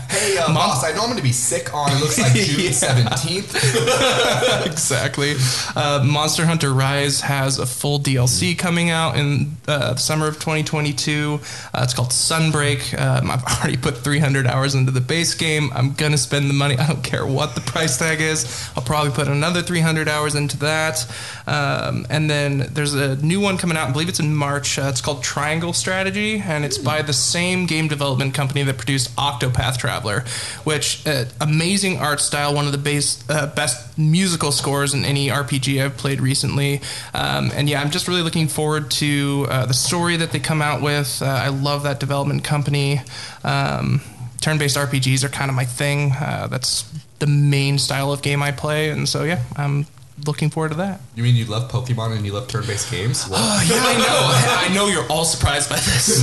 [0.09, 2.72] Hey, uh, boss, I know I'm going to be sick on, it looks like June
[2.72, 4.66] 17th.
[4.66, 5.36] exactly.
[5.76, 10.34] Uh, Monster Hunter Rise has a full DLC coming out in uh, the summer of
[10.34, 11.39] 2022.
[11.72, 12.99] Uh, it's called Sunbreak.
[12.99, 15.70] Um, I've already put 300 hours into the base game.
[15.72, 16.76] I'm going to spend the money.
[16.76, 18.70] I don't care what the price tag is.
[18.76, 21.07] I'll probably put another 300 hours into that.
[21.47, 23.89] Um, and then there's a new one coming out.
[23.89, 24.78] I believe it's in March.
[24.78, 29.14] Uh, it's called Triangle Strategy, and it's by the same game development company that produced
[29.16, 30.24] Octopath Traveler,
[30.64, 35.29] which uh, amazing art style, one of the base, uh, best musical scores in any
[35.29, 36.81] RPG I've played recently.
[37.14, 40.62] Um, and yeah, I'm just really looking forward to uh, the story that they come
[40.62, 41.20] out with.
[41.22, 43.01] Uh, I love that development company.
[43.45, 44.01] Um,
[44.41, 46.12] turn-based RPGs are kind of my thing.
[46.12, 46.85] Uh, that's
[47.18, 49.87] the main style of game I play, and so yeah, I'm
[50.27, 51.01] looking forward to that.
[51.14, 53.27] You mean you love Pokemon and you love turn based games?
[53.29, 53.39] What?
[53.41, 54.73] Oh, yeah, I know.
[54.73, 56.21] I know you're all surprised by this.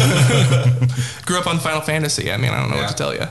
[1.26, 2.32] Grew up on Final Fantasy.
[2.32, 2.82] I mean, I don't know Yeah.
[2.84, 3.26] what to tell you.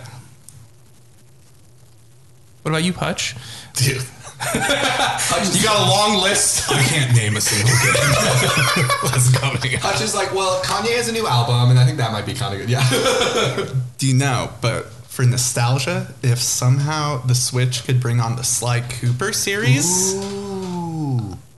[2.62, 3.34] What about you, Hutch?
[3.74, 3.96] Dude,
[4.54, 6.70] You got a long list.
[6.70, 9.80] I can't name a single game that's coming out.
[9.82, 12.34] Hutch is like, well, Kanye has a new album, and I think that might be
[12.34, 12.70] kind of good.
[12.70, 13.66] Yeah.
[13.98, 18.80] Do you know, but for nostalgia, if somehow the Switch could bring on the Sly
[18.80, 20.14] Cooper series.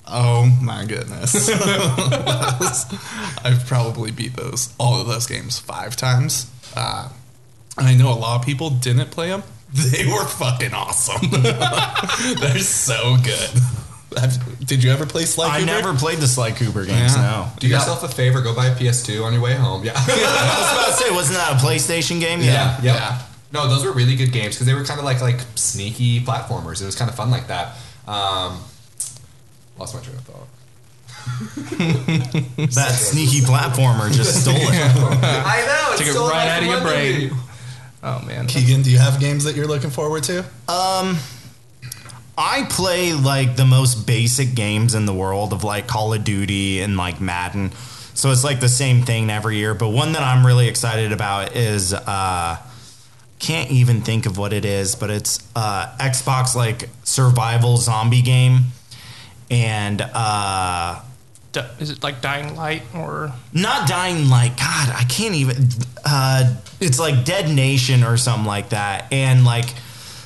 [0.08, 1.48] Oh my goodness.
[3.44, 6.50] I've probably beat those all of those games five times.
[6.76, 7.08] Uh,
[7.78, 9.42] I know a lot of people didn't play them.
[9.72, 11.28] They were fucking awesome.
[12.40, 13.50] They're so good.
[14.18, 15.56] Have- Did you ever play Sly Cooper?
[15.56, 15.72] I Cooper?
[15.88, 17.14] never played the Sly Cooper games.
[17.16, 17.22] Yeah.
[17.22, 17.48] No.
[17.58, 19.82] Do yourself a favor, go buy a PS2 on your way home.
[19.84, 19.92] Yeah.
[19.96, 22.40] I was about to say, wasn't that a PlayStation game?
[22.40, 22.94] Yeah, yep.
[22.94, 23.22] Yeah.
[23.52, 26.80] No, those were really good games because they were kind of like like sneaky platformers.
[26.80, 27.76] It was kind of fun like that.
[28.08, 28.60] Um,
[29.78, 30.48] lost my train of thought.
[32.56, 34.62] That sneaky platformer just stole it.
[34.72, 35.92] I know.
[35.92, 37.32] It's Took it so right out of your brain.
[38.02, 38.46] Oh man.
[38.46, 40.40] Keegan, do you have games that you're looking forward to?
[40.68, 41.16] Um,
[42.38, 46.80] I play like the most basic games in the world of like Call of Duty
[46.80, 47.72] and like Madden.
[48.14, 49.74] So it's like the same thing every year.
[49.74, 52.58] But one that I'm really excited about is uh
[53.38, 58.66] can't even think of what it is, but it's uh Xbox like survival zombie game.
[59.50, 61.00] And uh
[61.52, 63.32] D- is it like Dying Light or?
[63.52, 65.68] Not dying like god i can't even
[66.04, 69.12] uh it's like dead nation or something like that.
[69.12, 69.66] And like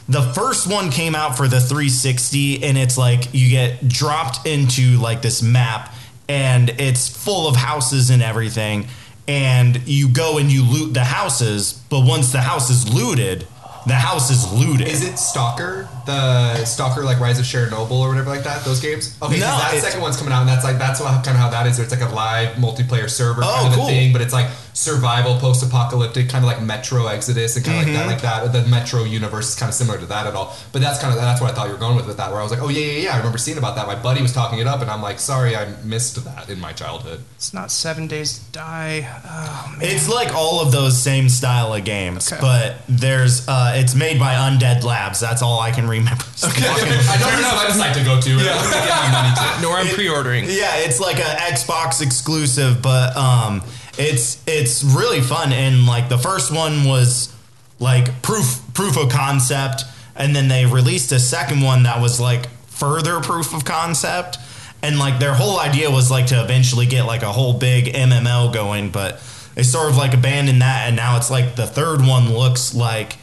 [0.08, 4.98] the first one came out for the 360 and it's like you get dropped into
[4.98, 5.94] like this map
[6.28, 8.88] and it's full of houses and everything.
[9.28, 13.46] And you go and you loot the houses but once the house is looted
[13.86, 15.88] the house is looted Is it Stalker?
[16.06, 18.64] The Stalker like Rise of Chernobyl or whatever like that?
[18.64, 19.16] Those games?
[19.22, 21.36] Okay, 'cause that it- second one's coming out, and that's like that's what, kind of
[21.36, 21.78] how that is.
[21.78, 23.86] Where it's like a live multiplayer server Oh, kind of cool.
[23.86, 24.48] a thing, but it's like
[24.80, 28.06] survival, post-apocalyptic, kind of like Metro Exodus and kind of Mm-hmm.
[28.08, 28.42] like that.
[28.42, 30.56] Like that, the Metro universe is kind of similar to that at all.
[30.72, 32.30] But that's kind of that's what I thought you were going with with that.
[32.30, 33.14] Where I was like, oh yeah, yeah, yeah.
[33.14, 33.86] I remember seeing about that.
[33.86, 36.72] My buddy was talking it up, and I'm like, sorry, I missed that in my
[36.72, 37.20] childhood.
[37.36, 39.08] it's not Seven Days to Die?
[39.24, 39.80] Oh man.
[39.82, 42.40] It's like all of those same style of games, Okay.
[42.40, 45.20] but there's uh, it's made by Undead Labs.
[45.20, 46.24] That's all I can remember.
[46.44, 46.66] okay.
[46.68, 48.30] I don't know this website to go to.
[48.30, 48.54] Yeah.
[48.56, 49.62] I'm gonna get my money to.
[49.62, 50.44] Nor I'm pre-ordering.
[50.44, 51.22] yeah, it's like a
[51.52, 53.62] Xbox exclusive, but um,
[53.98, 55.52] it's it's really fun.
[55.52, 57.34] And like the first one was
[57.78, 59.84] like proof proof of concept,
[60.14, 64.38] and then they released a second one that was like further proof of concept.
[64.82, 68.52] And like their whole idea was like to eventually get like a whole big MMO
[68.52, 69.20] going, but
[69.54, 73.18] they sort of like abandoned that, and now it's like the third one looks like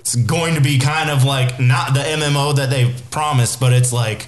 [0.00, 3.92] it's going to be kind of like not the MMO that they promised, but it's
[3.92, 4.26] like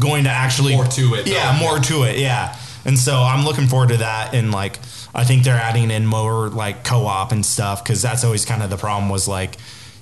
[0.00, 1.32] going to actually More to it, though.
[1.32, 2.18] Yeah, more to it.
[2.18, 2.56] Yeah,
[2.86, 4.34] And so I'm looking forward to that.
[4.34, 4.78] And like,
[5.14, 8.70] I think they're adding in more like co-op and stuff because that's always kind of
[8.70, 9.56] the problem was like,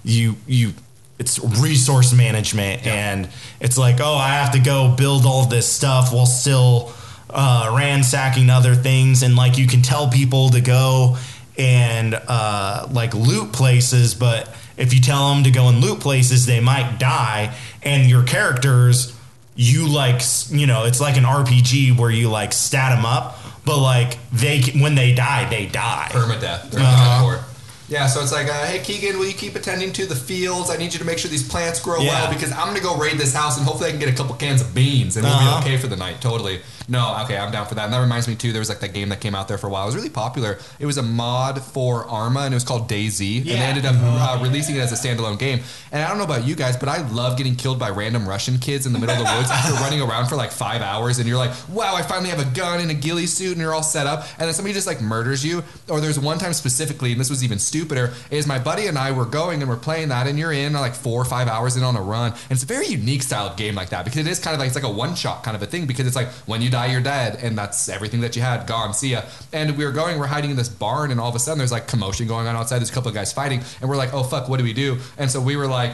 [0.04, 0.74] you you
[1.18, 3.28] it's resource management and
[3.60, 6.92] it's like oh I have to go build all this stuff while still
[7.30, 11.16] uh, ransacking other things and like you can tell people to go
[11.56, 16.46] and uh, like loot places but if you tell them to go and loot places
[16.46, 19.13] they might die and your characters
[19.56, 20.20] you like
[20.50, 24.60] you know it's like an RPG where you like stat them up but like they
[24.80, 26.70] when they die they die permadeath.
[26.70, 27.38] They're Uh-huh.
[27.38, 27.44] for.
[27.86, 30.70] Yeah, so it's like, uh, hey Keegan, will you keep attending to the fields?
[30.70, 32.12] I need you to make sure these plants grow Yeah.
[32.22, 34.34] well because I'm gonna go raid this house and hopefully I can get a couple
[34.36, 35.60] cans of beans and we'll Uh-huh.
[35.60, 36.20] be okay for the night.
[36.22, 36.60] Totally.
[36.88, 37.84] No, okay, I'm down for that.
[37.84, 38.52] And that reminds me too.
[38.52, 39.84] There was like that game that came out there for a while.
[39.84, 40.58] It was really popular.
[40.78, 43.96] It was a mod for Arma and it was called DayZ, and they ended up
[43.98, 45.60] uh, releasing it as a standalone game.
[45.92, 48.58] And I don't know about you guys, but I love getting killed by random Russian
[48.58, 51.28] kids in the middle of the woods after running around for like five hours, and
[51.28, 53.82] you're like, wow, I finally have a gun and a ghillie suit, and you're all
[53.82, 55.62] set up, and then somebody just like murders you.
[55.88, 59.12] Or there's one time specifically, and this was even stupider, is my buddy and I
[59.12, 61.82] were going and we're playing that, and you're in like four or five hours in
[61.82, 64.26] on a run, and it's a very unique style of game like that because it
[64.26, 66.16] is kind of like it's like a one shot kind of a thing because it's
[66.16, 68.92] like when you die, you're dead, and that's everything that you had gone.
[68.94, 69.22] See ya.
[69.52, 71.72] And we were going, we're hiding in this barn, and all of a sudden there's
[71.72, 72.78] like commotion going on outside.
[72.80, 74.98] There's a couple of guys fighting, and we're like, oh fuck, what do we do?
[75.16, 75.92] And so we were like.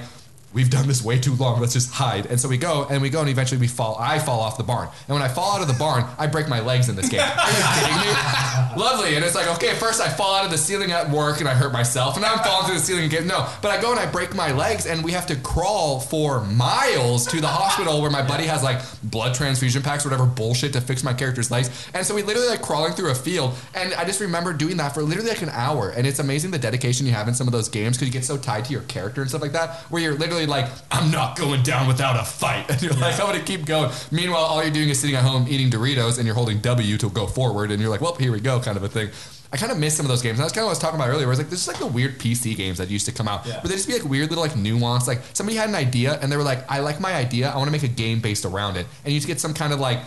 [0.52, 1.60] We've done this way too long.
[1.60, 2.26] Let's just hide.
[2.26, 3.96] And so we go and we go and eventually we fall.
[3.98, 4.88] I fall off the barn.
[5.06, 7.20] And when I fall out of the barn, I break my legs in this game.
[7.20, 8.76] Are you kidding me?
[8.76, 9.14] Lovely.
[9.14, 11.54] And it's like, okay, first I fall out of the ceiling at work and I
[11.54, 12.16] hurt myself.
[12.16, 13.26] And now I'm falling through the ceiling again.
[13.26, 16.44] No, but I go and I break my legs and we have to crawl for
[16.44, 20.72] miles to the hospital where my buddy has like blood transfusion packs, or whatever bullshit
[20.72, 21.88] to fix my character's legs.
[21.94, 23.54] And so we literally like crawling through a field.
[23.74, 25.90] And I just remember doing that for literally like an hour.
[25.90, 28.24] And it's amazing the dedication you have in some of those games because you get
[28.24, 31.36] so tied to your character and stuff like that, where you're literally like, I'm not
[31.38, 32.66] going down without a fight.
[32.70, 33.90] And you're like, I'm going to keep going.
[34.10, 37.10] Meanwhile, all you're doing is sitting at home eating Doritos and you're holding W to
[37.10, 37.70] go forward.
[37.70, 39.10] And you're like, well, here we go, kind of a thing.
[39.52, 40.38] I kind of miss some of those games.
[40.38, 41.26] And that's kind of what I was talking about earlier.
[41.26, 43.44] Where it's like, this is like the weird PC games that used to come out,
[43.46, 43.54] Yeah.
[43.54, 45.08] where they just be like weird little like nuance.
[45.08, 47.50] Like somebody had an idea and they were like, I like my idea.
[47.50, 48.86] I want to make a game based around it.
[49.04, 49.98] And you just get some kind of like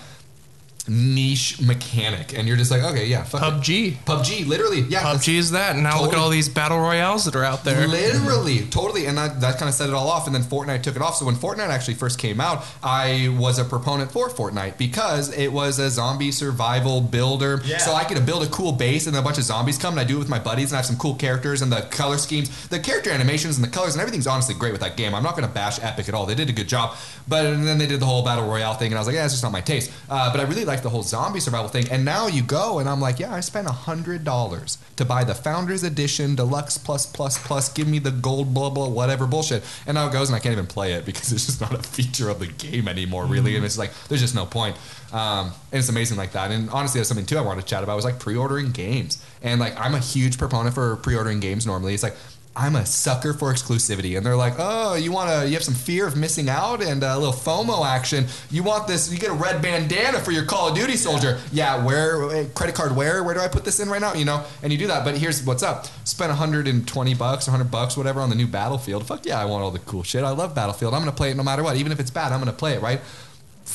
[0.88, 3.45] niche mechanic, and you're just like, okay, yeah, fuck it.
[3.45, 3.97] PUBG.
[4.05, 5.76] PUBG, literally, yeah, PUBG is that.
[5.76, 7.88] And now look at all these battle royales that are out there.
[7.88, 10.27] Literally, totally, and that, that kind of set it all off.
[10.27, 11.15] And then Fortnite took it off.
[11.15, 15.51] So when Fortnite actually first came out, I was a proponent for Fortnite because it
[15.51, 17.61] was a zombie survival builder.
[17.64, 17.77] Yeah.
[17.77, 20.03] So I could build a cool base, and a bunch of zombies come, and I
[20.03, 22.68] do it with my buddies, and I have some cool characters, and the color schemes,
[22.68, 25.15] the character animations, and the colors, and everything's honestly great with that game.
[25.15, 26.26] I'm not going to bash Epic at all.
[26.26, 26.95] They did a good job,
[27.27, 29.26] but and then they did the whole battle royale thing, and I was like, yeah,
[29.26, 29.91] it's just not my taste.
[30.10, 31.88] Uh, but I really like the whole zombie survival thing.
[31.91, 35.24] And now you go, and I'm like, yeah, I spent a hundred dollars to buy
[35.24, 37.72] the Founders Edition Deluxe Plus Plus Plus.
[37.72, 39.64] Give me the gold blah blah whatever bullshit.
[39.86, 41.84] And now it goes, and I can't even play it because it's just not a
[41.84, 43.56] feature of the game anymore, really.
[43.56, 44.78] And it's like there's just no point.
[45.12, 46.50] Um, and it's amazing like that.
[46.50, 49.24] And honestly, that's something too I wanted to chat about was like pre-ordering games.
[49.44, 51.68] And like I'm a huge proponent for pre-ordering games.
[51.68, 52.16] Normally, it's like
[52.56, 55.48] I'm a sucker for exclusivity, and they're like, "Oh, you want to?
[55.48, 58.28] You have some fear of missing out and a little FOMO action.
[58.52, 59.12] You want this?
[59.12, 61.40] You get a red bandana for your Call of Duty soldier.
[61.52, 62.96] Yeah, where eh, credit card?
[62.96, 63.24] Where?
[63.24, 64.14] Where do I put this in right now?
[64.14, 64.44] You know?
[64.62, 65.04] And you do that.
[65.04, 69.08] But here's what's up: spend 120 bucks, 100 bucks, whatever, on the new Battlefield.
[69.08, 70.24] Fuck yeah, I want all the cool shit.
[70.24, 70.94] I love Battlefield.
[70.94, 72.32] I'm gonna play it no matter what, even if it's bad.
[72.32, 73.02] I'm gonna play it, right?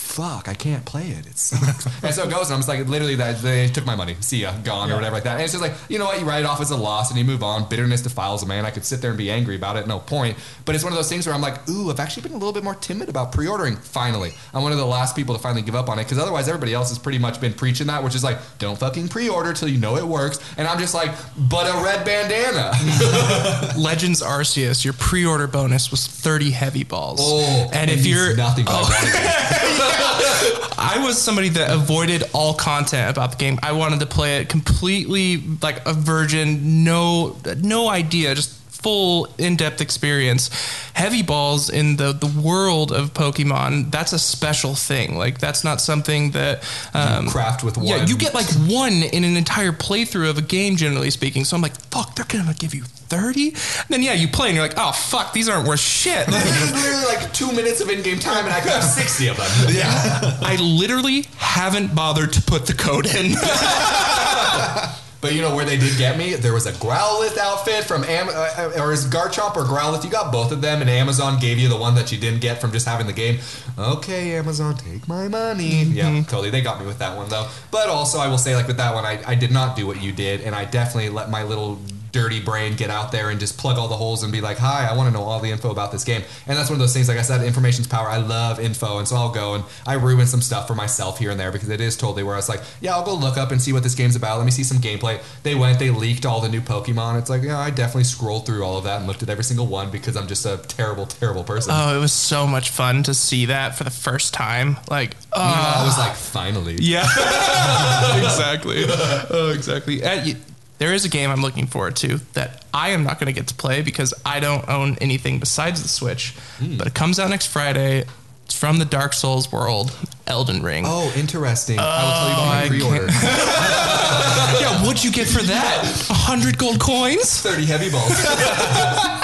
[0.08, 1.26] Fuck, I can't play it.
[1.26, 1.86] It sucks.
[2.02, 4.16] and so it goes, and I'm just like, literally, that they took my money.
[4.20, 5.34] See ya, gone, or whatever like that.
[5.34, 6.18] And it's just like, you know what?
[6.18, 7.68] You write it off as a loss, and you move on.
[7.68, 8.64] Bitterness defiles a man.
[8.64, 10.38] I could sit there and be angry about it, no point.
[10.64, 12.52] But it's one of those things where I'm like, ooh, I've actually been a little
[12.52, 13.76] bit more timid about pre-ordering.
[13.76, 16.48] Finally, I'm one of the last people to finally give up on it because otherwise,
[16.48, 19.68] everybody else has pretty much been preaching that, which is like, don't fucking pre-order till
[19.68, 20.38] you know it works.
[20.56, 22.72] And I'm just like, but a red bandana.
[23.78, 27.20] Legends Arceus, your pre-order bonus was 30 heavy balls.
[27.22, 28.88] oh, and if you're nothing, but oh.
[28.90, 29.97] it.
[30.00, 33.58] I was somebody that avoided all content about the game.
[33.62, 39.80] I wanted to play it completely like a virgin, no no idea, just full in-depth
[39.80, 40.50] experience.
[40.94, 45.16] Heavy balls in the the world of Pokemon, that's a special thing.
[45.16, 46.62] Like that's not something that
[46.94, 47.86] um, craft with one.
[47.86, 51.44] Yeah, you get like one in an entire playthrough of a game, generally speaking.
[51.44, 53.54] So I'm like, fuck, they're gonna give you thirty.
[53.88, 56.26] Then yeah, you play and you're like, oh fuck, these aren't worth shit.
[56.38, 59.36] This is literally like two minutes of in-game time, and I could have sixty of
[59.36, 59.46] them.
[59.74, 60.38] Yeah.
[60.42, 63.32] I literally haven't bothered to put the code in.
[65.20, 66.34] But you know where they did get me?
[66.34, 70.04] There was a Growlithe outfit from Am- uh, or is Garchomp or Growlithe?
[70.04, 72.60] You got both of them, and Amazon gave you the one that you didn't get
[72.60, 73.40] from just having the game.
[73.76, 75.82] Okay, Amazon, take my money.
[75.82, 76.50] Yeah, totally.
[76.50, 77.48] They got me with that one though.
[77.72, 80.00] But also, I will say, like with that one, I, I did not do what
[80.00, 81.80] you did, and I definitely let my little
[82.12, 84.86] dirty brain get out there and just plug all the holes and be like, "Hi,
[84.86, 86.92] I want to know all the info about this game." And that's one of those
[86.94, 87.08] things.
[87.08, 88.08] Like I said, information's power.
[88.08, 91.30] I love info, and so I'll go and I ruin some stuff for myself here
[91.30, 93.50] and there because it is totally where I was like, "Yeah, I'll go look up
[93.50, 94.36] and see what this game's about.
[94.38, 97.18] Let me see some gameplay." They went, they leaked all the new Pokemon.
[97.18, 99.66] It's like, yeah, I definitely scrolled through all of that and looked at every single
[99.66, 101.72] one because I'm just a terrible, terrible person.
[101.74, 104.76] Oh, it was so much fun to see that for the first time.
[104.90, 106.76] Like, oh, I was like, finally.
[106.80, 107.02] Yeah,
[108.18, 108.84] exactly.
[108.88, 110.02] Oh, exactly.
[110.02, 110.36] Uh, you-
[110.78, 113.48] there is a game I'm looking forward to that I am not going to get
[113.48, 116.30] to play because I don't own anything besides the Switch.
[116.58, 116.76] Hmm.
[116.76, 118.04] But it comes out next Friday.
[118.44, 119.94] It's from the Dark Souls world,
[120.26, 120.84] Elden Ring.
[120.86, 121.78] Oh, interesting.
[121.78, 123.06] I will tell you about oh, I my pre-order.
[124.62, 126.06] yeah, what'd you get for that?
[126.08, 127.42] A hundred gold coins?
[127.42, 128.10] Thirty heavy balls.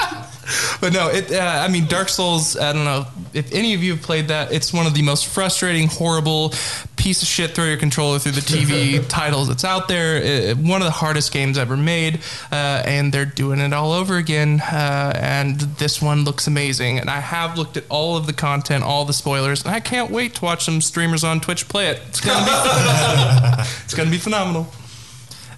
[0.85, 1.31] But no, it.
[1.31, 2.55] Uh, I mean, Dark Souls.
[2.55, 4.51] I don't know if any of you have played that.
[4.51, 6.53] It's one of the most frustrating, horrible
[6.95, 7.55] piece of shit.
[7.55, 10.17] Throw your controller through the TV titles that's out there.
[10.17, 12.19] It- one of the hardest games ever made,
[12.51, 14.61] uh, and they're doing it all over again.
[14.61, 16.99] Uh, and this one looks amazing.
[16.99, 20.11] And I have looked at all of the content, all the spoilers, and I can't
[20.11, 21.99] wait to watch some streamers on Twitch play it.
[22.09, 22.51] It's gonna be.
[23.85, 24.67] it's gonna be phenomenal.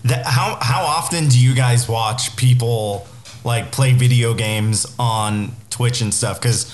[0.05, 3.05] That, how how often do you guys watch people
[3.47, 6.39] like play video games on Twitch and stuff?
[6.39, 6.71] Because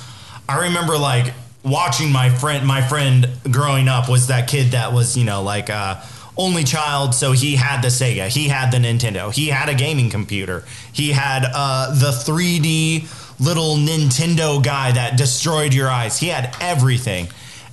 [0.50, 1.34] I remember like
[1.64, 5.70] watching my friend my friend growing up was that kid that was you know like
[5.70, 6.02] uh,
[6.36, 10.10] only child, so he had the Sega, he had the Nintendo, he had a gaming
[10.10, 13.08] computer, he had uh, the 3D
[13.40, 16.20] little Nintendo guy that destroyed your eyes.
[16.20, 17.28] He had everything.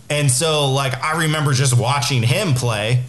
[0.09, 3.03] And so like I remember just watching him play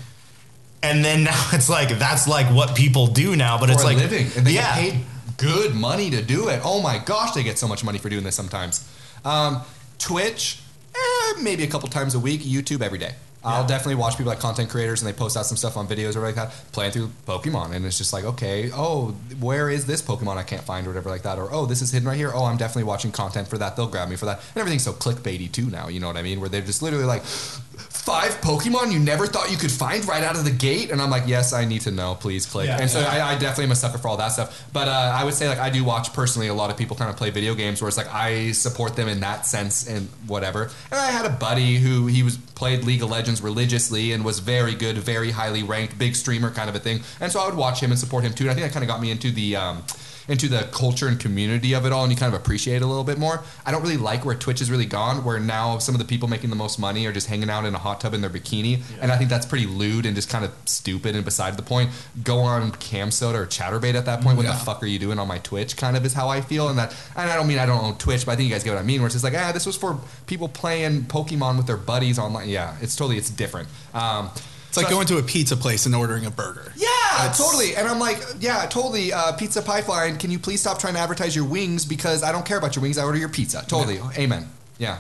[0.83, 3.93] and then now it's like that's like what people do now but it's for a
[3.93, 5.05] like living, and they yeah get paid
[5.41, 6.61] good money to do it.
[6.63, 8.87] Oh my gosh, they get so much money for doing this sometimes.
[9.25, 9.61] Um,
[9.97, 10.59] Twitch,
[10.95, 12.41] eh, maybe a couple times a week.
[12.41, 13.15] YouTube every day.
[13.43, 16.15] I'll definitely watch people like content creators and they post out some stuff on videos
[16.15, 20.01] or like that, playing through Pokemon, and it's just like, okay, oh, where is this
[20.01, 22.31] Pokemon I can't find or whatever like that, or oh, this is hidden right here.
[22.33, 23.75] Oh, I'm definitely watching content for that.
[23.75, 25.87] They'll grab me for that, and everything's so clickbaity too now.
[25.87, 26.39] You know what I mean?
[26.39, 30.35] Where they're just literally like, five Pokemon you never thought you could find right out
[30.35, 32.15] of the gate, and I'm like, yes, I need to know.
[32.15, 32.67] Please click.
[32.67, 33.25] Yeah, and so yeah.
[33.25, 34.67] I, I definitely am a sucker for all that stuff.
[34.73, 37.09] But uh, I would say like I do watch personally a lot of people kind
[37.09, 40.63] of play video games where it's like I support them in that sense and whatever.
[40.91, 44.37] And I had a buddy who he was played League of Legends religiously and was
[44.37, 47.01] very good, very highly ranked, big streamer kind of a thing.
[47.19, 48.43] And so I would watch him and support him too.
[48.43, 49.55] And I think that kind of got me into the.
[49.55, 49.83] Um,
[50.31, 52.87] into the culture and community of it all and you kind of appreciate it a
[52.87, 53.43] little bit more.
[53.65, 56.29] I don't really like where Twitch has really gone, where now some of the people
[56.29, 58.81] making the most money are just hanging out in a hot tub in their bikini.
[59.01, 61.89] And I think that's pretty lewd and just kind of stupid and beside the point.
[62.23, 64.37] Go on Cam Soda or Chaturbate at that point.
[64.37, 65.75] What the fuck are you doing on my Twitch?
[65.75, 66.69] Kind of is how I feel.
[66.69, 68.63] And that, and I don't mean I don't own Twitch, but I think you guys
[68.63, 71.57] get what I mean, where it's just like, ah, this was for people playing Pokemon
[71.57, 72.47] with their buddies online.
[72.47, 73.67] Yeah, it's totally, it's different.
[73.93, 74.29] Um,
[74.71, 76.71] It's like so- going to a pizza place and ordering a burger.
[76.77, 76.87] yeah,
[77.17, 77.75] That's- totally.
[77.75, 79.11] And I'm like, yeah, totally.
[79.11, 82.45] Uh, pizza Pipeline, can you please stop trying to advertise your wings because I don't
[82.45, 82.97] care about your wings.
[82.97, 83.65] I order your pizza.
[83.67, 83.99] Totally.
[84.17, 84.47] Amen.
[84.77, 84.99] Yeah.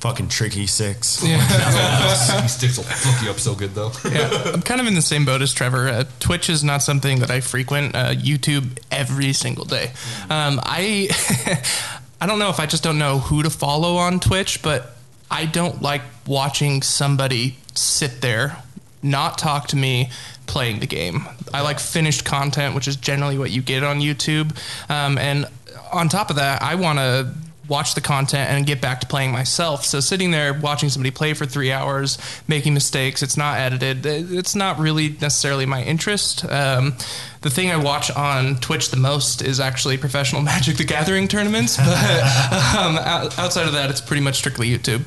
[0.00, 2.40] fucking tricky sticks Yeah.
[2.42, 3.90] These sticks will fuck you up so good though.
[4.10, 5.88] yeah, I'm kind of in the same boat as Trevor.
[5.88, 7.94] Uh, Twitch is not something that I frequent.
[7.94, 9.92] Uh, YouTube every single day.
[10.28, 11.08] Um, I
[12.20, 14.94] I don't know if I just don't know who to follow on Twitch, but
[15.30, 18.56] I don't like watching somebody sit there,
[19.02, 20.10] not talk to me,
[20.46, 21.26] playing the game.
[21.54, 24.56] I like finished content, which is generally what you get on YouTube.
[24.90, 25.46] Um, and
[25.92, 27.32] on top of that, I want to
[27.70, 29.84] watch the content and get back to playing myself.
[29.84, 32.18] So sitting there watching somebody play for three hours,
[32.48, 34.04] making mistakes, it's not edited.
[34.04, 36.44] It's not really necessarily my interest.
[36.44, 36.96] Um,
[37.42, 41.76] the thing I watch on Twitch the most is actually professional Magic the Gathering tournaments.
[41.76, 41.86] But
[42.76, 45.04] um, outside of that, it's pretty much strictly YouTube.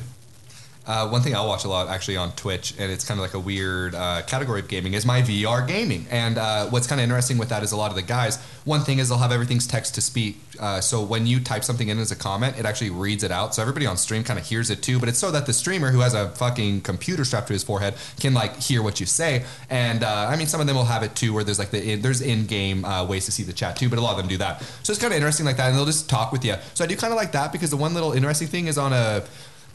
[0.86, 3.34] Uh, one thing I'll watch a lot actually on Twitch, and it's kind of like
[3.34, 6.06] a weird uh, category of gaming, is my VR gaming.
[6.10, 8.80] And uh, what's kind of interesting with that is a lot of the guys, one
[8.80, 10.38] thing is they'll have everything's text to speak.
[10.60, 13.54] Uh, so when you type something in as a comment, it actually reads it out.
[13.54, 15.90] So everybody on stream kind of hears it too, but it's so that the streamer
[15.90, 19.44] who has a fucking computer strapped to his forehead can like hear what you say.
[19.70, 21.82] And uh, I mean, some of them will have it too, where there's like the
[21.82, 24.28] in, there's in-game uh, ways to see the chat too, but a lot of them
[24.28, 24.62] do that.
[24.82, 26.54] So it's kind of interesting like that, and they'll just talk with you.
[26.74, 28.92] So I do kind of like that because the one little interesting thing is on
[28.92, 29.24] a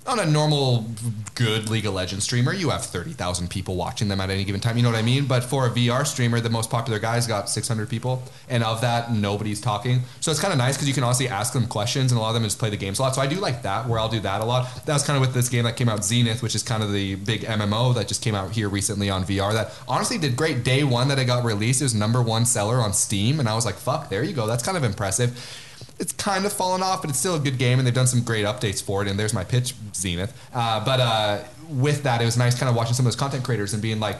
[0.09, 0.85] on a normal
[1.35, 4.75] good League of Legends streamer, you have 30,000 people watching them at any given time.
[4.75, 5.25] You know what I mean?
[5.25, 8.23] But for a VR streamer, the most popular guy's got 600 people.
[8.49, 10.01] And of that, nobody's talking.
[10.19, 12.29] So it's kind of nice because you can honestly ask them questions and a lot
[12.29, 13.13] of them just play the games a lot.
[13.13, 14.85] So I do like that where I'll do that a lot.
[14.85, 16.91] That was kind of with this game that came out, Zenith, which is kind of
[16.91, 20.63] the big MMO that just came out here recently on VR that honestly did great.
[20.63, 23.39] Day one that it got released, it was number one seller on Steam.
[23.39, 24.47] And I was like, fuck, there you go.
[24.47, 25.65] That's kind of impressive
[25.99, 28.23] it's kind of fallen off, but it's still a good game, and they've done some
[28.23, 29.07] great updates for it.
[29.07, 30.33] And there's my pitch, Zenith.
[30.53, 33.43] Uh, but uh, with that, it was nice kind of watching some of those content
[33.43, 34.17] creators and being like,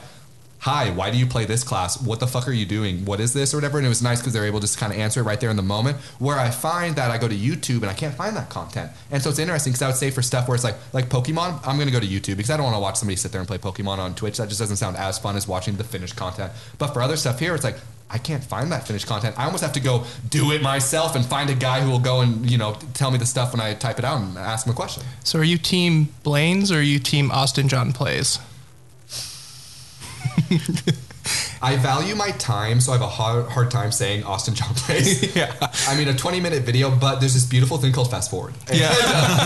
[0.60, 2.02] hi, why do you play this class?
[2.02, 3.06] What the fuck are you doing?
[3.06, 3.78] What is this or whatever?
[3.78, 5.50] And it was nice because they're able to just kind of answer it right there
[5.50, 5.98] in the moment.
[6.20, 9.24] Where I find that I go to YouTube and I can't find that content, and
[9.24, 11.78] so it's interesting because I would say for stuff where it's like like Pokemon, I'm
[11.78, 13.58] gonna go to YouTube because I don't want to watch somebody sit there and play
[13.58, 14.38] Pokemon on Twitch.
[14.38, 16.52] That just doesn't sound as fun as watching the finished content.
[16.78, 17.78] But for other stuff here, it's like
[18.12, 19.38] I can't find that finished content.
[19.38, 22.22] I almost have to go do it myself and find a guy who will go
[22.22, 24.74] and you know tell me the stuff when I type it out and ask him
[24.74, 25.04] a question.
[25.24, 28.40] So are you team Blaine's or are you team Austin John plays?
[31.62, 35.36] I value my time, so I have a hard, hard time saying Austin John plays.
[35.36, 35.54] Yeah.
[35.88, 38.54] I mean, a 20 minute video, but there's this beautiful thing called fast forward.
[38.74, 38.90] Yeah.
[38.92, 38.96] it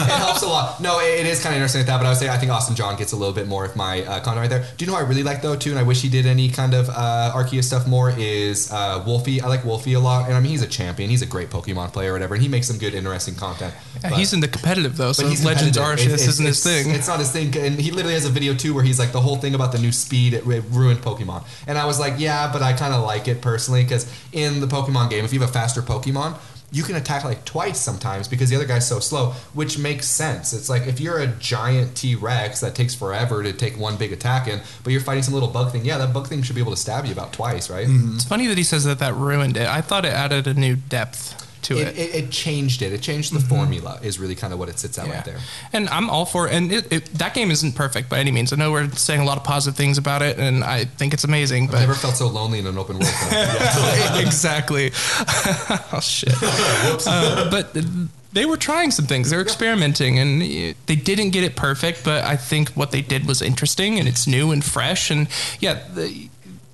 [0.09, 0.79] helps a lot.
[0.79, 2.51] No, it, it is kind of interesting at that, but I would say I think
[2.51, 4.65] Austin John gets a little bit more of my uh, content right there.
[4.77, 6.49] Do you know what I really like though, too, and I wish he did any
[6.49, 9.41] kind of uh, Arceus stuff more, is uh, Wolfey.
[9.41, 11.09] I like Wolfey a lot, and I mean, he's a champion.
[11.09, 13.73] He's a great Pokemon player or whatever, and he makes some good, interesting content.
[14.01, 15.77] Yeah, But- he's into competitive though, so he's Legends.
[15.77, 16.93] Arceus It's- isn't it's- his thing.
[16.95, 19.21] It's not his thing, and he literally has a video too where he's like the
[19.21, 22.51] whole thing about the new speed it, it ruined Pokemon, and I was like, yeah,
[22.51, 25.49] but I kind of like it personally because in the Pokemon game, if you have
[25.49, 26.37] a faster Pokemon.
[26.71, 30.53] You can attack like twice sometimes because the other guy's so slow, which makes sense.
[30.53, 34.11] It's like if you're a giant T Rex that takes forever to take one big
[34.11, 36.61] attack in, but you're fighting some little bug thing, yeah, that bug thing should be
[36.61, 37.85] able to stab you about twice, right?
[37.85, 38.15] Mm-hmm.
[38.15, 39.67] It's funny that he says that that ruined it.
[39.67, 41.97] I thought it added a new depth to It, it.
[41.97, 42.93] it, it changed it.
[42.93, 43.99] It changed the formula.
[44.01, 45.39] Is really kind of what it sits at right there.
[45.71, 48.53] And I'm all for and it, it, that game isn't perfect by any means.
[48.53, 51.23] I know we're saying a lot of positive things about it, and I think it's
[51.23, 51.67] amazing.
[51.67, 53.13] But I've But never felt so lonely in an open world.
[54.25, 54.91] exactly.
[55.91, 56.33] oh shit.
[57.07, 57.75] Uh, but
[58.33, 59.29] they were trying some things.
[59.29, 62.03] They were experimenting, and they didn't get it perfect.
[62.03, 65.11] But I think what they did was interesting, and it's new and fresh.
[65.11, 65.27] And
[65.59, 66.29] yeah, the,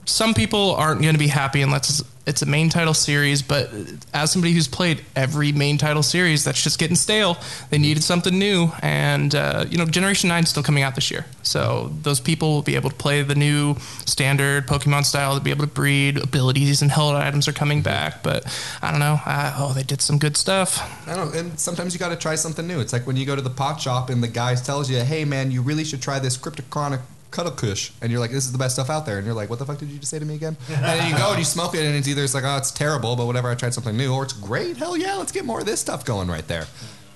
[0.05, 3.41] some people aren't going to be happy unless it's a main title series.
[3.41, 3.69] But
[4.13, 7.37] as somebody who's played every main title series, that's just getting stale.
[7.69, 11.11] They needed something new, and uh, you know, Generation Nine is still coming out this
[11.11, 15.33] year, so those people will be able to play the new standard Pokemon style.
[15.33, 16.17] They'll be able to breed.
[16.17, 18.45] Abilities and held items are coming back, but
[18.81, 19.19] I don't know.
[19.25, 21.07] Uh, oh, they did some good stuff.
[21.07, 21.39] I don't know.
[21.39, 22.79] And sometimes you got to try something new.
[22.79, 25.25] It's like when you go to the pot shop and the guy tells you, "Hey,
[25.25, 28.75] man, you really should try this Cryptochronic Cuddlekush," and you're like, "This is the best
[28.75, 30.35] stuff out there," and you're like, "What the fuck did you just say to me
[30.35, 32.57] again?" and then you go and you smoke it, and it's either it's like, "Oh,
[32.57, 33.49] it's terrible," but whatever.
[33.49, 34.77] I tried something new, or it's great.
[34.77, 36.67] Hell yeah, let's get more of this stuff going right there.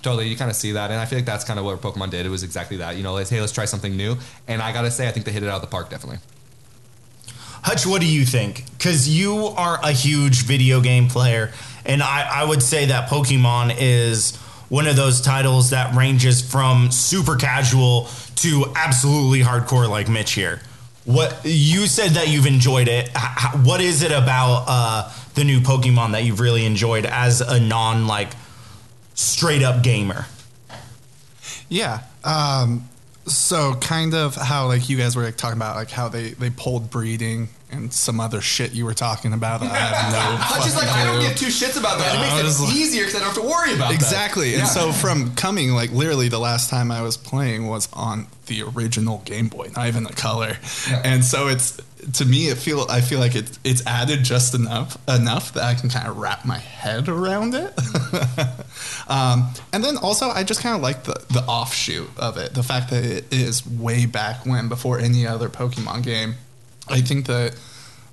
[0.02, 2.10] Totally, you kind of see that, and I feel like that's kind of what Pokemon
[2.10, 2.26] did.
[2.26, 2.98] It was exactly that.
[2.98, 4.18] You know, let's hey, let's try something new,
[4.48, 6.19] and I gotta say, I think they hit it out of the park, definitely.
[7.64, 8.65] Hutch, what do you think?
[8.77, 11.53] Because you are a huge video game player,
[11.85, 14.38] and I, I would say that Pokemon is
[14.74, 20.62] one of those titles that ranges from super casual to absolutely hardcore, like Mitch here.
[21.06, 23.12] What you said that you've enjoyed it.
[23.62, 28.08] What is it about uh, the new Pokemon that you've really enjoyed as a non
[28.08, 28.30] like
[29.14, 30.26] straight up gamer?
[31.70, 32.00] Yeah.
[32.24, 32.90] Um,
[33.28, 36.50] so kind of how like you guys were like talking about like how they they
[36.50, 39.62] pulled breeding and some other shit you were talking about.
[39.62, 40.56] I have no.
[40.56, 42.16] I'm just like, I don't give two shits about that.
[42.16, 43.95] I It makes it easier because I don't have to worry about that.
[43.95, 44.52] Exactly.
[44.52, 44.60] Yeah.
[44.60, 48.64] And so from coming, like literally the last time I was playing was on the
[48.64, 50.58] original Game Boy, not even the color.
[50.90, 51.02] Yeah.
[51.04, 51.80] And so it's
[52.14, 55.74] to me it feel I feel like it's it's added just enough enough that I
[55.74, 57.74] can kind of wrap my head around it.
[59.08, 62.64] um, and then also I just kind of like the the offshoot of it, the
[62.64, 66.36] fact that it is way back when before any other Pokemon game.
[66.90, 67.56] I think that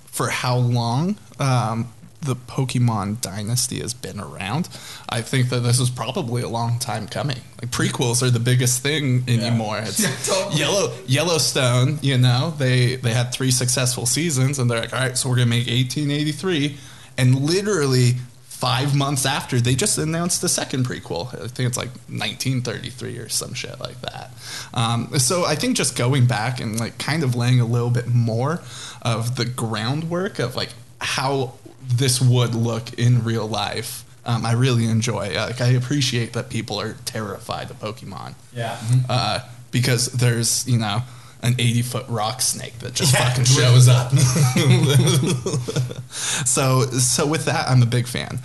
[0.07, 1.93] for how long um,
[2.23, 4.69] the Pokemon dynasty has been around,
[5.09, 7.39] I think that this is probably a long time coming.
[7.61, 9.79] Like prequels are the biggest thing anymore.
[9.83, 10.61] It's Yeah, totally.
[10.61, 11.99] Yellow Yellowstone.
[12.03, 15.37] You know, they they had three successful seasons, and they're like, all right, so we're
[15.37, 16.77] gonna make 1883,
[17.19, 18.15] and literally.
[18.61, 21.29] Five months after, they just announced the second prequel.
[21.35, 24.33] I think it's like 1933 or some shit like that.
[24.75, 28.07] Um, so I think just going back and like kind of laying a little bit
[28.07, 28.61] more
[29.03, 30.71] of the groundwork of like
[31.01, 34.05] how this would look in real life.
[34.27, 35.35] Um, I really enjoy.
[35.35, 38.79] Like I appreciate that people are terrified of Pokemon Yeah.
[39.09, 41.03] uh, because there's you know
[41.43, 43.29] an 80 foot rock snake that just Yeah.
[43.29, 44.13] fucking shows up.
[46.11, 48.41] so so with that, I'm a big fan.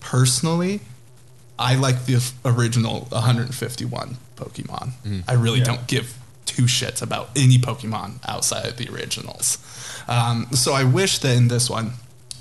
[0.00, 0.80] Personally,
[1.58, 5.22] I like the original 151 Pokemon.
[5.26, 9.58] I really don't give two shits about any Pokemon outside of the originals.
[10.08, 11.92] Um, so I wish that in this one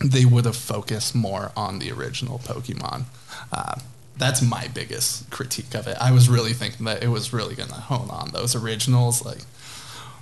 [0.04, 3.06] they would have focused more on the original Pokemon.
[3.52, 3.76] Uh,
[4.18, 5.98] that's my biggest critique of it.
[6.00, 9.40] I was really thinking that it was really going to hone on those originals, like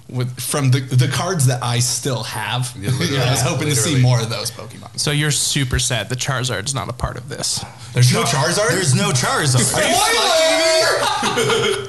[0.10, 2.76] with from the the cards that I still have.
[2.80, 3.22] Yeah, literally.
[3.24, 5.00] I was hoping to see more of those Pokemon.
[5.00, 7.64] So you're super sad The Charizard's not a part of this.
[7.94, 8.70] There's no Charizard.
[8.70, 9.64] There's no Charizard.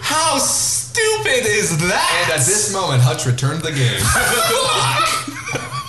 [0.00, 0.38] How?
[0.94, 2.22] stupid is that?
[2.22, 4.00] And at this moment, Hutch returned the game.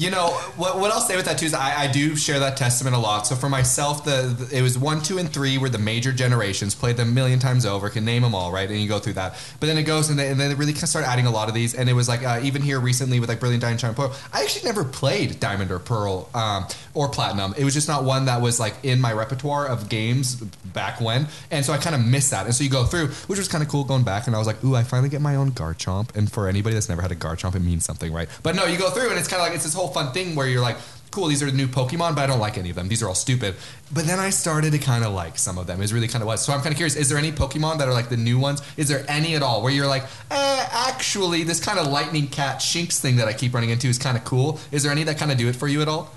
[0.00, 0.78] you know what?
[0.78, 3.26] What I'll say with that too is I, I do share that testament a lot.
[3.26, 6.74] So for myself, the, the- it was one, two, and three were the major generations.
[6.74, 8.68] Played them a million times over, can name them all, right?
[8.68, 9.34] And you go through that.
[9.60, 11.30] But then it goes and, they, and then they really kind of started adding a
[11.30, 11.74] lot of these.
[11.74, 14.14] And it was like uh, even here recently with like Brilliant Diamond, Shining Pearl.
[14.32, 16.64] I actually never played Diamond or Pearl um,
[16.94, 17.52] or Platinum.
[17.58, 21.26] It was just not one that was like in my repertoire of games back when.
[21.50, 22.46] And so I kind of missed that.
[22.46, 24.26] And so you go through, which was kind of cool going back.
[24.26, 26.16] And I was like, ooh, I finally get my own Garchomp.
[26.16, 28.28] And for anybody that's never had a Garchomp, it means something, right?
[28.42, 30.34] But no, you go through and it's kind of like it's this whole fun thing
[30.34, 30.76] where you're like,
[31.10, 32.88] cool, these are the new Pokemon, but I don't like any of them.
[32.88, 33.56] These are all stupid.
[33.92, 35.82] But then I started to kind of like some of them.
[35.82, 36.38] Is really kind of what.
[36.38, 36.96] So I'm kind of curious.
[36.96, 38.62] Is there any Pokemon that are like the new ones?
[38.76, 42.58] Is there any at all where you're like, eh, actually, this kind of lightning cat
[42.58, 44.60] Shinx thing that I keep running into is kind of cool?
[44.70, 46.12] Is there any that kind of do it for you at all?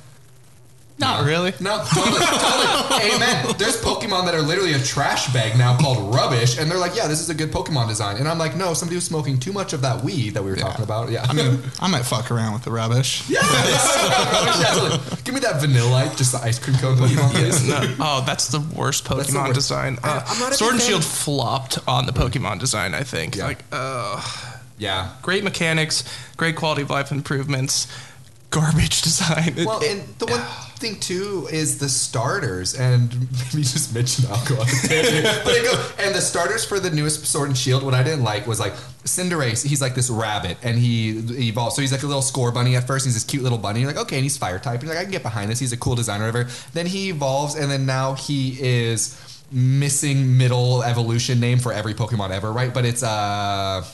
[1.00, 1.52] Not really.
[1.60, 3.12] No, totally, totally.
[3.16, 3.56] Amen.
[3.58, 7.08] There's Pokemon that are literally a trash bag now called Trubbish, and they're like, yeah,
[7.08, 8.18] this is a good Pokemon design.
[8.18, 10.56] And I'm like, no, somebody was smoking too much of that weed that we were
[10.56, 11.10] talking about.
[11.10, 11.26] Yeah.
[11.28, 13.28] I mean, I might fuck around with the Trubbish.
[13.30, 13.42] Yeah,
[14.74, 15.00] totally.
[15.24, 17.68] Give me that Vanillite, just the ice cream cone Pokemon, please.
[17.68, 17.96] No.
[18.00, 19.56] Oh, that's the worst That's the Pokemon worst.
[19.56, 19.98] design.
[20.04, 20.90] I- Uh, I'm not a Sword big and fan.
[20.92, 22.94] Shield flopped on the Pokemon design.
[22.94, 23.36] I think.
[23.36, 23.46] Yeah.
[23.48, 24.22] Like, uh,
[24.78, 25.10] Yeah.
[25.22, 26.04] great mechanics,
[26.38, 27.88] great quality of life improvements,
[28.52, 29.56] garbage design.
[29.58, 30.42] It- Well, it- and the one
[30.84, 34.66] thing too is the starters, and maybe just mention alcohol.
[34.84, 37.84] but it go, and the starters for the newest Sword and Shield.
[37.84, 38.74] What I didn't like was like
[39.06, 39.66] Cinderace.
[39.66, 41.76] He's like this rabbit, and he evolves.
[41.76, 43.06] So he's like a little Scorbunny at first.
[43.06, 43.80] He's this cute little bunny.
[43.80, 44.84] You're like, okay, and he's fire type.
[44.84, 45.60] You're like, I can get behind this.
[45.60, 46.50] He's a cool designer, whatever.
[46.74, 49.20] Then he evolves, and then now he is
[49.52, 52.74] missing middle evolution name for every Pokemon ever, right?
[52.74, 53.86] But it's uh.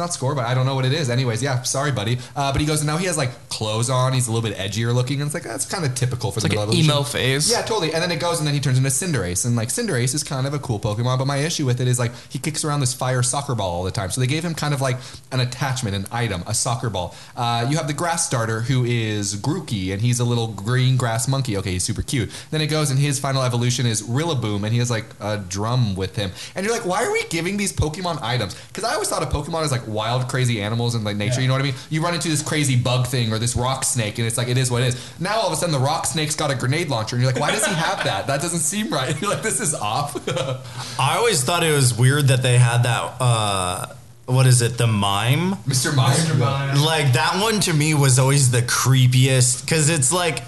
[0.00, 1.10] Not score, but I don't know what it is.
[1.10, 2.18] Anyways, yeah, sorry, buddy.
[2.34, 4.14] Uh, but he goes, and now he has like clothes on.
[4.14, 6.48] He's a little bit edgier looking, and it's like that's kind of typical for it's
[6.48, 7.50] the like middle an emo phase.
[7.50, 7.92] Yeah, totally.
[7.92, 10.46] And then it goes, and then he turns into Cinderace, and like Cinderace is kind
[10.46, 11.18] of a cool Pokemon.
[11.18, 13.84] But my issue with it is like he kicks around this fire soccer ball all
[13.84, 14.10] the time.
[14.10, 14.96] So they gave him kind of like
[15.30, 17.14] an attachment, an item, a soccer ball.
[17.36, 21.28] Uh, you have the Grass Starter, who is Grookey, and he's a little green grass
[21.28, 21.58] monkey.
[21.58, 22.30] Okay, he's super cute.
[22.50, 25.94] Then it goes, and his final evolution is Rillaboom, and he has like a drum
[25.94, 26.30] with him.
[26.54, 28.54] And you're like, why are we giving these Pokemon items?
[28.68, 31.40] Because I always thought a Pokemon is like wild, crazy animals and like nature.
[31.40, 31.74] You know what I mean?
[31.90, 34.56] You run into this crazy bug thing or this rock snake, and it's like it
[34.58, 35.20] is what it is.
[35.20, 37.40] Now all of a sudden the rock snake's got a grenade launcher, and you're like,
[37.40, 38.26] why does he have that?
[38.26, 39.10] That doesn't seem right.
[39.20, 40.16] You're like, this is off.
[41.00, 43.14] I always thought it was weird that they had that.
[43.20, 43.86] Uh,
[44.26, 44.78] what is it?
[44.78, 45.54] The mime.
[45.66, 45.94] Mr.
[45.94, 46.12] Mime.
[46.14, 46.38] Mr.
[46.38, 46.84] Mime.
[46.84, 50.42] Like that one to me was always the creepiest because it's like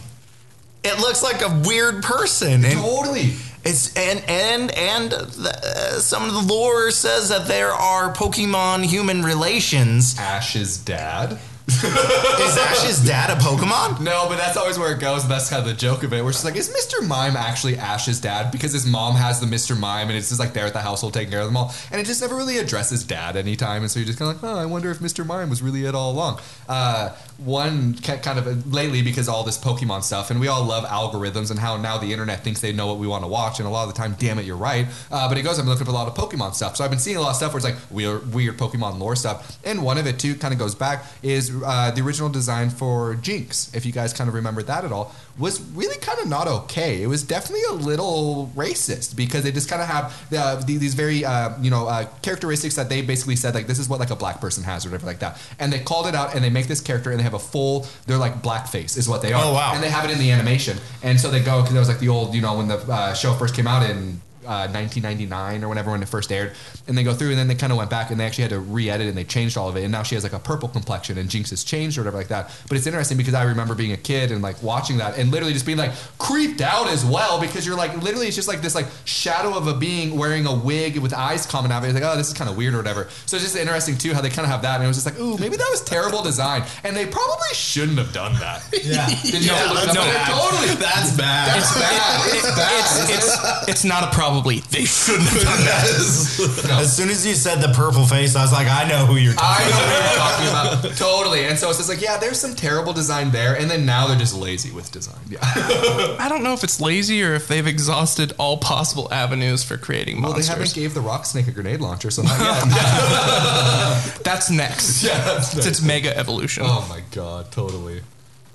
[0.85, 3.33] it looks like a weird person and Totally.
[3.65, 8.85] It's and and and the, uh, some of the lore says that there are Pokemon
[8.85, 10.17] human relations.
[10.19, 11.39] Ash's dad.
[11.69, 14.01] Is Ash's dad a Pokemon?
[14.01, 15.27] No, but that's always where it goes.
[15.29, 16.23] That's kind of the joke of it.
[16.23, 17.07] Where she's like, is Mr.
[17.07, 18.51] Mime actually Ash's dad?
[18.51, 19.79] Because his mom has the Mr.
[19.79, 21.73] Mime and it's just like there at the household taking care of them all.
[21.93, 23.83] And it just never really addresses dad anytime.
[23.83, 25.25] And so you're just kind of like, oh, I wonder if Mr.
[25.25, 26.41] Mime was really it all along.
[26.69, 27.15] Uh,
[27.45, 31.59] one kind of lately because all this Pokemon stuff, and we all love algorithms and
[31.59, 33.59] how now the internet thinks they know what we want to watch.
[33.59, 34.87] And a lot of the time, damn it, you're right.
[35.11, 36.77] Uh, but it goes, I'm looking up a lot of Pokemon stuff.
[36.77, 39.17] So I've been seeing a lot of stuff where it's like weird, weird Pokemon lore
[39.17, 39.59] stuff.
[39.65, 43.15] And one of it too kind of goes back is uh, the original design for
[43.17, 43.75] Jynx.
[43.75, 47.03] If you guys kind of remember that at all, was really kind of not okay.
[47.03, 50.95] It was definitely a little racist because they just kind of have the, the, these
[50.95, 54.11] very uh, you know uh, characteristics that they basically said like this is what like
[54.11, 55.41] a black person has or whatever like that.
[55.59, 57.87] And they called it out and they make this character and they have a full
[58.07, 59.43] they're like blackface is what they are.
[59.45, 59.73] Oh, wow.
[59.75, 60.79] And they have it in the animation.
[61.03, 63.15] And so they go because that was like the old you know when the uh,
[63.15, 64.21] show first came out in.
[64.43, 66.53] Uh, 1999 or whenever when it first aired,
[66.89, 68.51] and they go through and then they kind of went back and they actually had
[68.51, 70.69] to re-edit and they changed all of it and now she has like a purple
[70.69, 72.51] complexion and Jynx has changed or whatever like that.
[72.69, 75.53] But it's interesting because I remember being a kid and like watching that and literally
[75.53, 78.75] just being like creeped out as well because you're like literally it's just like this
[78.75, 81.79] like shadow of a being wearing a wig with eyes coming out.
[81.85, 83.09] of It's like oh this is kind of weird or whatever.
[83.27, 85.07] So it's just interesting too how they kind of have that and it was just
[85.07, 88.63] like ooh maybe that was terrible design and they probably shouldn't have done that.
[88.83, 89.07] Yeah.
[89.07, 89.95] Did you Yeah, look it up?
[89.95, 90.27] that's bad.
[90.27, 90.75] Totally.
[90.75, 91.57] That's bad.
[91.59, 92.35] It's bad.
[92.35, 93.09] It's bad.
[93.13, 94.61] It's, it's, it's not a probably.
[94.61, 96.81] They shouldn't have done that.
[96.81, 99.35] As soon as you said the purple face, I was like, I know who you're
[99.35, 100.97] talking I know what you're talking about.
[100.97, 101.45] Totally.
[101.45, 103.57] And so it's just like, yeah, there's some terrible design there.
[103.57, 105.21] And then now they're just lazy with design.
[105.29, 105.41] Yeah.
[105.43, 110.23] I don't know if it's lazy or if they've exhausted all possible avenues for creating
[110.23, 112.63] Well, they haven't gave the rock snake a grenade launcher, so not yet.
[114.25, 115.03] That's next.
[115.03, 116.65] yeah, that's It's its mega evolution.
[116.67, 118.01] Oh my god, totally.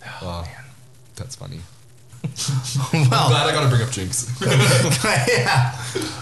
[0.05, 0.63] Oh, oh man.
[1.15, 1.59] that's funny.
[2.93, 4.29] Well, Glad I got to bring up Jynx.
[5.27, 5.77] yeah.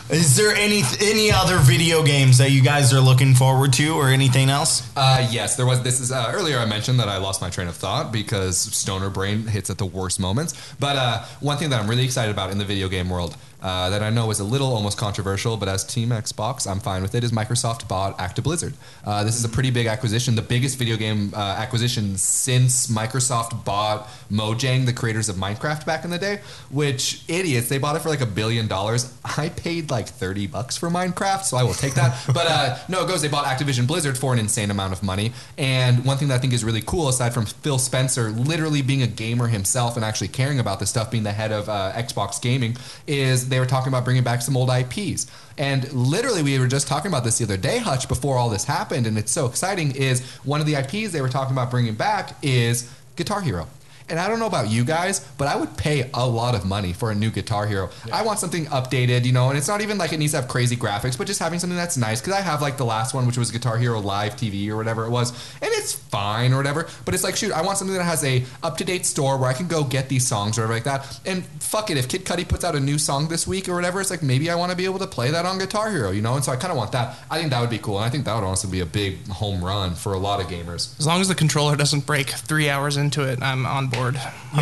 [0.09, 4.09] Is there any any other video games that you guys are looking forward to, or
[4.09, 4.87] anything else?
[4.95, 5.81] Uh, yes, there was.
[5.81, 6.59] This is uh, earlier.
[6.59, 9.85] I mentioned that I lost my train of thought because stoner brain hits at the
[9.85, 10.53] worst moments.
[10.79, 13.89] But uh, one thing that I'm really excited about in the video game world, uh,
[13.89, 17.15] that I know is a little almost controversial, but as Team Xbox, I'm fine with
[17.15, 17.23] it.
[17.23, 18.75] Is Microsoft bought Activision Blizzard?
[19.03, 23.65] Uh, this is a pretty big acquisition, the biggest video game uh, acquisition since Microsoft
[23.65, 26.41] bought Mojang, the creators of Minecraft back in the day.
[26.69, 27.67] Which idiots!
[27.67, 29.11] They bought it for like a billion dollars.
[29.23, 32.23] I paid like 30 bucks for Minecraft, so I will take that.
[32.35, 33.23] but uh, no, it goes.
[33.23, 35.33] They bought Activision Blizzard for an insane amount of money.
[35.57, 39.01] And one thing that I think is really cool, aside from Phil Spencer literally being
[39.01, 42.39] a gamer himself and actually caring about this stuff, being the head of uh, Xbox
[42.39, 42.77] Gaming,
[43.07, 45.27] is they were talking about bringing back some old IPs.
[45.57, 48.65] And literally, we were just talking about this the other day, Hutch, before all this
[48.65, 49.95] happened, and it's so exciting.
[49.95, 53.67] Is one of the IPs they were talking about bringing back is Guitar Hero.
[54.09, 56.93] And I don't know about you guys, but I would pay a lot of money
[56.93, 57.89] for a new Guitar Hero.
[58.13, 60.47] I want something updated, you know, and it's not even like it needs to have
[60.47, 62.21] crazy graphics, but just having something that's nice.
[62.21, 65.05] Because I have like the last one, which was Guitar Hero Live TV or whatever
[65.05, 66.87] it was, and it's fine or whatever.
[67.03, 69.49] But it's like, shoot, I want something that has a up to date store where
[69.49, 71.19] I can go get these songs or whatever like that.
[71.25, 74.01] And fuck it, if Kid Cudi puts out a new song this week or whatever,
[74.01, 76.21] it's like maybe I want to be able to play that on Guitar Hero, you
[76.21, 76.35] know.
[76.35, 77.17] And so I kind of want that.
[77.31, 79.27] I think that would be cool, and I think that would honestly be a big
[79.29, 80.97] home run for a lot of gamers.
[80.99, 83.94] As long as the controller doesn't break three hours into it, I'm on board.
[83.97, 84.15] And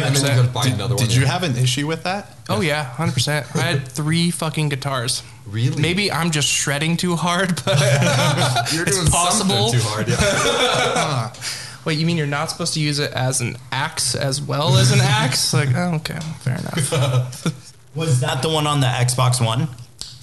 [0.04, 1.06] then you gotta buy Did, another one.
[1.06, 2.36] did you have an issue with that?
[2.50, 3.46] Oh yeah, hundred percent.
[3.56, 5.24] I had three fucking guitars.
[5.46, 5.82] Really?
[5.82, 7.78] Maybe I'm just shredding too hard, but
[8.74, 9.70] You're it's doing possible.
[9.70, 10.08] something too hard.
[10.08, 11.34] Yeah.
[11.86, 14.92] wait, you mean you're not supposed to use it as an axe as well as
[14.92, 15.54] an axe?
[15.54, 17.46] Like, oh, okay, fair enough.
[17.96, 19.68] Was that the one on the Xbox One?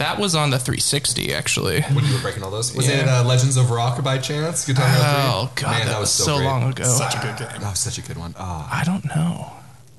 [0.00, 1.82] That was on the 360 actually.
[1.82, 2.74] when you were breaking all those.
[2.74, 3.02] Was Yeah.
[3.02, 4.64] it uh, Legends of Rock by chance?
[4.66, 5.08] Guitar Hero 3?
[5.12, 6.46] Oh god, that, was, so, great.
[6.46, 6.84] long ago.
[6.84, 7.60] Such a good game.
[7.60, 8.34] That was such a good one.
[8.38, 8.68] Oh.
[8.72, 9.52] I don't know.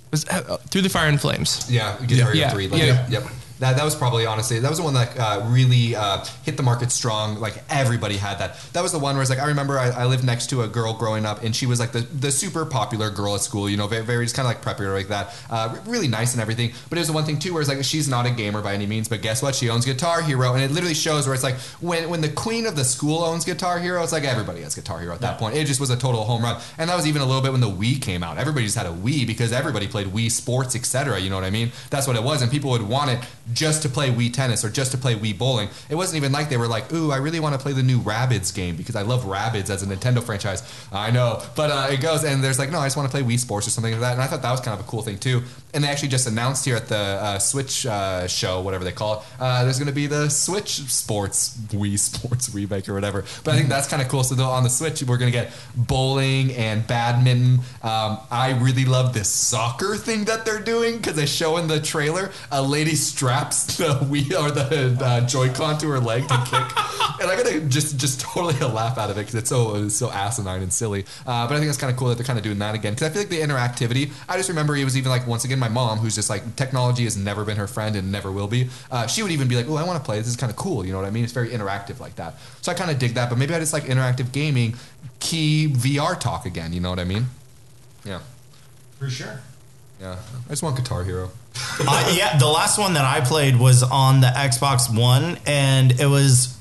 [0.10, 1.70] Was uh, through the fire and flames?
[1.72, 2.50] Yeah, Guitar Hero Yeah.
[2.50, 2.68] 3.
[2.68, 2.88] Like, Yeah.
[3.10, 3.10] Yep.
[3.10, 3.24] yep.
[3.62, 6.64] That, that was probably honestly that was the one that uh, really uh, hit the
[6.64, 7.40] market strong.
[7.40, 8.58] Like everybody had that.
[8.74, 10.68] That was the one where it's like I remember I, I lived next to a
[10.68, 13.70] girl growing up, and she was like the, the super popular girl at school.
[13.70, 15.36] You know, very, very just kind of like preppy or like that.
[15.48, 16.72] Uh, really nice and everything.
[16.90, 18.74] But it was the one thing too where it's like she's not a gamer by
[18.74, 19.54] any means, but guess what?
[19.54, 22.66] She owns Guitar Hero, and it literally shows where it's like when when the queen
[22.66, 25.56] of the school owns Guitar Hero, it's like everybody has Guitar Hero at that point.
[25.56, 27.62] It just was a total home run, and that was even a little bit when
[27.62, 28.40] the Wii came out.
[28.40, 31.20] Everybody just had a Wii because everybody played Wii Sports, etc.
[31.20, 31.72] You know what I mean?
[31.92, 33.20] That's what it was, and people would want it
[33.54, 35.70] just to play Wii Tennis or just to play Wii Bowling.
[35.90, 38.00] It wasn't even like they were like, "Ooh, I really want to play the new
[38.00, 42.02] Rabbids game because I love Rabbids as a Nintendo franchise." I know, but uh, it
[42.02, 44.02] goes and there's like, "No, I just want to play Wii Sports or something like
[44.02, 45.44] that." And I thought that was kind of a cool thing too.
[45.74, 49.20] And they actually just announced here at the uh, Switch uh, show, whatever they call
[49.20, 53.24] it, uh, there's going to be the Switch Sports Wii Sports remake or whatever.
[53.44, 54.24] But I think that's kind of cool.
[54.24, 57.60] So though on the Switch, we're going to get bowling and badminton.
[57.82, 61.80] Um, I really love this soccer thing that they're doing because they show in the
[61.80, 66.54] trailer a lady straps the Wii or the uh, Joy-Con to her leg to kick,
[67.22, 70.12] and I gotta just just totally laugh out of it because it's so it's so
[70.12, 71.06] asinine and silly.
[71.26, 72.94] Uh, but I think it's kind of cool that they're kind of doing that again
[72.94, 74.12] because I feel like the interactivity.
[74.28, 77.06] I just remember it was even like once again my mom who's just like technology
[77.06, 78.68] has never been her friend and never will be.
[78.92, 80.18] Uh, she would even be like, "Oh, I want to play.
[80.18, 81.24] This is kind of cool." You know what I mean?
[81.24, 82.36] It's very interactive like that.
[82.62, 83.30] So I kind of dig that.
[83.30, 84.76] But maybe I just like interactive gaming,
[85.22, 86.74] key VR talk again.
[86.74, 87.28] You know what I mean?
[88.04, 88.20] Yeah,
[89.00, 89.40] For sure.
[90.02, 90.18] yeah.
[90.48, 91.30] I just want Guitar Hero.
[91.88, 96.08] uh, yeah, the last one that I played was on the Xbox One, and it
[96.08, 96.58] was,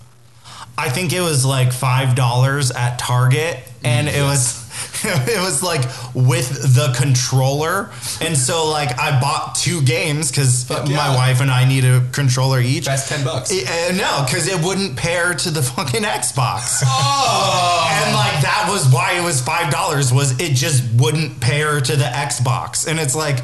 [0.77, 4.61] I think it was like five dollars at Target, and it was.
[5.03, 5.81] It was like
[6.15, 7.91] with the controller,
[8.21, 12.03] and so like I bought two games because Fuck my wife and I need a
[12.13, 12.85] controller each.
[12.85, 13.51] Best ten bucks.
[13.51, 16.83] Uh, no, because it wouldn't pair to the fucking Xbox.
[16.85, 17.91] Oh.
[18.05, 20.13] And like that was why it was five dollars.
[20.13, 22.87] Was it just wouldn't pair to the Xbox?
[22.87, 23.39] And it's like,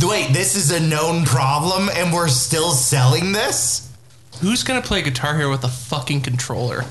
[0.00, 3.91] wait, this is a known problem, and we're still selling this?
[4.42, 6.80] Who's gonna play Guitar Hero with a fucking controller?
[6.82, 6.86] Uh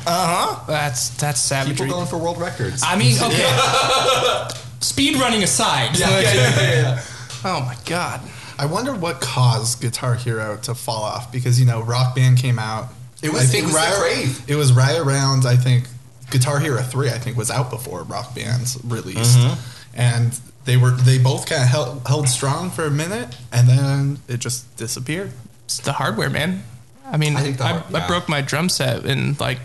[0.56, 0.64] huh.
[0.68, 1.68] That's that's sad.
[1.68, 2.82] People going for world records.
[2.84, 4.48] I mean, okay.
[4.80, 5.98] Speed running aside.
[5.98, 7.04] yeah, yeah, yeah, yeah, yeah.
[7.46, 8.22] Oh my god.
[8.58, 12.58] I wonder what caused Guitar Hero to fall off because you know Rock Band came
[12.60, 12.90] out.
[13.22, 14.50] It was- I think it was the right, crave.
[14.50, 15.86] It was right around I think
[16.32, 20.00] Guitar Hero three I think was out before Rock Band's released, Mm-hmm.
[20.00, 24.20] and they were they both kind of held, held strong for a minute and then
[24.28, 25.32] it just disappeared.
[25.66, 26.64] It's the hardware, man.
[27.12, 28.08] I mean, I I, the I, yeah.
[28.08, 29.60] broke my drum set and like,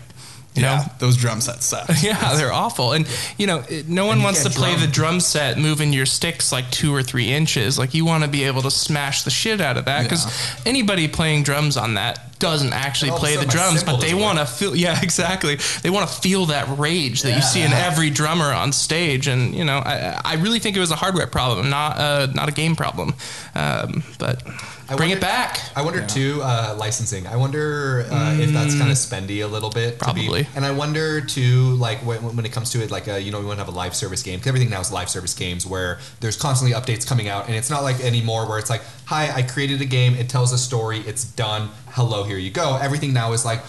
[0.53, 1.87] you know, those drum sets suck.
[2.01, 2.93] Yeah, they're awful.
[2.93, 3.07] And
[3.37, 4.81] you know, no one wants to play drum.
[4.81, 7.77] the drum set moving your sticks like two or three inches.
[7.77, 10.25] Like you want to be able to smash the shit out of that because
[10.65, 14.13] anybody playing drums on that doesn't actually All of a play the drums, but they
[14.13, 14.75] want to feel.
[14.77, 15.55] Yeah, exactly.
[15.81, 19.27] They want to feel that rage that you see in every drummer on stage.
[19.27, 22.49] And you know, I, I really think it was a hardware problem, not a not
[22.49, 23.15] a game problem.
[23.55, 24.43] Um, but
[24.89, 25.59] I Bring wonder- it back.
[25.75, 27.27] I wonder too, uh, licensing.
[27.27, 29.99] I wonder uh, if that's kind of spendy a little bit.
[29.99, 30.47] to be- Probably.
[30.55, 33.39] and I wonder too, like when, when it comes to it, like uh, you know,
[33.39, 34.39] we want to have a live service game.
[34.39, 37.69] 'cause everything now is live service games where there's constantly updates coming out, and it's
[37.69, 40.15] not like anymore where it's like, "Hi, I created a game.
[40.15, 40.99] It tells a story.
[41.05, 41.69] It's done.
[41.91, 43.61] Hello, here you go." Everything now is like.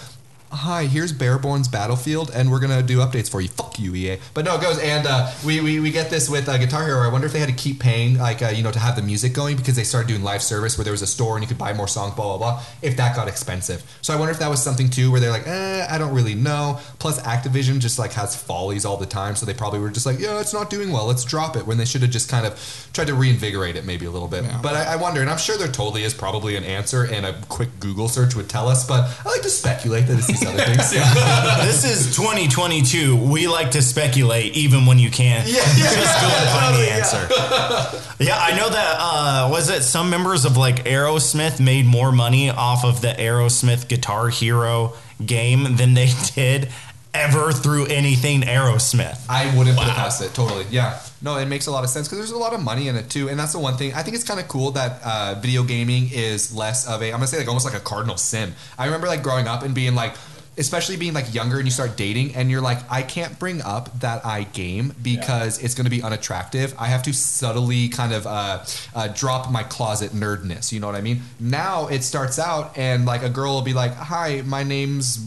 [0.51, 3.49] Hi, here's Bareborn's Battlefield, and we're gonna do updates for you.
[3.49, 4.17] Fuck you, EA.
[4.33, 7.01] But no, it goes, and uh, we, we we get this with uh, Guitar Hero.
[7.01, 9.03] I wonder if they had to keep paying, like uh, you know, to have the
[9.03, 11.47] music going because they started doing live service where there was a store and you
[11.47, 12.63] could buy more songs, blah blah blah.
[12.81, 15.45] If that got expensive, so I wonder if that was something too, where they're like,
[15.45, 16.79] eh, I don't really know.
[16.97, 20.17] Plus, Activision just like has follies all the time, so they probably were just like,
[20.17, 21.67] yeah, it's not doing well, let's drop it.
[21.67, 24.45] When they should have just kind of tried to reinvigorate it maybe a little bit.
[24.63, 27.39] But I, I wonder, and I'm sure there totally is probably an answer, and a
[27.49, 28.87] quick Google search would tell us.
[28.87, 30.93] But I like to speculate that it's these other things.
[31.69, 33.15] This is 2022.
[33.15, 35.47] We like to speculate even when you can't.
[35.47, 36.91] Yeah, Just yeah, go and find totally, the
[38.17, 38.23] answer.
[38.23, 38.95] Yeah, I know that.
[38.99, 43.87] Uh, was it some members of like Aerosmith made more money off of the Aerosmith
[43.87, 44.93] Guitar Hero
[45.25, 46.69] game than they did
[47.13, 49.25] ever through anything Aerosmith.
[49.29, 50.33] I wouldn't put it past it.
[50.33, 50.65] Totally.
[50.69, 50.99] Yeah.
[51.21, 53.09] No, it makes a lot of sense because there's a lot of money in it
[53.09, 53.93] too, and that's the one thing.
[53.93, 57.05] I think it's kind of cool that uh, video gaming is less of a.
[57.07, 58.53] I'm gonna say like almost like a cardinal sin.
[58.77, 60.15] I remember like growing up and being like.
[60.57, 63.97] Especially being like younger and you start dating and you're like, I can't bring up
[64.01, 66.75] that I game because it's going to be unattractive.
[66.77, 70.73] I have to subtly kind of uh, uh, drop my closet nerdness.
[70.73, 71.21] You know what I mean?
[71.39, 75.25] Now it starts out and like a girl will be like, Hi, my name's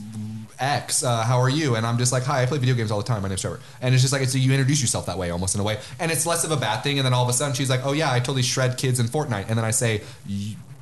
[0.62, 1.74] X, uh, how are you?
[1.74, 3.22] And I'm just like, hi, I play video games all the time.
[3.22, 3.60] My name's Trevor.
[3.80, 5.80] And it's just like, it's you introduce yourself that way, almost in a way.
[5.98, 6.98] And it's less of a bad thing.
[6.98, 9.06] And then all of a sudden she's like, oh yeah, I totally shred kids in
[9.06, 9.48] Fortnite.
[9.48, 10.02] And then I say,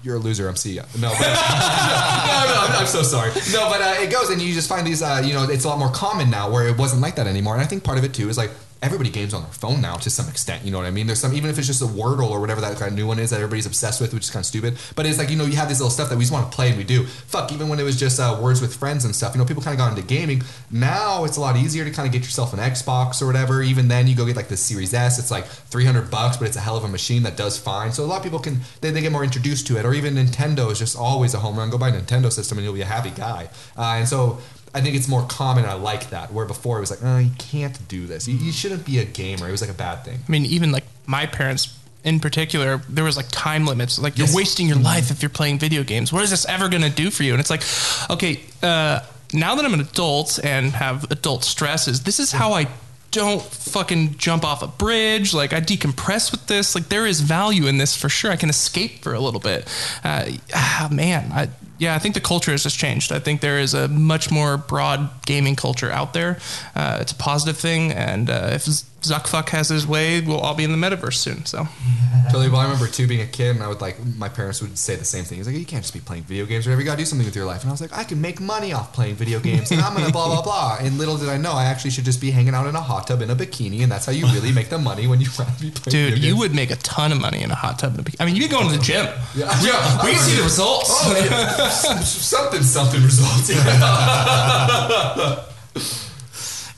[0.02, 0.48] you're a loser.
[0.48, 0.82] I'm see ya.
[0.98, 3.30] No, but, no, no, I'm, I'm so sorry.
[3.52, 5.68] No, but uh, it goes and you just find these, uh, you know, it's a
[5.68, 7.54] lot more common now where it wasn't like that anymore.
[7.54, 8.50] And I think part of it too is like,
[8.82, 10.64] everybody games on their phone now to some extent.
[10.64, 11.06] You know what I mean?
[11.06, 13.18] There's some, even if it's just a Wordle or whatever that kind of new one
[13.18, 14.78] is that everybody's obsessed with, which is kind of stupid.
[14.96, 16.54] But it's like, you know, you have this little stuff that we just want to
[16.54, 17.04] play and we do.
[17.04, 19.62] Fuck, even when it was just uh, words with friends and stuff, you know, people
[19.62, 20.42] kind of got into gaming.
[20.70, 23.62] Now it's a lot easier to kind of get yourself an Xbox or whatever.
[23.62, 25.18] Even then, you go get like the Series S.
[25.18, 27.92] It's like 300 bucks, but it's a hell of a machine that does fine.
[27.92, 29.84] So a lot of people can, they, they get more introduced to it.
[29.84, 31.68] Or even Nintendo is just always a home run.
[31.68, 33.50] Go buy a Nintendo system and you'll be a happy guy.
[33.76, 34.38] Uh, and so,
[34.74, 35.64] I think it's more common.
[35.64, 36.32] I like that.
[36.32, 38.28] Where before it was like, oh, you can't do this.
[38.28, 39.48] You, you shouldn't be a gamer.
[39.48, 40.20] It was like a bad thing.
[40.26, 43.98] I mean, even like my parents in particular, there was like time limits.
[43.98, 46.12] Like you're wasting your life if you're playing video games.
[46.12, 47.32] What is this ever going to do for you?
[47.32, 47.62] And it's like,
[48.10, 49.00] okay, uh,
[49.32, 52.68] now that I'm an adult and have adult stresses, this is how I
[53.10, 55.34] don't fucking jump off a bridge.
[55.34, 56.74] Like I decompress with this.
[56.74, 58.30] Like there is value in this for sure.
[58.30, 59.68] I can escape for a little bit.
[60.04, 61.48] Uh, ah, man, I,
[61.80, 63.10] yeah, I think the culture has just changed.
[63.10, 66.38] I think there is a much more broad gaming culture out there.
[66.76, 68.68] Uh, it's a positive thing, and uh, if
[69.00, 71.44] Zuckfuck has his way, we'll all be in the metaverse soon.
[71.46, 71.66] So
[72.24, 72.48] Totally.
[72.48, 74.94] Well, I remember too being a kid, and I would like my parents would say
[74.94, 75.38] the same thing.
[75.38, 76.66] He's like, "You can't just be playing video games.
[76.66, 78.20] Whatever, you got to do something with your life." And I was like, "I can
[78.20, 81.28] make money off playing video games, and I'm gonna blah blah blah." And little did
[81.28, 83.36] I know, I actually should just be hanging out in a hot tub in a
[83.36, 85.90] bikini, and that's how you really make the money when you want to be playing.
[85.90, 87.94] Dude, video you would make a ton of money in a hot tub.
[87.94, 88.20] In a bikini.
[88.20, 89.06] I mean, you'd be going to the gym.
[89.34, 90.04] Yeah, yeah.
[90.04, 90.90] We can see the results.
[90.92, 91.68] Oh, yeah.
[91.70, 93.50] something something results.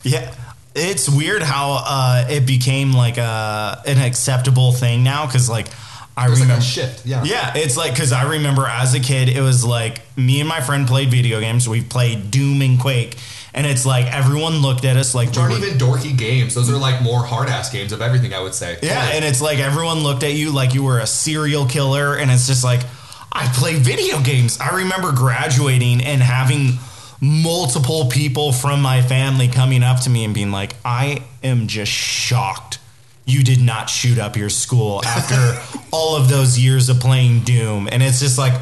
[0.05, 0.35] Yeah.
[0.75, 5.67] It's weird how uh, it became like a, an acceptable thing now because, like,
[6.17, 6.61] I There's like remember.
[6.61, 7.07] a shift.
[7.07, 7.25] Yeah.
[7.25, 10.61] Yeah, it's like because I remember as a kid, it was like me and my
[10.61, 11.69] friend played video games.
[11.69, 13.17] We played Doom and Quake,
[13.55, 16.55] and it's like everyone looked at us like Which we aren't were- even dorky games.
[16.55, 18.35] Those are like more hard ass games of everything.
[18.35, 18.79] I would say.
[18.83, 19.17] Yeah, Totally.
[19.17, 22.47] and it's like everyone looked at you like you were a serial killer, and it's
[22.47, 22.83] just like
[23.33, 24.61] I play video games.
[24.61, 26.73] I remember graduating and having
[27.23, 31.93] multiple people from my family coming up to me and being like, "I am just
[31.93, 32.81] shocked."
[33.25, 35.57] You did not shoot up your school after
[35.93, 37.89] all of those years of playing Doom.
[37.91, 38.53] And it's just like,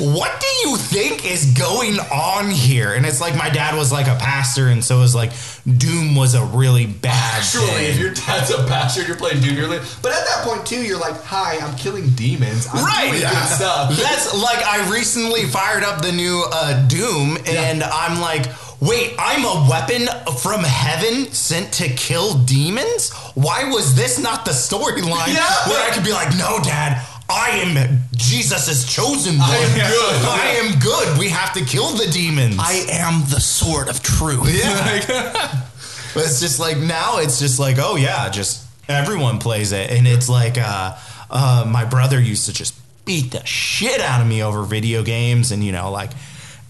[0.00, 2.92] what do you think is going on here?
[2.94, 5.32] And it's like my dad was like a pastor, and so it was like
[5.78, 7.90] Doom was a really bad Surely, thing.
[7.90, 9.56] if your dad's a bastard, you're playing Doom.
[9.56, 12.66] You're li- but at that point too, you're like, "Hi, I'm killing demons.
[12.72, 17.36] I'm right doing good stuff." that's like i recently fired up the new uh, doom
[17.46, 18.46] and i'm like
[18.80, 20.06] wait i'm a weapon
[20.38, 25.68] from heaven sent to kill demons why was this not the storyline Yeah.
[25.68, 29.48] where i could be like no dad I am Jesus' chosen one.
[29.48, 30.24] I am good.
[30.28, 31.18] I am good.
[31.18, 32.56] We have to kill the demons.
[32.58, 34.48] I am the sword of truth.
[34.52, 35.00] Yeah.
[36.14, 39.90] but it's just like now it's just like, oh yeah, just everyone plays it.
[39.90, 40.96] And it's like uh
[41.30, 42.74] uh my brother used to just
[43.06, 46.10] beat the shit out of me over video games and you know, like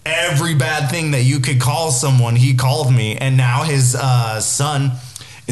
[0.06, 3.16] every bad thing that you could call someone, he called me.
[3.16, 4.92] And now his uh son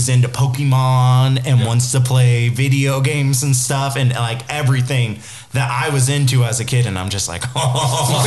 [0.01, 5.18] is into Pokemon and wants to play video games and stuff and like everything
[5.52, 6.86] that I was into as a kid.
[6.86, 8.24] And I'm just like, oh,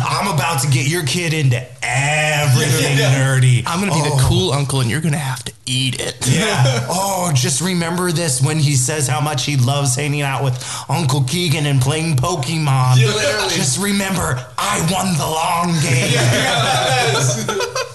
[0.08, 3.62] I'm about to get your kid into everything nerdy.
[3.66, 4.26] I'm gonna be the oh.
[4.26, 6.26] cool uncle, and you're gonna have to eat it.
[6.26, 6.86] Yeah.
[7.12, 10.56] Oh, just remember this when he says how much he loves hanging out with
[10.88, 12.96] Uncle Keegan and playing Pokemon.
[12.96, 13.54] literally.
[13.54, 15.78] Just remember, I won the long
[17.76, 17.86] game.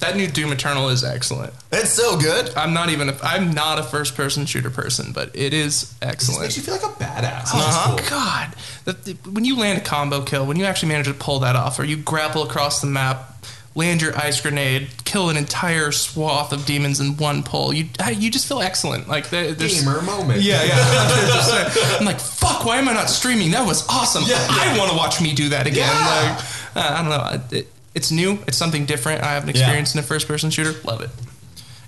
[0.00, 1.52] That new Doom Eternal is excellent.
[1.72, 2.54] It's so good.
[2.56, 3.10] I'm not even.
[3.10, 6.42] A, I'm not a first person shooter person, but it is It excellent.
[6.42, 7.50] makes you feel like a badass.
[7.52, 8.08] Oh cool.
[8.08, 8.54] God!
[8.84, 11.54] The, the- when you land a combo kill, when you actually manage to pull that
[11.56, 13.44] off, or you grapple across the map,
[13.74, 18.30] land your ice grenade, kill an entire swath of demons in one pull, you you
[18.30, 19.06] just feel excellent.
[19.06, 20.40] Like there- there's Gamer moment.
[20.40, 20.76] Yeah, yeah.
[22.00, 22.64] I'm like, fuck.
[22.64, 23.50] Why am I not streaming?
[23.50, 24.24] That was awesome.
[24.26, 25.88] Yeah, I want to watch me do that again.
[25.88, 26.36] Yeah.
[26.74, 27.10] Like, uh, I don't
[27.50, 27.58] know.
[27.58, 28.38] It, it's new.
[28.46, 29.22] It's something different.
[29.22, 29.62] I haven't Yeah.
[29.62, 30.74] experienced in a first person shooter.
[30.84, 31.10] Love it.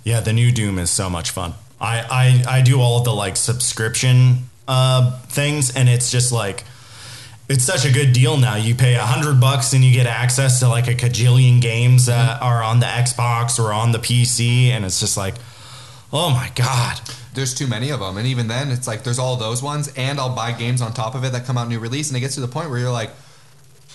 [0.05, 1.55] Yeah, the new Doom is so much fun.
[1.81, 6.65] I I, I do all of the like subscription uh, things, and it's just like
[7.49, 8.55] it's such a good deal now.
[8.57, 12.41] You pay a hundred bucks and you get access to like a cajillion games that
[12.43, 15.35] are on the Xbox or on the PC, and it's just like,
[16.13, 17.01] oh my god.
[17.35, 20.21] There's too many of them, and even then, it's like there's all those ones, and
[20.21, 22.35] I'll buy games on top of it that come out new release, and it gets
[22.35, 23.11] to the point where you're like,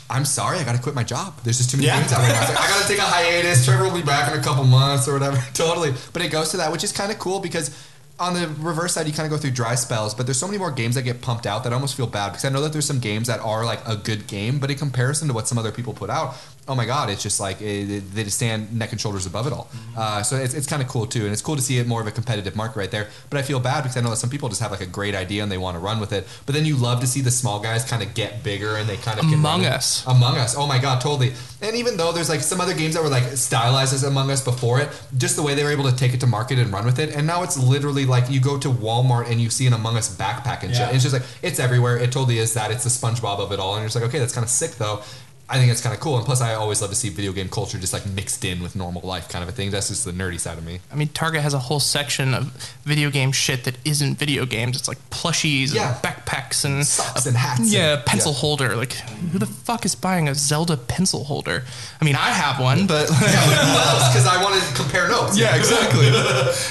[0.09, 1.35] I'm sorry, I got to quit my job.
[1.43, 1.99] There's just too many Yeah.
[1.99, 2.41] games out right now.
[2.41, 3.65] It's like, I got to take a hiatus.
[3.65, 5.37] Trevor will be back in a couple months or whatever.
[5.53, 7.71] totally, but it goes to that, which is kind of cool because
[8.19, 10.57] on the reverse side, you kind of go through dry spells, but there's so many
[10.57, 12.71] more games that get pumped out that I almost feel bad because I know that
[12.73, 15.57] there's some games that are like a good game, but in comparison to what some
[15.57, 16.35] other people put out,
[16.67, 19.47] oh my god, it's just like it, it- they just stand neck and shoulders above
[19.47, 19.69] it all.
[19.95, 22.01] Uh, so it's, it's kind of cool too, and it's cool to see it more
[22.01, 23.07] of a competitive market right there.
[23.29, 25.15] But I feel bad because I know that some people just have like a great
[25.15, 27.31] idea and they want to run with it, but then you love to see the
[27.31, 29.71] small guys kind of get bigger and they kind of can Among it.
[29.71, 30.05] Us.
[30.05, 30.55] Among Us.
[30.57, 31.33] Oh my god, totally.
[31.61, 34.43] And even though there's like some other games that were like stylized as Among Us
[34.43, 36.85] before it, just the way they were able to take it to market and run
[36.85, 39.73] with it, and now it's literally like you go to Walmart and you see an
[39.73, 40.79] Among Us backpack and shit.
[40.81, 40.87] Yeah.
[40.87, 41.97] And it's just like it's everywhere.
[41.97, 42.71] It totally is that.
[42.71, 44.71] It's the SpongeBob of it all, and you're just like, okay, that's kind of sick
[44.75, 45.01] though.
[45.49, 47.47] I think it's kind of cool, and plus, I always love to see video game
[47.47, 49.71] culture just like mixed in with normal life, kind of a thing.
[49.71, 50.81] That's just the nerdy side of me.
[50.91, 52.51] I mean, Target has a whole section of
[52.83, 54.75] video game shit that isn't video games.
[54.75, 55.93] It's like plushies Yeah.
[55.93, 58.37] and backpacks and Socks and hats Yeah, and- pencil yeah.
[58.39, 58.75] holder.
[58.75, 58.91] Like,
[59.31, 61.63] who the fuck is buying a Zelda pencil holder?
[62.01, 65.37] I mean, I have one, but Yeah, Because I want to compare notes.
[65.39, 66.07] yeah, exactly.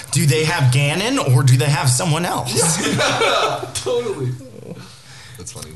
[0.12, 2.52] Do they have Ganon or do they have someone else?
[3.82, 4.32] totally.
[5.38, 5.72] That's funny.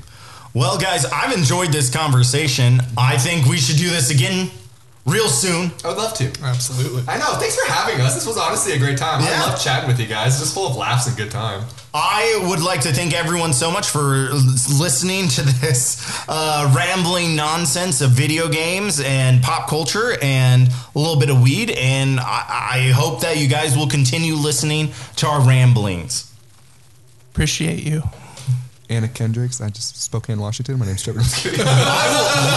[0.53, 2.81] Well, guys, I've enjoyed this conversation.
[2.99, 4.51] I think we should do this again
[5.07, 5.71] real soon.
[5.85, 6.33] I would love to.
[6.43, 7.05] Absolutely.
[7.09, 7.35] I know.
[7.39, 8.15] Thanks for having us.
[8.15, 9.23] This was honestly a great time.
[9.23, 9.43] Yeah.
[9.45, 10.39] I love chatting with you guys.
[10.41, 11.65] Just full of laughs and good time.
[11.95, 18.01] I would like to thank everyone so much for listening to this uh, rambling nonsense
[18.01, 21.71] of video games and pop culture and a little bit of weed.
[21.71, 26.33] And I, I hope that you guys will continue listening to our ramblings.
[27.33, 28.03] Appreciate you.
[28.91, 29.61] Anna Kendricks.
[29.61, 30.79] I just Spokane, Washington.
[30.79, 31.21] My name's Trevor.
[31.21, 31.25] I'm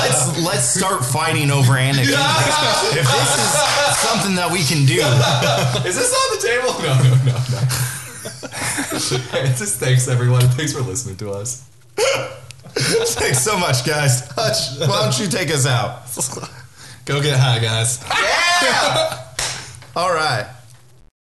[0.01, 2.09] let's let's start fighting over Anakin.
[2.09, 4.99] if this is something that we can do,
[5.87, 6.73] Is this on the table?
[6.81, 7.61] No, no, no, no.
[9.31, 10.41] Hey, just thanks everyone.
[10.41, 11.63] Thanks for listening to us.
[11.95, 14.27] thanks so much, guys.
[14.31, 16.07] Hutch, why don't you take us out?
[17.05, 18.03] Go get high, guys.
[18.63, 19.19] Yeah.
[19.95, 20.47] All right.